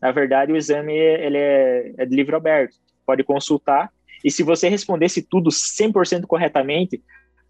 Na 0.00 0.12
verdade, 0.12 0.52
o 0.52 0.56
exame 0.56 0.94
ele 0.94 1.38
é, 1.38 1.94
é 1.98 2.06
de 2.06 2.14
livro 2.14 2.36
aberto, 2.36 2.76
pode 3.04 3.24
consultar, 3.24 3.90
e 4.24 4.30
se 4.30 4.42
você 4.42 4.68
respondesse 4.68 5.22
tudo 5.22 5.50
100% 5.50 6.26
corretamente, 6.26 7.02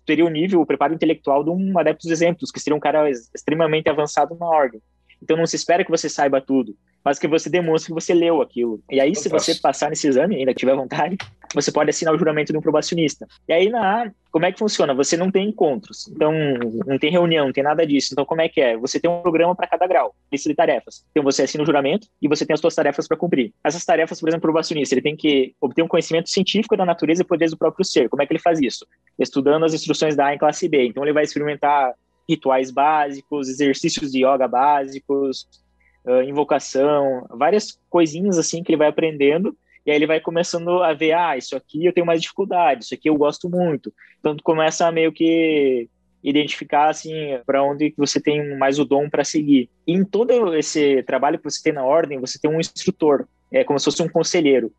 teria 0.05 0.25
o 0.25 0.31
nível, 0.31 0.61
o 0.61 0.67
preparo 0.67 0.95
intelectual 0.95 1.43
de 1.43 1.51
um 1.51 1.79
adepto 1.79 2.03
dos 2.03 2.11
exemplos, 2.11 2.51
que 2.51 2.61
seria 2.61 2.77
um 2.77 2.81
cara 2.81 3.11
extremamente 3.11 3.89
avançado 3.89 4.37
na 4.37 4.47
ordem. 4.47 4.81
Então 5.23 5.37
não 5.37 5.47
se 5.47 5.57
espera 5.57 5.85
que 5.85 5.91
você 5.91 6.09
saiba 6.09 6.41
tudo, 6.41 6.77
mas 7.05 7.19
que 7.19 7.29
você 7.29 7.49
demonstre 7.49 7.89
que 7.89 7.95
você 7.95 8.13
leu 8.13 8.43
aquilo. 8.43 8.81
E 8.91 9.01
aí, 9.01 9.15
se 9.15 9.29
você 9.29 9.55
passar 9.55 9.91
nesse 9.91 10.09
exame, 10.09 10.37
ainda 10.37 10.53
tiver 10.53 10.75
vontade, 10.75 11.17
você 11.55 11.71
pode 11.71 11.89
assinar 11.89 12.13
o 12.13 12.19
juramento 12.19 12.53
de 12.53 12.59
um 12.59 12.61
probacionista. 12.61 13.27
E 13.49 13.53
aí, 13.53 13.69
na 13.69 14.11
como 14.37 14.45
é 14.45 14.53
que 14.53 14.59
funciona? 14.59 14.93
Você 14.93 15.17
não 15.17 15.31
tem 15.31 15.49
encontros, 15.49 16.09
então 16.09 16.31
não 16.85 16.99
tem 16.99 17.11
reunião, 17.11 17.47
não 17.47 17.53
tem 17.53 17.65
nada 17.65 17.87
disso. 17.87 18.09
Então, 18.13 18.25
como 18.25 18.43
é 18.43 18.49
que 18.51 18.61
é? 18.61 18.77
Você 18.77 19.01
tem 19.01 19.11
um 19.11 19.23
programa 19.23 19.55
para 19.55 19.67
cada 19.67 19.87
grau, 19.87 20.15
lista 20.31 20.51
de 20.51 20.55
tarefas. 20.55 21.07
Então, 21.11 21.23
você 21.23 21.45
assina 21.45 21.63
o 21.63 21.67
juramento 21.67 22.07
e 22.21 22.29
você 22.29 22.45
tem 22.45 22.53
as 22.53 22.61
suas 22.61 22.75
tarefas 22.75 23.09
para 23.09 23.17
cumprir. 23.17 23.55
Essas 23.65 23.83
tarefas, 23.85 24.21
por 24.21 24.29
exemplo, 24.29 24.41
o 24.41 24.53
probacionista, 24.53 24.95
ele 24.95 25.01
tem 25.01 25.17
que 25.17 25.55
obter 25.59 25.83
um 25.83 25.89
conhecimento 25.89 26.29
científico 26.29 26.77
da 26.77 26.85
natureza 26.85 27.23
e 27.23 27.25
poderes 27.25 27.53
do 27.53 27.57
próprio 27.57 27.85
ser. 27.85 28.11
Como 28.11 28.23
é 28.23 28.27
que 28.27 28.33
ele 28.33 28.41
faz 28.41 28.61
isso? 28.61 28.87
Estudando 29.19 29.65
as 29.65 29.73
instruções 29.73 30.15
da 30.15 30.27
A 30.27 30.35
em 30.35 30.39
classe 30.39 30.69
B. 30.69 30.87
Então, 30.89 31.03
ele 31.03 31.15
vai 31.15 31.25
experimentar 31.25 31.95
rituais 32.29 32.71
básicos, 32.71 33.49
exercícios 33.49 34.13
de 34.13 34.25
yoga 34.25 34.49
básicos, 34.49 35.49
uh, 36.05 36.23
invocação, 36.23 37.27
várias 37.31 37.79
coisinhas 37.89 38.39
assim 38.39 38.63
que 38.63 38.73
ele 38.73 38.79
vai 38.79 38.89
aprendendo 38.89 39.57
e 39.87 39.91
aí 39.93 39.97
ele 39.97 40.07
vai 40.07 40.19
começando 40.19 40.83
a 40.83 40.93
ver, 40.93 41.13
ah, 41.13 41.37
isso 41.37 41.55
aqui 41.55 41.87
eu 41.87 41.93
tenho 41.93 42.05
mais 42.05 42.21
dificuldade, 42.21 42.85
isso 42.85 42.93
aqui 42.95 43.09
eu 43.09 43.15
gosto 43.15 43.49
muito. 43.49 43.95
Então 44.19 44.35
tu 44.35 44.43
começa 44.43 44.85
a 44.85 44.91
meio 44.91 45.13
que 45.13 45.89
identificar 46.25 46.89
assim 46.89 47.39
para 47.47 47.63
onde 47.63 47.95
você 47.97 48.21
tem 48.21 48.59
mais 48.59 48.81
o 48.81 48.85
dom 48.85 49.09
para 49.09 49.23
seguir. 49.23 49.71
E 49.87 49.93
em 49.93 50.05
todo 50.05 50.57
esse 50.57 51.05
trabalho 51.05 51.39
que 51.39 51.45
você 51.45 51.63
tem 51.63 51.73
na 51.73 51.85
ordem, 51.85 52.19
você 52.19 52.37
tem 52.37 52.51
um 52.51 52.59
instrutor, 52.59 53.29
é 53.53 53.63
como 53.63 53.79
se 53.79 53.85
fosse 53.85 54.03
um 54.03 54.09
conselheiro. 54.09 54.73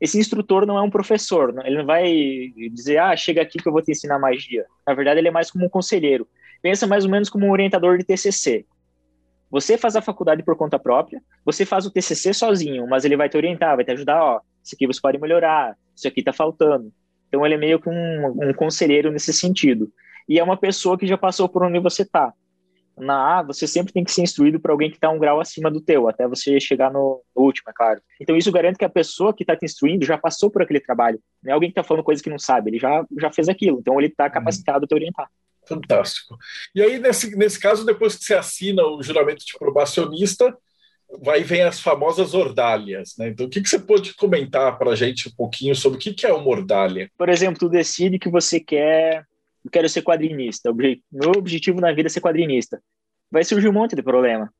Esse 0.00 0.18
instrutor 0.18 0.64
não 0.64 0.78
é 0.78 0.82
um 0.82 0.90
professor, 0.90 1.54
ele 1.64 1.76
não 1.76 1.86
vai 1.86 2.50
dizer, 2.72 2.96
ah, 2.96 3.14
chega 3.14 3.42
aqui 3.42 3.58
que 3.58 3.68
eu 3.68 3.72
vou 3.72 3.82
te 3.82 3.92
ensinar 3.92 4.18
magia. 4.18 4.64
Na 4.86 4.94
verdade, 4.94 5.20
ele 5.20 5.28
é 5.28 5.30
mais 5.30 5.50
como 5.50 5.66
um 5.66 5.68
conselheiro 5.68 6.26
pensa 6.64 6.86
mais 6.86 7.04
ou 7.04 7.10
menos 7.10 7.28
como 7.28 7.44
um 7.44 7.50
orientador 7.50 7.98
de 7.98 8.04
TCC. 8.04 8.64
Você 9.50 9.76
faz 9.76 9.96
a 9.96 10.00
faculdade 10.00 10.42
por 10.42 10.56
conta 10.56 10.78
própria, 10.78 11.20
você 11.44 11.66
faz 11.66 11.84
o 11.84 11.90
TCC 11.90 12.32
sozinho, 12.32 12.88
mas 12.88 13.04
ele 13.04 13.18
vai 13.18 13.28
te 13.28 13.36
orientar, 13.36 13.76
vai 13.76 13.84
te 13.84 13.90
ajudar, 13.90 14.24
ó, 14.24 14.40
isso 14.64 14.74
aqui 14.74 14.86
você 14.86 14.98
pode 14.98 15.18
melhorar, 15.18 15.76
isso 15.94 16.08
aqui 16.08 16.20
está 16.20 16.32
faltando. 16.32 16.90
Então 17.28 17.44
ele 17.44 17.56
é 17.56 17.58
meio 17.58 17.78
que 17.78 17.90
um, 17.90 18.48
um 18.48 18.54
conselheiro 18.54 19.12
nesse 19.12 19.30
sentido. 19.30 19.92
E 20.26 20.38
é 20.38 20.42
uma 20.42 20.56
pessoa 20.56 20.96
que 20.96 21.06
já 21.06 21.18
passou 21.18 21.50
por 21.50 21.62
onde 21.62 21.78
você 21.80 22.00
está. 22.00 22.32
Na 22.96 23.40
A, 23.40 23.42
você 23.42 23.66
sempre 23.66 23.92
tem 23.92 24.02
que 24.02 24.10
ser 24.10 24.22
instruído 24.22 24.58
por 24.58 24.70
alguém 24.70 24.88
que 24.88 24.96
está 24.96 25.10
um 25.10 25.18
grau 25.18 25.40
acima 25.40 25.70
do 25.70 25.82
teu, 25.82 26.08
até 26.08 26.26
você 26.26 26.58
chegar 26.58 26.90
no, 26.90 27.20
no 27.36 27.42
último, 27.42 27.68
é 27.68 27.74
claro. 27.74 28.00
Então 28.18 28.38
isso 28.38 28.50
garante 28.50 28.78
que 28.78 28.86
a 28.86 28.88
pessoa 28.88 29.34
que 29.34 29.42
está 29.42 29.54
te 29.54 29.66
instruindo 29.66 30.06
já 30.06 30.16
passou 30.16 30.50
por 30.50 30.62
aquele 30.62 30.80
trabalho. 30.80 31.20
Não 31.42 31.50
é 31.50 31.54
alguém 31.54 31.68
que 31.68 31.78
está 31.78 31.86
falando 31.86 32.04
coisa 32.04 32.22
que 32.22 32.30
não 32.30 32.38
sabe, 32.38 32.70
ele 32.70 32.78
já, 32.78 33.04
já 33.20 33.30
fez 33.30 33.50
aquilo. 33.50 33.80
Então 33.80 34.00
ele 34.00 34.08
está 34.08 34.30
capacitado 34.30 34.86
a 34.86 34.88
te 34.88 34.94
orientar. 34.94 35.28
Fantástico. 35.66 36.36
E 36.74 36.82
aí, 36.82 36.98
nesse, 36.98 37.34
nesse 37.36 37.58
caso, 37.58 37.84
depois 37.84 38.16
que 38.16 38.24
você 38.24 38.34
assina 38.34 38.84
o 38.86 39.02
juramento 39.02 39.44
de 39.44 39.58
probacionista, 39.58 40.56
vai 41.22 41.42
vem 41.42 41.62
as 41.62 41.80
famosas 41.80 42.34
ordálias, 42.34 43.14
né? 43.18 43.28
Então, 43.28 43.46
o 43.46 43.48
que, 43.48 43.60
que 43.60 43.68
você 43.68 43.78
pode 43.78 44.14
comentar 44.14 44.78
para 44.78 44.90
a 44.90 44.96
gente 44.96 45.28
um 45.28 45.32
pouquinho 45.32 45.74
sobre 45.74 45.98
o 45.98 46.00
que, 46.00 46.12
que 46.12 46.26
é 46.26 46.32
uma 46.32 46.48
ordália? 46.48 47.10
Por 47.16 47.28
exemplo, 47.28 47.58
tu 47.58 47.68
decide 47.68 48.18
que 48.18 48.28
você 48.28 48.60
quer, 48.60 49.24
eu 49.64 49.70
quero 49.70 49.88
ser 49.88 50.02
quadrinista. 50.02 50.72
Meu 51.12 51.32
objetivo 51.36 51.80
na 51.80 51.92
vida 51.92 52.08
é 52.08 52.10
ser 52.10 52.20
quadrinista. 52.20 52.82
Vai 53.30 53.44
surgir 53.44 53.68
um 53.68 53.72
monte 53.72 53.96
de 53.96 54.02
problema. 54.02 54.52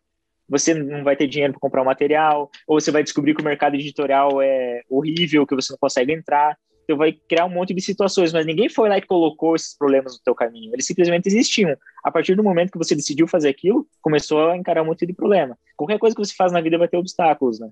Você 0.49 0.75
não 0.75 1.03
vai 1.03 1.17
ter 1.17 1.27
dinheiro 1.27 1.55
para 1.55 1.61
comprar 1.61 1.83
o 1.83 1.87
material, 1.87 2.51
ou 2.67 2.79
você 2.79 2.91
vai 2.91 3.03
descobrir 3.03 3.35
que 3.35 3.41
o 3.41 3.45
mercado 3.45 3.75
editorial 3.75 4.43
é 4.43 4.83
horrível, 4.91 5.47
que 5.47 5.55
você 5.55 5.73
não 5.73 5.79
consegue 5.79 6.13
entrar 6.13 6.57
tu 6.87 6.97
vai 6.97 7.13
criar 7.13 7.45
um 7.47 7.51
monte 7.51 7.75
de 7.75 7.81
situações, 7.81 8.33
mas 8.33 8.47
ninguém 8.47 8.69
foi 8.69 8.89
lá 8.89 8.99
e 8.99 9.03
colocou 9.03 9.57
esses 9.57 9.77
problemas 9.77 10.15
no 10.15 10.23
teu 10.23 10.35
caminho. 10.35 10.73
Eles 10.75 10.87
simplesmente 10.87 11.27
existiam. 11.27 11.77
A 12.03 12.11
partir 12.11 12.35
do 12.35 12.43
momento 12.43 12.71
que 12.71 12.79
você 12.79 12.95
decidiu 12.95 13.27
fazer 13.27 13.49
aquilo, 13.49 13.87
começou 14.01 14.51
a 14.51 14.57
encarar 14.57 14.83
um 14.83 14.87
monte 14.87 15.07
de 15.07 15.13
problema. 15.13 15.59
Qualquer 15.77 15.99
coisa 15.99 16.15
que 16.15 16.25
você 16.25 16.35
faz 16.35 16.53
na 16.53 16.61
vida 16.61 16.79
vai 16.79 16.89
ter 16.89 16.97
obstáculos, 16.97 17.59
né? 17.59 17.69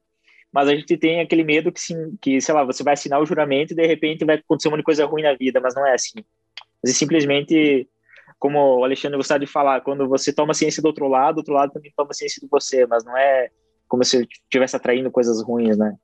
Mas 0.52 0.68
a 0.68 0.74
gente 0.74 0.96
tem 0.96 1.20
aquele 1.20 1.44
medo 1.44 1.72
que, 1.72 1.80
sim, 1.80 2.16
que 2.20 2.40
sei 2.40 2.54
lá, 2.54 2.62
você 2.62 2.82
vai 2.82 2.92
assinar 2.92 3.20
o 3.20 3.26
juramento 3.26 3.72
e 3.72 3.76
de 3.76 3.86
repente 3.86 4.24
vai 4.24 4.36
acontecer 4.36 4.68
uma 4.68 4.82
coisa 4.82 5.06
ruim 5.06 5.22
na 5.22 5.34
vida, 5.34 5.60
mas 5.60 5.74
não 5.74 5.86
é 5.86 5.94
assim. 5.94 6.22
Você 6.84 6.92
simplesmente, 6.92 7.88
como 8.38 8.58
o 8.58 8.84
Alexandre 8.84 9.16
gostava 9.16 9.40
de 9.40 9.46
falar, 9.46 9.80
quando 9.80 10.06
você 10.06 10.32
toma 10.32 10.52
ciência 10.52 10.82
do 10.82 10.86
outro 10.86 11.08
lado, 11.08 11.36
o 11.36 11.38
outro 11.40 11.54
lado 11.54 11.72
também 11.72 11.92
toma 11.96 12.12
ciência 12.12 12.40
de 12.40 12.48
você, 12.48 12.86
mas 12.86 13.04
não 13.04 13.16
é 13.16 13.48
como 13.88 14.04
se 14.04 14.28
estivesse 14.44 14.76
atraindo 14.76 15.10
coisas 15.10 15.42
ruins, 15.42 15.76
né? 15.78 15.94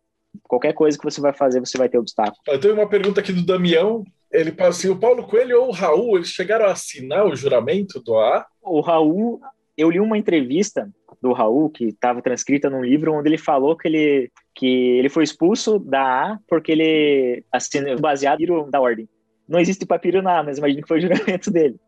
Qualquer 0.45 0.73
coisa 0.73 0.99
que 0.99 1.05
você 1.05 1.21
vai 1.21 1.33
fazer, 1.33 1.61
você 1.61 1.79
vai 1.79 1.89
ter 1.89 1.99
obstáculo. 1.99 2.37
Eu 2.47 2.61
tenho 2.61 2.75
uma 2.75 2.89
pergunta 2.89 3.21
aqui 3.21 3.33
do 3.33 3.45
Damião. 3.45 4.05
Ele 4.31 4.55
assim: 4.59 4.89
o 4.89 4.99
Paulo 4.99 5.27
Coelho 5.27 5.63
ou 5.63 5.69
o 5.69 5.73
Raul, 5.73 6.17
eles 6.17 6.29
chegaram 6.29 6.67
a 6.67 6.73
assinar 6.73 7.27
o 7.27 7.35
juramento 7.35 8.01
do 8.01 8.17
AA? 8.17 8.47
O 8.63 8.81
Raul, 8.81 9.41
eu 9.77 9.91
li 9.91 10.01
uma 10.01 10.19
entrevista 10.19 10.91
do 11.21 11.33
Raul, 11.33 11.71
que 11.71 11.87
estava 11.87 12.23
transcrita 12.23 12.71
num 12.71 12.85
livro, 12.85 13.13
onde 13.13 13.29
ele 13.29 13.39
falou 13.39 13.77
que 13.77 13.89
ele, 13.89 14.31
que 14.55 14.67
ele 14.99 15.09
foi 15.09 15.25
expulso 15.25 15.79
da 15.79 16.33
A 16.33 16.39
porque 16.49 16.73
ele 16.73 17.45
assinou 17.51 17.99
baseado 17.99 18.39
da 18.71 18.81
ordem. 18.81 19.09
Não 19.49 19.59
existe 19.59 19.87
papiro 19.87 20.23
na 20.23 20.41
A, 20.41 20.43
mas 20.43 20.59
imagino 20.59 20.83
que 20.83 20.89
foi 20.89 20.99
o 20.99 21.01
juramento 21.03 21.51
dele. 21.51 21.81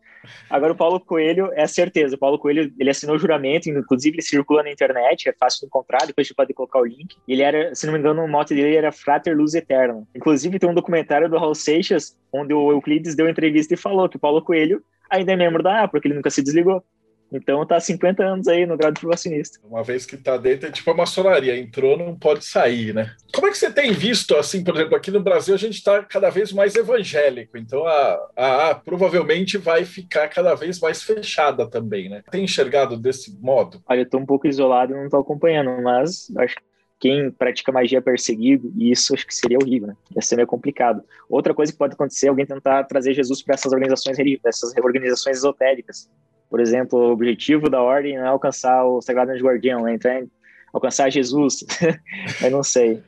Agora, 0.48 0.72
o 0.72 0.76
Paulo 0.76 1.00
Coelho 1.00 1.50
é 1.54 1.66
certeza. 1.66 2.16
O 2.16 2.18
Paulo 2.18 2.38
Coelho, 2.38 2.72
ele 2.78 2.90
assinou 2.90 3.16
o 3.16 3.18
juramento, 3.18 3.68
inclusive 3.68 4.16
ele 4.16 4.22
circula 4.22 4.62
na 4.62 4.70
internet, 4.70 5.28
é 5.28 5.32
fácil 5.32 5.60
de 5.60 5.66
encontrar, 5.66 6.06
depois 6.06 6.26
a 6.26 6.28
gente 6.28 6.36
pode 6.36 6.54
colocar 6.54 6.80
o 6.80 6.84
link. 6.84 7.16
Ele 7.26 7.42
era, 7.42 7.74
se 7.74 7.86
não 7.86 7.92
me 7.92 7.98
engano, 7.98 8.24
o 8.24 8.28
mote 8.28 8.54
dele 8.54 8.76
era 8.76 8.92
Frater 8.92 9.36
Luz 9.36 9.54
Eterna. 9.54 10.02
Inclusive, 10.14 10.58
tem 10.58 10.68
um 10.68 10.74
documentário 10.74 11.28
do 11.28 11.38
Raul 11.38 11.54
Seixas, 11.54 12.16
onde 12.32 12.52
o 12.52 12.70
Euclides 12.70 13.14
deu 13.14 13.28
entrevista 13.28 13.74
e 13.74 13.76
falou 13.76 14.08
que 14.08 14.16
o 14.16 14.20
Paulo 14.20 14.42
Coelho 14.42 14.82
ainda 15.08 15.32
é 15.32 15.36
membro 15.36 15.62
da 15.62 15.84
A, 15.84 15.88
porque 15.88 16.06
ele 16.06 16.14
nunca 16.14 16.30
se 16.30 16.42
desligou. 16.42 16.82
Então 17.32 17.64
tá 17.64 17.78
50 17.78 18.22
anos 18.22 18.48
aí 18.48 18.66
no 18.66 18.76
grau 18.76 18.90
de 18.90 19.00
privacionista. 19.00 19.58
Uma 19.64 19.82
vez 19.82 20.04
que 20.04 20.16
tá 20.16 20.36
dentro, 20.36 20.68
é 20.68 20.72
tipo 20.72 20.90
a 20.90 20.94
maçonaria, 20.94 21.56
entrou, 21.56 21.96
não 21.96 22.16
pode 22.16 22.44
sair, 22.44 22.94
né? 22.94 23.14
Como 23.32 23.46
é 23.46 23.50
que 23.50 23.58
você 23.58 23.70
tem 23.70 23.92
visto, 23.92 24.34
assim, 24.36 24.64
por 24.64 24.74
exemplo, 24.74 24.96
aqui 24.96 25.10
no 25.10 25.22
Brasil 25.22 25.54
a 25.54 25.58
gente 25.58 25.74
está 25.74 26.02
cada 26.02 26.30
vez 26.30 26.52
mais 26.52 26.74
evangélico, 26.74 27.56
então 27.56 27.86
a, 27.86 28.18
a, 28.36 28.70
a, 28.70 28.74
provavelmente 28.74 29.56
vai 29.56 29.84
ficar 29.84 30.28
cada 30.28 30.54
vez 30.54 30.80
mais 30.80 31.02
fechada 31.02 31.68
também, 31.68 32.08
né? 32.08 32.22
Tem 32.30 32.44
enxergado 32.44 32.96
desse 32.96 33.38
modo? 33.40 33.80
Olha, 33.86 34.00
eu 34.00 34.08
tô 34.08 34.18
um 34.18 34.26
pouco 34.26 34.46
isolado 34.46 34.92
e 34.92 34.96
não 34.96 35.08
tô 35.08 35.18
acompanhando, 35.18 35.70
mas 35.82 36.30
acho 36.36 36.56
que 36.56 36.62
quem 36.98 37.30
pratica 37.30 37.72
magia 37.72 37.96
é 37.96 38.02
perseguido, 38.02 38.70
e 38.76 38.90
isso 38.90 39.14
acho 39.14 39.26
que 39.26 39.34
seria 39.34 39.56
horrível, 39.56 39.88
né? 39.88 39.96
Ia 40.14 40.20
ser 40.20 40.36
meio 40.36 40.46
complicado. 40.46 41.02
Outra 41.30 41.54
coisa 41.54 41.72
que 41.72 41.78
pode 41.78 41.94
acontecer 41.94 42.26
é 42.26 42.28
alguém 42.28 42.44
tentar 42.44 42.84
trazer 42.84 43.14
Jesus 43.14 43.42
para 43.42 43.54
essas 43.54 43.72
organizações, 43.72 44.18
essas 44.44 44.76
organizações 44.76 45.38
esotéricas 45.38 46.10
por 46.50 46.60
exemplo, 46.60 46.98
o 46.98 47.12
objetivo 47.12 47.70
da 47.70 47.80
ordem 47.80 48.16
não 48.16 48.24
é 48.24 48.28
alcançar 48.28 48.84
o 48.84 49.00
Sagrado 49.00 49.30
Anjo 49.30 49.44
Guardião, 49.44 49.84
né? 49.84 49.94
então 49.94 50.10
é 50.10 50.26
alcançar 50.72 51.08
Jesus. 51.08 51.64
eu 52.42 52.50
não 52.50 52.64
sei, 52.64 53.00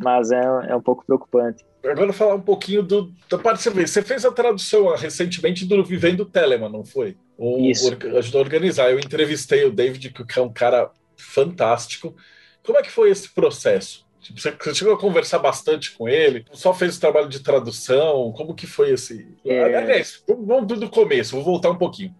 mas 0.00 0.30
é, 0.30 0.42
é 0.68 0.76
um 0.76 0.82
pouco 0.82 1.04
preocupante. 1.04 1.64
agora 1.82 2.12
falar 2.12 2.34
um 2.34 2.40
pouquinho 2.40 2.82
do, 2.82 3.10
da 3.30 3.38
parte 3.38 3.62
você 3.62 3.70
Você 3.70 4.02
fez 4.02 4.26
a 4.26 4.30
tradução 4.30 4.94
recentemente 4.94 5.64
do 5.64 5.82
Vivendo 5.82 6.26
Telemann, 6.26 6.70
não 6.70 6.84
foi? 6.84 7.16
Ou 7.38 7.58
Isso. 7.58 7.96
ajudou 8.18 8.42
a 8.42 8.44
organizar. 8.44 8.90
Eu 8.90 8.98
entrevistei 8.98 9.64
o 9.64 9.72
David, 9.72 10.12
que 10.12 10.38
é 10.38 10.42
um 10.42 10.52
cara 10.52 10.90
fantástico. 11.16 12.14
Como 12.62 12.78
é 12.78 12.82
que 12.82 12.90
foi 12.90 13.10
esse 13.10 13.28
processo? 13.30 14.06
Tipo, 14.20 14.38
você 14.38 14.74
chegou 14.74 14.94
a 14.94 14.98
conversar 14.98 15.40
bastante 15.40 15.90
com 15.96 16.08
ele? 16.08 16.44
Só 16.52 16.72
fez 16.72 16.96
o 16.96 17.00
trabalho 17.00 17.28
de 17.28 17.40
tradução? 17.40 18.32
Como 18.36 18.54
que 18.54 18.68
foi 18.68 18.92
esse... 18.92 19.26
É... 19.44 19.76
Aliás, 19.76 20.22
vamos 20.28 20.78
do 20.78 20.88
começo, 20.88 21.34
vou 21.34 21.44
voltar 21.44 21.70
um 21.70 21.78
pouquinho. 21.78 22.14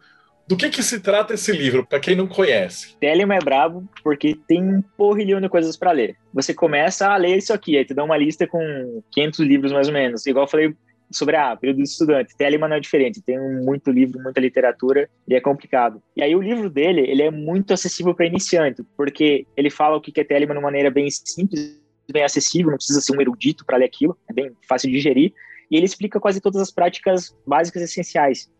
Do 0.52 0.58
que, 0.58 0.68
que 0.68 0.82
se 0.82 1.00
trata 1.00 1.32
esse 1.32 1.50
livro, 1.50 1.86
para 1.86 1.98
quem 1.98 2.14
não 2.14 2.26
conhece? 2.26 2.94
Telemann 3.00 3.38
é 3.38 3.40
brabo 3.42 3.88
porque 4.04 4.36
tem 4.46 4.62
um 4.62 4.82
porrilhão 4.82 5.40
de 5.40 5.48
coisas 5.48 5.78
para 5.78 5.92
ler. 5.92 6.14
Você 6.30 6.52
começa 6.52 7.08
a 7.08 7.16
ler 7.16 7.38
isso 7.38 7.54
aqui, 7.54 7.78
aí 7.78 7.86
te 7.86 7.94
dá 7.94 8.04
uma 8.04 8.18
lista 8.18 8.46
com 8.46 9.02
500 9.12 9.40
livros 9.40 9.72
mais 9.72 9.86
ou 9.86 9.94
menos. 9.94 10.26
Igual 10.26 10.44
eu 10.44 10.50
falei 10.50 10.74
sobre 11.10 11.36
a 11.36 11.56
período 11.56 11.78
de 11.78 11.84
estudante. 11.84 12.36
Telemann 12.36 12.68
não 12.68 12.76
é 12.76 12.80
diferente, 12.80 13.22
tem 13.22 13.40
muito 13.64 13.90
livro, 13.90 14.22
muita 14.22 14.42
literatura 14.42 15.08
e 15.26 15.34
é 15.34 15.40
complicado. 15.40 16.02
E 16.14 16.22
aí 16.22 16.36
o 16.36 16.42
livro 16.42 16.68
dele, 16.68 17.00
ele 17.00 17.22
é 17.22 17.30
muito 17.30 17.72
acessível 17.72 18.14
para 18.14 18.26
iniciante, 18.26 18.84
porque 18.94 19.46
ele 19.56 19.70
fala 19.70 19.96
o 19.96 20.02
que 20.02 20.20
é 20.20 20.22
Telemann 20.22 20.52
de 20.52 20.58
uma 20.58 20.68
maneira 20.68 20.90
bem 20.90 21.08
simples, 21.10 21.80
bem 22.12 22.24
acessível, 22.24 22.72
não 22.72 22.76
precisa 22.76 23.00
ser 23.00 23.16
um 23.16 23.20
erudito 23.22 23.64
para 23.64 23.78
ler 23.78 23.86
aquilo, 23.86 24.18
é 24.28 24.34
bem 24.34 24.52
fácil 24.68 24.90
de 24.90 24.96
digerir. 24.96 25.32
E 25.70 25.76
ele 25.78 25.86
explica 25.86 26.20
quase 26.20 26.42
todas 26.42 26.60
as 26.60 26.70
práticas 26.70 27.34
básicas 27.46 27.80
essenciais. 27.80 28.51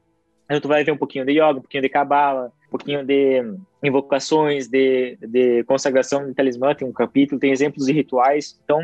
Então, 0.52 0.60
tu 0.60 0.68
vai 0.68 0.84
ver 0.84 0.92
um 0.92 0.98
pouquinho 0.98 1.24
de 1.24 1.32
yoga, 1.32 1.52
um 1.52 1.62
pouquinho 1.62 1.82
de 1.82 1.88
cabala, 1.88 2.52
um 2.66 2.70
pouquinho 2.70 3.02
de 3.02 3.42
invocações, 3.82 4.68
de, 4.68 5.16
de 5.16 5.64
consagração 5.64 6.26
de 6.26 6.34
talismã, 6.34 6.74
tem 6.74 6.86
um 6.86 6.92
capítulo, 6.92 7.40
tem 7.40 7.50
exemplos 7.50 7.86
de 7.86 7.92
rituais. 7.94 8.60
Então, 8.62 8.78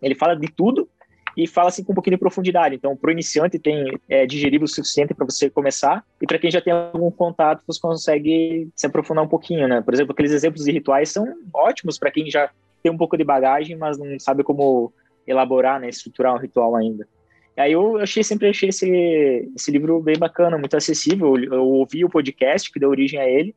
ele 0.00 0.14
fala 0.14 0.36
de 0.36 0.46
tudo 0.46 0.88
e 1.36 1.48
fala 1.48 1.66
assim 1.66 1.82
com 1.82 1.90
um 1.90 1.96
pouquinho 1.96 2.14
de 2.14 2.20
profundidade. 2.20 2.76
Então, 2.76 2.96
para 2.96 3.08
o 3.08 3.10
iniciante 3.10 3.58
tem 3.58 3.98
é, 4.08 4.24
digerível 4.24 4.66
o 4.66 4.68
suficiente 4.68 5.12
para 5.12 5.26
você 5.26 5.50
começar 5.50 6.04
e 6.22 6.28
para 6.28 6.38
quem 6.38 6.48
já 6.48 6.60
tem 6.60 6.72
algum 6.72 7.10
contato, 7.10 7.64
você 7.66 7.80
consegue 7.80 8.68
se 8.76 8.86
aprofundar 8.86 9.24
um 9.24 9.28
pouquinho, 9.28 9.66
né? 9.66 9.80
Por 9.80 9.92
exemplo, 9.94 10.12
aqueles 10.12 10.30
exemplos 10.30 10.64
de 10.64 10.70
rituais 10.70 11.08
são 11.08 11.26
ótimos 11.52 11.98
para 11.98 12.12
quem 12.12 12.30
já 12.30 12.48
tem 12.84 12.92
um 12.92 12.96
pouco 12.96 13.16
de 13.16 13.24
bagagem, 13.24 13.76
mas 13.76 13.98
não 13.98 14.16
sabe 14.20 14.44
como 14.44 14.92
elaborar, 15.26 15.80
né, 15.80 15.88
estruturar 15.88 16.36
um 16.36 16.38
ritual 16.38 16.76
ainda. 16.76 17.04
Aí 17.56 17.72
eu 17.72 17.98
achei, 17.98 18.24
sempre 18.24 18.48
achei 18.48 18.68
esse, 18.68 19.50
esse 19.54 19.70
livro 19.70 20.00
bem 20.00 20.18
bacana, 20.18 20.58
muito 20.58 20.76
acessível. 20.76 21.36
Eu 21.36 21.64
ouvi 21.64 22.04
o 22.04 22.10
podcast 22.10 22.70
que 22.72 22.80
deu 22.80 22.90
origem 22.90 23.20
a 23.20 23.28
ele, 23.28 23.54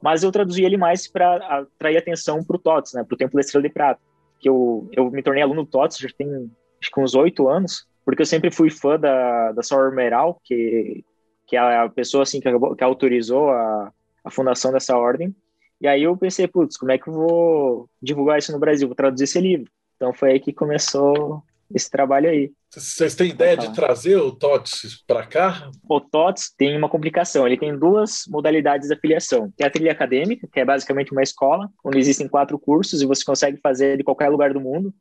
mas 0.00 0.22
eu 0.22 0.30
traduzi 0.30 0.64
ele 0.64 0.76
mais 0.76 1.08
para 1.08 1.36
atrair 1.36 1.96
atenção 1.96 2.44
para 2.44 2.56
o 2.56 2.58
TOTS, 2.58 2.94
né, 2.94 3.02
para 3.02 3.14
o 3.14 3.18
Templo 3.18 3.34
da 3.34 3.40
Estrela 3.40 3.66
de 3.66 3.72
Prata. 3.72 4.00
Que 4.38 4.48
eu, 4.48 4.88
eu 4.92 5.10
me 5.10 5.22
tornei 5.22 5.42
aluno 5.42 5.64
do 5.64 5.70
TOTS 5.70 5.98
já 5.98 6.08
tem 6.16 6.50
acho 6.80 6.90
que 6.90 7.00
uns 7.00 7.14
oito 7.14 7.48
anos, 7.48 7.86
porque 8.04 8.22
eu 8.22 8.26
sempre 8.26 8.50
fui 8.50 8.70
fã 8.70 8.98
da, 8.98 9.52
da 9.52 9.62
Sor 9.62 9.92
Meral, 9.92 10.38
que, 10.44 11.02
que 11.46 11.56
é 11.56 11.58
a 11.58 11.88
pessoa 11.88 12.22
assim, 12.22 12.40
que, 12.40 12.48
que 12.76 12.84
autorizou 12.84 13.50
a, 13.50 13.92
a 14.22 14.30
fundação 14.30 14.70
dessa 14.70 14.96
ordem. 14.96 15.34
E 15.80 15.88
aí 15.88 16.02
eu 16.02 16.16
pensei, 16.16 16.46
putz, 16.46 16.76
como 16.76 16.92
é 16.92 16.98
que 16.98 17.08
eu 17.08 17.14
vou 17.14 17.90
divulgar 18.00 18.38
isso 18.38 18.52
no 18.52 18.58
Brasil? 18.58 18.86
Vou 18.86 18.94
traduzir 18.94 19.24
esse 19.24 19.40
livro. 19.40 19.70
Então 19.96 20.12
foi 20.12 20.32
aí 20.32 20.40
que 20.40 20.52
começou 20.52 21.42
esse 21.74 21.90
trabalho 21.90 22.28
aí. 22.28 22.52
Vocês 22.80 23.14
têm 23.14 23.30
ideia 23.30 23.56
de 23.56 23.72
trazer 23.72 24.16
o 24.16 24.32
TOTS 24.32 25.04
para 25.06 25.24
cá? 25.24 25.70
O 25.88 26.00
TOTS 26.00 26.52
tem 26.56 26.76
uma 26.76 26.88
complicação. 26.88 27.46
Ele 27.46 27.56
tem 27.56 27.78
duas 27.78 28.24
modalidades 28.28 28.88
de 28.88 28.94
afiliação. 28.94 29.52
Tem 29.56 29.66
a 29.66 29.70
trilha 29.70 29.92
acadêmica, 29.92 30.48
que 30.52 30.58
é 30.58 30.64
basicamente 30.64 31.12
uma 31.12 31.22
escola, 31.22 31.70
onde 31.84 31.98
existem 31.98 32.28
quatro 32.28 32.58
cursos 32.58 33.00
e 33.00 33.06
você 33.06 33.24
consegue 33.24 33.58
fazer 33.62 33.96
de 33.96 34.02
qualquer 34.02 34.28
lugar 34.28 34.52
do 34.52 34.60
mundo. 34.60 34.92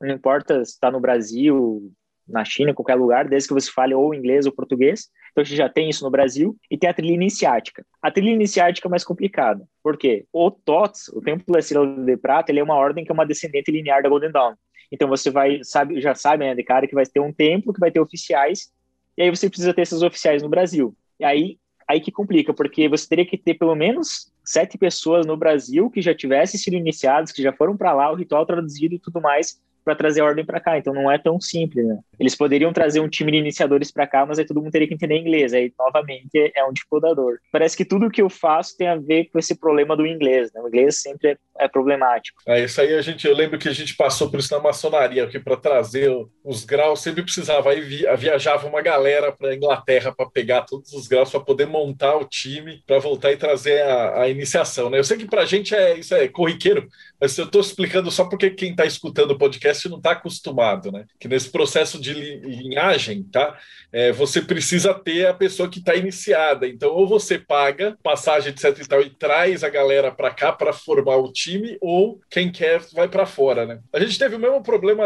Não 0.00 0.10
importa 0.10 0.64
se 0.64 0.72
está 0.72 0.90
no 0.90 1.00
Brasil, 1.00 1.92
na 2.28 2.44
China, 2.44 2.70
em 2.70 2.74
qualquer 2.74 2.94
lugar, 2.94 3.28
desde 3.28 3.48
que 3.48 3.54
você 3.54 3.70
fale 3.70 3.94
ou 3.94 4.14
inglês 4.14 4.46
ou 4.46 4.52
português. 4.52 5.08
Então 5.32 5.42
a 5.42 5.44
gente 5.44 5.56
já 5.56 5.68
tem 5.68 5.88
isso 5.88 6.04
no 6.04 6.10
Brasil. 6.10 6.56
E 6.70 6.78
tem 6.78 6.88
a 6.88 6.94
trilha 6.94 7.14
iniciática. 7.14 7.84
A 8.00 8.10
trilha 8.10 8.30
iniciática 8.30 8.86
é 8.86 8.90
mais 8.90 9.04
complicada. 9.04 9.66
Por 9.82 9.96
quê? 9.96 10.26
O 10.32 10.50
TOTS, 10.50 11.08
o 11.08 11.20
Templo 11.20 11.52
da 11.52 11.58
Estrela 11.58 11.86
de 11.86 12.16
Prata, 12.16 12.52
ele 12.52 12.60
é 12.60 12.64
uma 12.64 12.76
ordem 12.76 13.04
que 13.04 13.10
é 13.10 13.14
uma 13.14 13.26
descendente 13.26 13.72
linear 13.72 14.02
da 14.02 14.08
Golden 14.08 14.30
Dawn. 14.30 14.54
Então 14.90 15.08
você 15.08 15.30
vai, 15.30 15.60
sabe, 15.62 16.00
já 16.00 16.14
sabe, 16.14 16.44
né, 16.44 16.54
de 16.54 16.62
cara 16.62 16.86
que 16.86 16.94
vai 16.94 17.04
ter 17.04 17.20
um 17.20 17.32
templo, 17.32 17.72
que 17.72 17.80
vai 17.80 17.90
ter 17.90 18.00
oficiais, 18.00 18.70
e 19.16 19.22
aí 19.22 19.30
você 19.30 19.48
precisa 19.48 19.72
ter 19.72 19.82
esses 19.82 20.02
oficiais 20.02 20.42
no 20.42 20.48
Brasil. 20.48 20.94
E 21.18 21.24
aí, 21.24 21.58
aí 21.88 22.00
que 22.00 22.12
complica, 22.12 22.52
porque 22.52 22.88
você 22.88 23.08
teria 23.08 23.26
que 23.26 23.38
ter 23.38 23.54
pelo 23.54 23.74
menos 23.74 24.30
sete 24.44 24.76
pessoas 24.78 25.26
no 25.26 25.36
Brasil 25.36 25.90
que 25.90 26.02
já 26.02 26.14
tivessem 26.14 26.60
sido 26.60 26.74
iniciadas, 26.74 27.32
que 27.32 27.42
já 27.42 27.52
foram 27.52 27.76
para 27.76 27.92
lá, 27.92 28.12
o 28.12 28.14
ritual 28.14 28.46
traduzido 28.46 28.94
e 28.94 28.98
tudo 28.98 29.20
mais, 29.20 29.60
para 29.86 29.94
trazer 29.94 30.20
ordem 30.20 30.44
para 30.44 30.60
cá. 30.60 30.76
Então 30.76 30.92
não 30.92 31.10
é 31.10 31.16
tão 31.16 31.40
simples, 31.40 31.86
né? 31.86 31.98
Eles 32.18 32.34
poderiam 32.34 32.72
trazer 32.72 32.98
um 32.98 33.08
time 33.08 33.30
de 33.30 33.38
iniciadores 33.38 33.92
para 33.92 34.06
cá, 34.06 34.26
mas 34.26 34.36
aí 34.36 34.44
todo 34.44 34.60
mundo 34.60 34.72
teria 34.72 34.88
que 34.88 34.94
entender 34.94 35.16
inglês. 35.16 35.54
Aí, 35.54 35.72
novamente, 35.78 36.52
é 36.54 36.64
um 36.64 36.72
dificultador. 36.72 37.38
Parece 37.52 37.76
que 37.76 37.84
tudo 37.84 38.10
que 38.10 38.20
eu 38.20 38.28
faço 38.28 38.76
tem 38.76 38.88
a 38.88 38.96
ver 38.96 39.26
com 39.26 39.38
esse 39.38 39.54
problema 39.54 39.96
do 39.96 40.04
inglês, 40.04 40.52
né? 40.52 40.60
O 40.60 40.66
inglês 40.66 41.00
sempre 41.00 41.30
é, 41.30 41.38
é 41.58 41.68
problemático. 41.68 42.40
É, 42.46 42.64
isso 42.64 42.80
aí 42.80 42.94
a 42.94 43.02
gente, 43.02 43.26
eu 43.26 43.34
lembro 43.34 43.58
que 43.58 43.68
a 43.68 43.74
gente 43.74 43.94
passou 43.94 44.30
por 44.30 44.40
isso 44.40 44.52
na 44.54 44.60
maçonaria, 44.60 45.24
porque 45.24 45.40
para 45.40 45.56
trazer 45.56 46.10
os 46.44 46.64
graus 46.64 47.00
sempre 47.00 47.22
precisava. 47.22 47.70
Aí 47.70 47.80
viajava 48.16 48.66
uma 48.66 48.80
galera 48.80 49.32
para 49.32 49.54
Inglaterra 49.54 50.12
para 50.12 50.30
pegar 50.30 50.62
todos 50.62 50.92
os 50.92 51.06
graus, 51.06 51.30
para 51.30 51.40
poder 51.40 51.66
montar 51.66 52.16
o 52.16 52.24
time, 52.24 52.82
para 52.86 52.98
voltar 52.98 53.32
e 53.32 53.36
trazer 53.36 53.82
a, 53.82 54.22
a, 54.22 54.28
iniciação, 54.28 54.90
né? 54.90 54.98
Eu 54.98 55.04
sei 55.04 55.16
que 55.16 55.26
para 55.26 55.42
a 55.42 55.46
gente 55.46 55.74
é, 55.74 55.98
isso 55.98 56.14
é 56.14 56.28
corriqueiro, 56.28 56.88
mas 57.20 57.36
eu 57.36 57.44
estou 57.44 57.60
explicando 57.60 58.10
só 58.10 58.24
porque 58.24 58.50
quem 58.50 58.70
está 58.70 58.84
escutando 58.84 59.32
o 59.32 59.38
podcast 59.38 59.88
não 59.88 59.98
está 59.98 60.12
acostumado, 60.12 60.92
né? 60.92 61.06
Que 61.18 61.28
nesse 61.28 61.50
processo 61.50 62.00
de 62.00 62.12
linhagem, 62.12 63.22
tá? 63.24 63.58
É, 63.92 64.12
você 64.12 64.42
precisa 64.42 64.92
ter 64.94 65.26
a 65.26 65.34
pessoa 65.34 65.68
que 65.68 65.78
está 65.78 65.94
iniciada. 65.94 66.68
Então, 66.68 66.90
ou 66.90 67.06
você 67.06 67.38
paga 67.38 67.96
passagem, 68.02 68.52
etc 68.52 68.78
e 68.78 68.88
tal, 68.88 69.00
e 69.00 69.10
traz 69.10 69.64
a 69.64 69.68
galera 69.68 70.10
para 70.10 70.30
cá 70.30 70.52
para 70.52 70.72
formar 70.72 71.16
o 71.16 71.32
time, 71.32 71.45
ou 71.80 72.20
quem 72.30 72.50
quer 72.50 72.80
vai 72.92 73.08
para 73.08 73.26
fora, 73.26 73.66
né? 73.66 73.80
A 73.92 74.00
gente 74.00 74.18
teve 74.18 74.36
o 74.36 74.38
mesmo 74.38 74.62
problema 74.62 75.04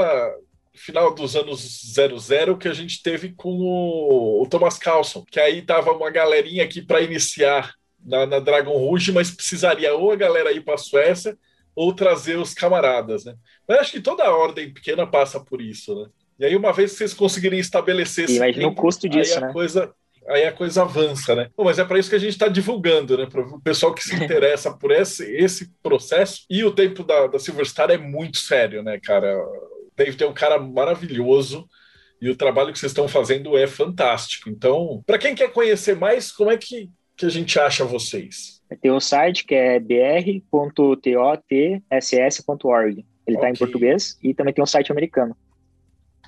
final 0.74 1.14
dos 1.14 1.36
anos 1.36 1.60
00 1.94 2.56
que 2.56 2.68
a 2.68 2.72
gente 2.72 3.02
teve 3.02 3.32
com 3.32 3.58
o, 3.58 4.42
o 4.42 4.48
Thomas 4.48 4.78
Carlson, 4.78 5.24
que 5.30 5.40
aí 5.40 5.62
tava 5.62 5.92
uma 5.92 6.10
galerinha 6.10 6.64
aqui 6.64 6.80
para 6.80 7.02
iniciar 7.02 7.74
na, 8.04 8.24
na, 8.26 8.38
Dragon 8.38 8.72
Rouge, 8.72 9.12
mas 9.12 9.30
precisaria 9.30 9.94
ou 9.94 10.10
a 10.10 10.16
galera 10.16 10.52
ir 10.52 10.62
para 10.62 10.74
a 10.74 10.78
Suécia 10.78 11.36
ou 11.74 11.94
trazer 11.94 12.38
os 12.38 12.54
camaradas, 12.54 13.24
né? 13.24 13.34
Mas 13.68 13.80
acho 13.80 13.92
que 13.92 14.00
toda 14.00 14.24
a 14.24 14.34
ordem 14.34 14.72
pequena 14.72 15.06
passa 15.06 15.38
por 15.38 15.60
isso, 15.60 15.94
né? 15.94 16.08
E 16.38 16.44
aí, 16.46 16.56
uma 16.56 16.72
vez 16.72 16.92
que 16.92 16.98
vocês 16.98 17.12
conseguirem 17.12 17.58
estabelecer 17.58 18.24
esse. 18.24 18.36
Imagina 18.36 18.68
o 18.68 18.74
custo 18.74 19.06
disso, 19.06 19.38
né? 19.38 19.52
Coisa, 19.52 19.92
aí 20.30 20.44
a 20.44 20.52
coisa 20.52 20.82
avança, 20.82 21.34
né? 21.34 21.50
Bom, 21.56 21.64
mas 21.64 21.78
é 21.78 21.84
para 21.84 21.98
isso 21.98 22.08
que 22.08 22.16
a 22.16 22.20
gente 22.20 22.32
está 22.32 22.48
divulgando, 22.48 23.18
né? 23.18 23.26
Para 23.26 23.42
o 23.42 23.60
pessoal 23.60 23.94
que 23.94 24.02
se 24.02 24.14
interessa 24.14 24.72
por 24.78 24.90
esse, 24.92 25.24
esse 25.34 25.70
processo. 25.82 26.44
E 26.48 26.64
o 26.64 26.72
tempo 26.72 27.02
da, 27.02 27.26
da 27.26 27.38
Silver 27.38 27.66
Star 27.66 27.90
é 27.90 27.98
muito 27.98 28.38
sério, 28.38 28.82
né, 28.82 28.98
cara? 29.02 29.36
Dave 29.96 30.16
tem 30.16 30.26
um 30.26 30.32
cara 30.32 30.58
maravilhoso 30.58 31.68
e 32.20 32.28
o 32.28 32.36
trabalho 32.36 32.72
que 32.72 32.78
vocês 32.78 32.92
estão 32.92 33.08
fazendo 33.08 33.56
é 33.56 33.66
fantástico. 33.66 34.48
Então, 34.48 35.02
para 35.06 35.18
quem 35.18 35.34
quer 35.34 35.52
conhecer 35.52 35.96
mais, 35.96 36.30
como 36.30 36.50
é 36.50 36.56
que, 36.56 36.88
que 37.16 37.26
a 37.26 37.30
gente 37.30 37.58
acha 37.58 37.84
vocês? 37.84 38.60
Tem 38.80 38.90
um 38.90 39.00
site 39.00 39.44
que 39.44 39.54
é 39.54 39.80
br.totss.org. 39.80 40.64
Ele 43.26 43.36
está 43.36 43.48
okay. 43.48 43.50
em 43.50 43.58
português 43.58 44.18
e 44.22 44.32
também 44.34 44.54
tem 44.54 44.62
um 44.62 44.66
site 44.66 44.92
americano. 44.92 45.36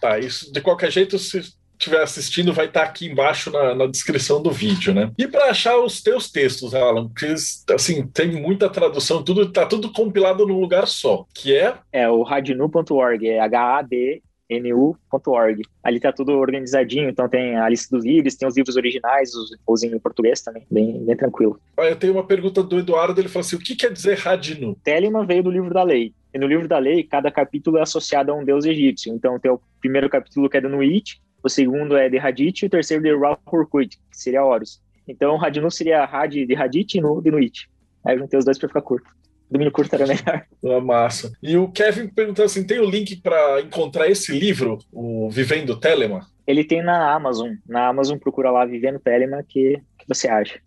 Tá, 0.00 0.18
isso 0.18 0.52
de 0.52 0.60
qualquer 0.60 0.90
jeito, 0.90 1.18
se 1.18 1.40
estiver 1.82 2.02
assistindo, 2.02 2.52
vai 2.52 2.66
estar 2.66 2.80
tá 2.80 2.86
aqui 2.86 3.06
embaixo 3.06 3.50
na, 3.50 3.74
na 3.74 3.86
descrição 3.86 4.42
do 4.42 4.50
vídeo, 4.50 4.94
né? 4.94 5.10
E 5.18 5.26
para 5.26 5.50
achar 5.50 5.78
os 5.78 6.02
teus 6.02 6.30
textos, 6.30 6.74
Alan, 6.74 7.08
porque 7.08 7.34
assim, 7.74 8.06
tem 8.06 8.30
muita 8.30 8.70
tradução, 8.70 9.22
tudo 9.22 9.50
tá 9.50 9.66
tudo 9.66 9.92
compilado 9.92 10.46
num 10.46 10.60
lugar 10.60 10.86
só, 10.86 11.26
que 11.34 11.54
é 11.54 11.74
É 11.92 12.08
o 12.08 12.22
radinu.org, 12.22 13.28
é 13.28 13.40
H 13.40 13.78
A 13.78 13.82
D 13.82 14.22
nu.org. 14.60 15.62
Ali 15.82 16.00
tá 16.00 16.12
tudo 16.12 16.32
organizadinho, 16.32 17.08
então 17.08 17.28
tem 17.28 17.56
a 17.56 17.68
lista 17.68 17.96
dos 17.96 18.04
livros, 18.04 18.34
tem 18.34 18.46
os 18.46 18.56
livros 18.56 18.76
originais, 18.76 19.34
os, 19.34 19.56
os 19.66 19.82
em 19.82 19.98
português 19.98 20.42
também, 20.42 20.66
bem, 20.70 21.04
bem 21.04 21.16
tranquilo. 21.16 21.58
Eu 21.78 21.96
tenho 21.96 22.12
uma 22.12 22.26
pergunta 22.26 22.62
do 22.62 22.78
Eduardo, 22.78 23.20
ele 23.20 23.28
falou 23.28 23.46
assim, 23.46 23.56
o 23.56 23.60
que 23.60 23.74
quer 23.74 23.92
dizer 23.92 24.18
Radinu? 24.18 24.76
Telema 24.82 25.24
veio 25.24 25.42
do 25.42 25.50
livro 25.50 25.72
da 25.72 25.82
lei. 25.82 26.12
E 26.34 26.38
no 26.38 26.46
livro 26.46 26.66
da 26.66 26.78
lei, 26.78 27.02
cada 27.02 27.30
capítulo 27.30 27.78
é 27.78 27.82
associado 27.82 28.32
a 28.32 28.34
um 28.34 28.44
deus 28.44 28.64
egípcio. 28.64 29.14
Então 29.14 29.38
tem 29.38 29.50
o 29.50 29.60
primeiro 29.80 30.08
capítulo 30.08 30.48
que 30.48 30.56
é 30.56 30.60
de 30.60 30.68
Nuit, 30.68 31.20
o 31.42 31.48
segundo 31.48 31.96
é 31.96 32.08
de 32.08 32.18
Hadith 32.18 32.62
e 32.62 32.66
o 32.66 32.70
terceiro 32.70 33.02
de 33.02 33.14
Ra-Hurkut, 33.16 33.98
que 34.10 34.16
seria 34.16 34.44
Horus. 34.44 34.80
Então 35.06 35.36
Radinu 35.36 35.70
seria 35.70 36.04
Had 36.04 36.30
de 36.30 36.54
Hadith 36.54 36.94
e 36.94 37.00
Nu 37.00 37.20
de 37.20 37.30
Nuit. 37.30 37.68
Aí 38.04 38.14
eu 38.14 38.20
juntei 38.20 38.38
os 38.38 38.44
dois 38.44 38.58
para 38.58 38.68
ficar 38.68 38.82
curto 38.82 39.10
domínio 39.52 39.70
curto 39.70 39.94
era 39.94 40.06
melhor. 40.06 40.46
Uma 40.62 40.80
massa. 40.80 41.32
E 41.42 41.56
o 41.56 41.68
Kevin 41.68 42.08
perguntou 42.08 42.44
assim: 42.44 42.66
tem 42.66 42.80
o 42.80 42.88
link 42.88 43.16
para 43.16 43.60
encontrar 43.60 44.08
esse 44.08 44.32
livro, 44.32 44.78
o 44.90 45.30
Vivendo 45.30 45.78
Telema? 45.78 46.26
Ele 46.46 46.64
tem 46.64 46.82
na 46.82 47.12
Amazon. 47.14 47.54
Na 47.68 47.86
Amazon 47.86 48.18
procura 48.18 48.50
lá 48.50 48.64
Vivendo 48.64 48.98
Telema 48.98 49.44
que, 49.46 49.80
que 49.98 50.08
você 50.08 50.28
acha. 50.28 50.58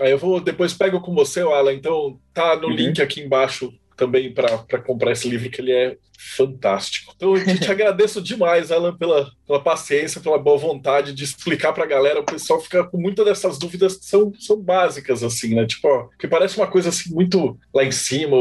Aí 0.00 0.10
eu 0.10 0.18
vou 0.18 0.40
depois 0.40 0.72
pego 0.72 1.00
com 1.00 1.14
você, 1.14 1.40
Alan. 1.40 1.74
Então 1.74 2.18
tá 2.32 2.56
no 2.56 2.68
uhum. 2.68 2.74
link 2.74 3.00
aqui 3.02 3.20
embaixo 3.20 3.72
também 3.96 4.32
para 4.32 4.82
comprar 4.82 5.12
esse 5.12 5.28
livro, 5.28 5.50
que 5.50 5.60
ele 5.60 5.72
é 5.72 5.96
fantástico. 6.36 7.12
Então, 7.16 7.36
eu 7.36 7.58
te 7.58 7.70
agradeço 7.70 8.22
demais, 8.22 8.70
Alan, 8.70 8.96
pela, 8.96 9.30
pela 9.46 9.60
paciência, 9.60 10.20
pela 10.20 10.38
boa 10.38 10.56
vontade 10.56 11.12
de 11.12 11.24
explicar 11.24 11.72
para 11.72 11.84
a 11.84 11.88
galera. 11.88 12.20
O 12.20 12.24
pessoal 12.24 12.60
fica 12.60 12.84
com 12.84 12.98
muitas 12.98 13.24
dessas 13.24 13.58
dúvidas 13.58 13.96
que 13.96 14.04
são, 14.04 14.32
são 14.38 14.60
básicas, 14.60 15.22
assim, 15.22 15.54
né? 15.54 15.66
Tipo, 15.66 15.88
ó, 15.88 16.08
que 16.18 16.28
parece 16.28 16.56
uma 16.56 16.66
coisa 16.66 16.90
assim 16.90 17.12
muito 17.12 17.58
lá 17.74 17.84
em 17.84 17.90
cima. 17.90 18.36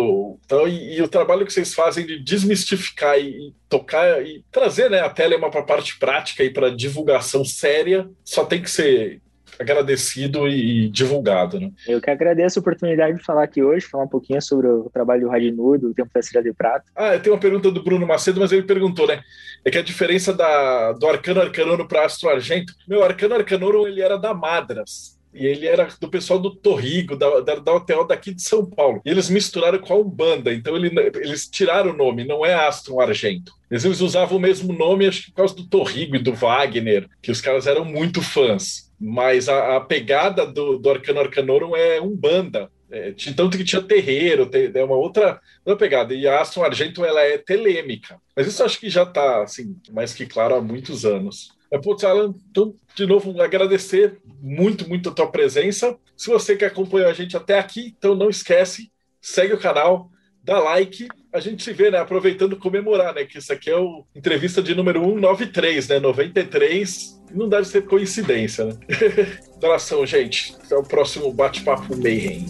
Então, 0.45 0.67
e, 0.67 0.97
e 0.97 1.01
o 1.01 1.07
trabalho 1.07 1.45
que 1.45 1.53
vocês 1.53 1.73
fazem 1.73 2.05
de 2.05 2.19
desmistificar 2.19 3.17
e, 3.19 3.47
e 3.47 3.53
tocar 3.67 4.23
e 4.25 4.43
trazer 4.51 4.89
né, 4.89 4.99
a 4.99 5.09
Telema 5.09 5.49
para 5.49 5.61
a 5.61 5.65
parte 5.65 5.97
prática 5.97 6.43
e 6.43 6.49
para 6.49 6.75
divulgação 6.75 7.43
séria, 7.43 8.09
só 8.23 8.45
tem 8.45 8.61
que 8.61 8.69
ser 8.69 9.21
agradecido 9.59 10.47
e, 10.47 10.89
divulgado. 10.89 11.59
Né? 11.59 11.71
Eu 11.87 12.01
que 12.01 12.09
agradeço 12.09 12.59
a 12.59 12.61
oportunidade 12.61 13.17
de 13.17 13.23
falar 13.23 13.43
aqui 13.43 13.61
hoje, 13.63 13.85
falar 13.85 14.03
um 14.03 14.09
pouquinho 14.09 14.41
sobre 14.41 14.67
o 14.67 14.89
trabalho 14.93 15.21
do 15.21 15.29
Radinu, 15.29 15.77
do 15.77 15.93
Tempo 15.93 16.09
da 16.13 16.19
Estrela 16.19 16.43
de 16.43 16.53
Prata. 16.53 16.85
Ah, 16.95 17.17
tem 17.17 17.31
uma 17.31 17.39
pergunta 17.39 17.71
do 17.71 17.83
Bruno 17.83 18.05
Macedo, 18.07 18.39
mas 18.39 18.51
ele 18.51 18.63
perguntou, 18.63 19.07
né? 19.07 19.21
É 19.63 19.69
que 19.69 19.77
a 19.77 19.83
diferença 19.83 20.33
da, 20.33 20.93
do 20.93 21.07
Arcano 21.07 21.41
Arcanono 21.41 21.87
para 21.87 22.05
Astro 22.05 22.29
Argento, 22.29 22.73
meu, 22.87 23.03
Arcano 23.03 23.35
Arcanono 23.35 23.87
ele 23.87 24.01
era 24.01 24.17
da 24.17 24.33
Madras, 24.33 25.19
e 25.33 25.45
ele 25.45 25.65
era 25.65 25.87
do 25.99 26.09
pessoal 26.09 26.39
do 26.39 26.53
Torrigo, 26.53 27.15
da, 27.15 27.39
da, 27.39 27.55
da 27.55 27.73
hotel 27.73 28.05
daqui 28.05 28.33
de 28.33 28.41
São 28.41 28.65
Paulo. 28.65 29.01
E 29.05 29.09
eles 29.09 29.29
misturaram 29.29 29.79
com 29.79 29.93
a 29.93 29.97
Umbanda, 29.97 30.53
então 30.53 30.75
ele, 30.75 30.91
eles 31.15 31.47
tiraram 31.47 31.91
o 31.91 31.95
nome, 31.95 32.25
não 32.25 32.45
é 32.45 32.53
Astro 32.53 32.99
Argento. 32.99 33.53
Eles, 33.69 33.85
eles 33.85 34.01
usavam 34.01 34.37
o 34.37 34.41
mesmo 34.41 34.73
nome, 34.73 35.07
acho 35.07 35.23
que 35.23 35.31
por 35.31 35.37
causa 35.37 35.55
do 35.55 35.65
Torrigo 35.65 36.15
e 36.15 36.23
do 36.23 36.33
Wagner, 36.33 37.07
que 37.21 37.31
os 37.31 37.39
caras 37.39 37.65
eram 37.65 37.85
muito 37.85 38.21
fãs 38.21 38.90
mas 39.01 39.49
a, 39.49 39.77
a 39.77 39.81
pegada 39.81 40.45
do, 40.45 40.77
do 40.77 40.89
Arcano 40.91 41.21
Arcanorum 41.21 41.75
é 41.75 41.99
Umbanda. 41.99 42.69
É, 42.91 43.13
tanto 43.35 43.57
que 43.57 43.63
tinha 43.63 43.81
terreiro, 43.81 44.47
é 44.53 44.83
uma 44.83 44.95
outra, 44.95 45.41
outra 45.65 45.79
pegada. 45.79 46.13
E 46.13 46.27
a 46.27 46.39
Aston 46.39 46.63
Argento 46.63 47.03
ela 47.03 47.21
é 47.21 47.37
telêmica. 47.37 48.19
Mas 48.35 48.45
isso 48.45 48.63
acho 48.63 48.79
que 48.79 48.89
já 48.89 49.03
está 49.03 49.41
assim, 49.41 49.75
mais 49.91 50.13
que 50.13 50.27
claro 50.27 50.53
há 50.53 50.61
muitos 50.61 51.03
anos. 51.03 51.49
É, 51.71 51.79
putz, 51.79 52.03
Alan, 52.03 52.35
então, 52.51 52.75
de 52.93 53.07
novo, 53.07 53.41
agradecer 53.41 54.19
muito, 54.39 54.87
muito 54.87 55.09
a 55.09 55.13
tua 55.13 55.31
presença. 55.31 55.97
Se 56.15 56.29
você 56.29 56.55
que 56.55 56.65
acompanhou 56.65 57.09
a 57.09 57.13
gente 57.13 57.35
até 57.35 57.57
aqui, 57.57 57.95
então 57.97 58.13
não 58.13 58.29
esquece, 58.29 58.91
segue 59.21 59.53
o 59.53 59.59
canal, 59.59 60.11
dá 60.43 60.59
like. 60.59 61.07
A 61.33 61.39
gente 61.39 61.63
se 61.63 61.71
vê, 61.71 61.89
né? 61.89 61.97
Aproveitando 61.97 62.57
comemorar, 62.57 63.15
né? 63.15 63.23
Que 63.23 63.39
isso 63.39 63.53
aqui 63.53 63.69
é 63.69 63.77
o 63.77 64.05
entrevista 64.13 64.61
de 64.61 64.75
número 64.75 65.01
193, 65.01 65.87
né? 65.87 65.99
93 65.99 67.20
não 67.33 67.49
deve 67.49 67.65
ser 67.65 67.85
coincidência, 67.85 68.65
né? 68.65 68.73
Donação, 69.59 70.05
gente. 70.05 70.55
Até 70.65 70.75
o 70.75 70.83
próximo 70.83 71.31
bate-papo 71.31 71.95
Mayhem. 71.95 72.45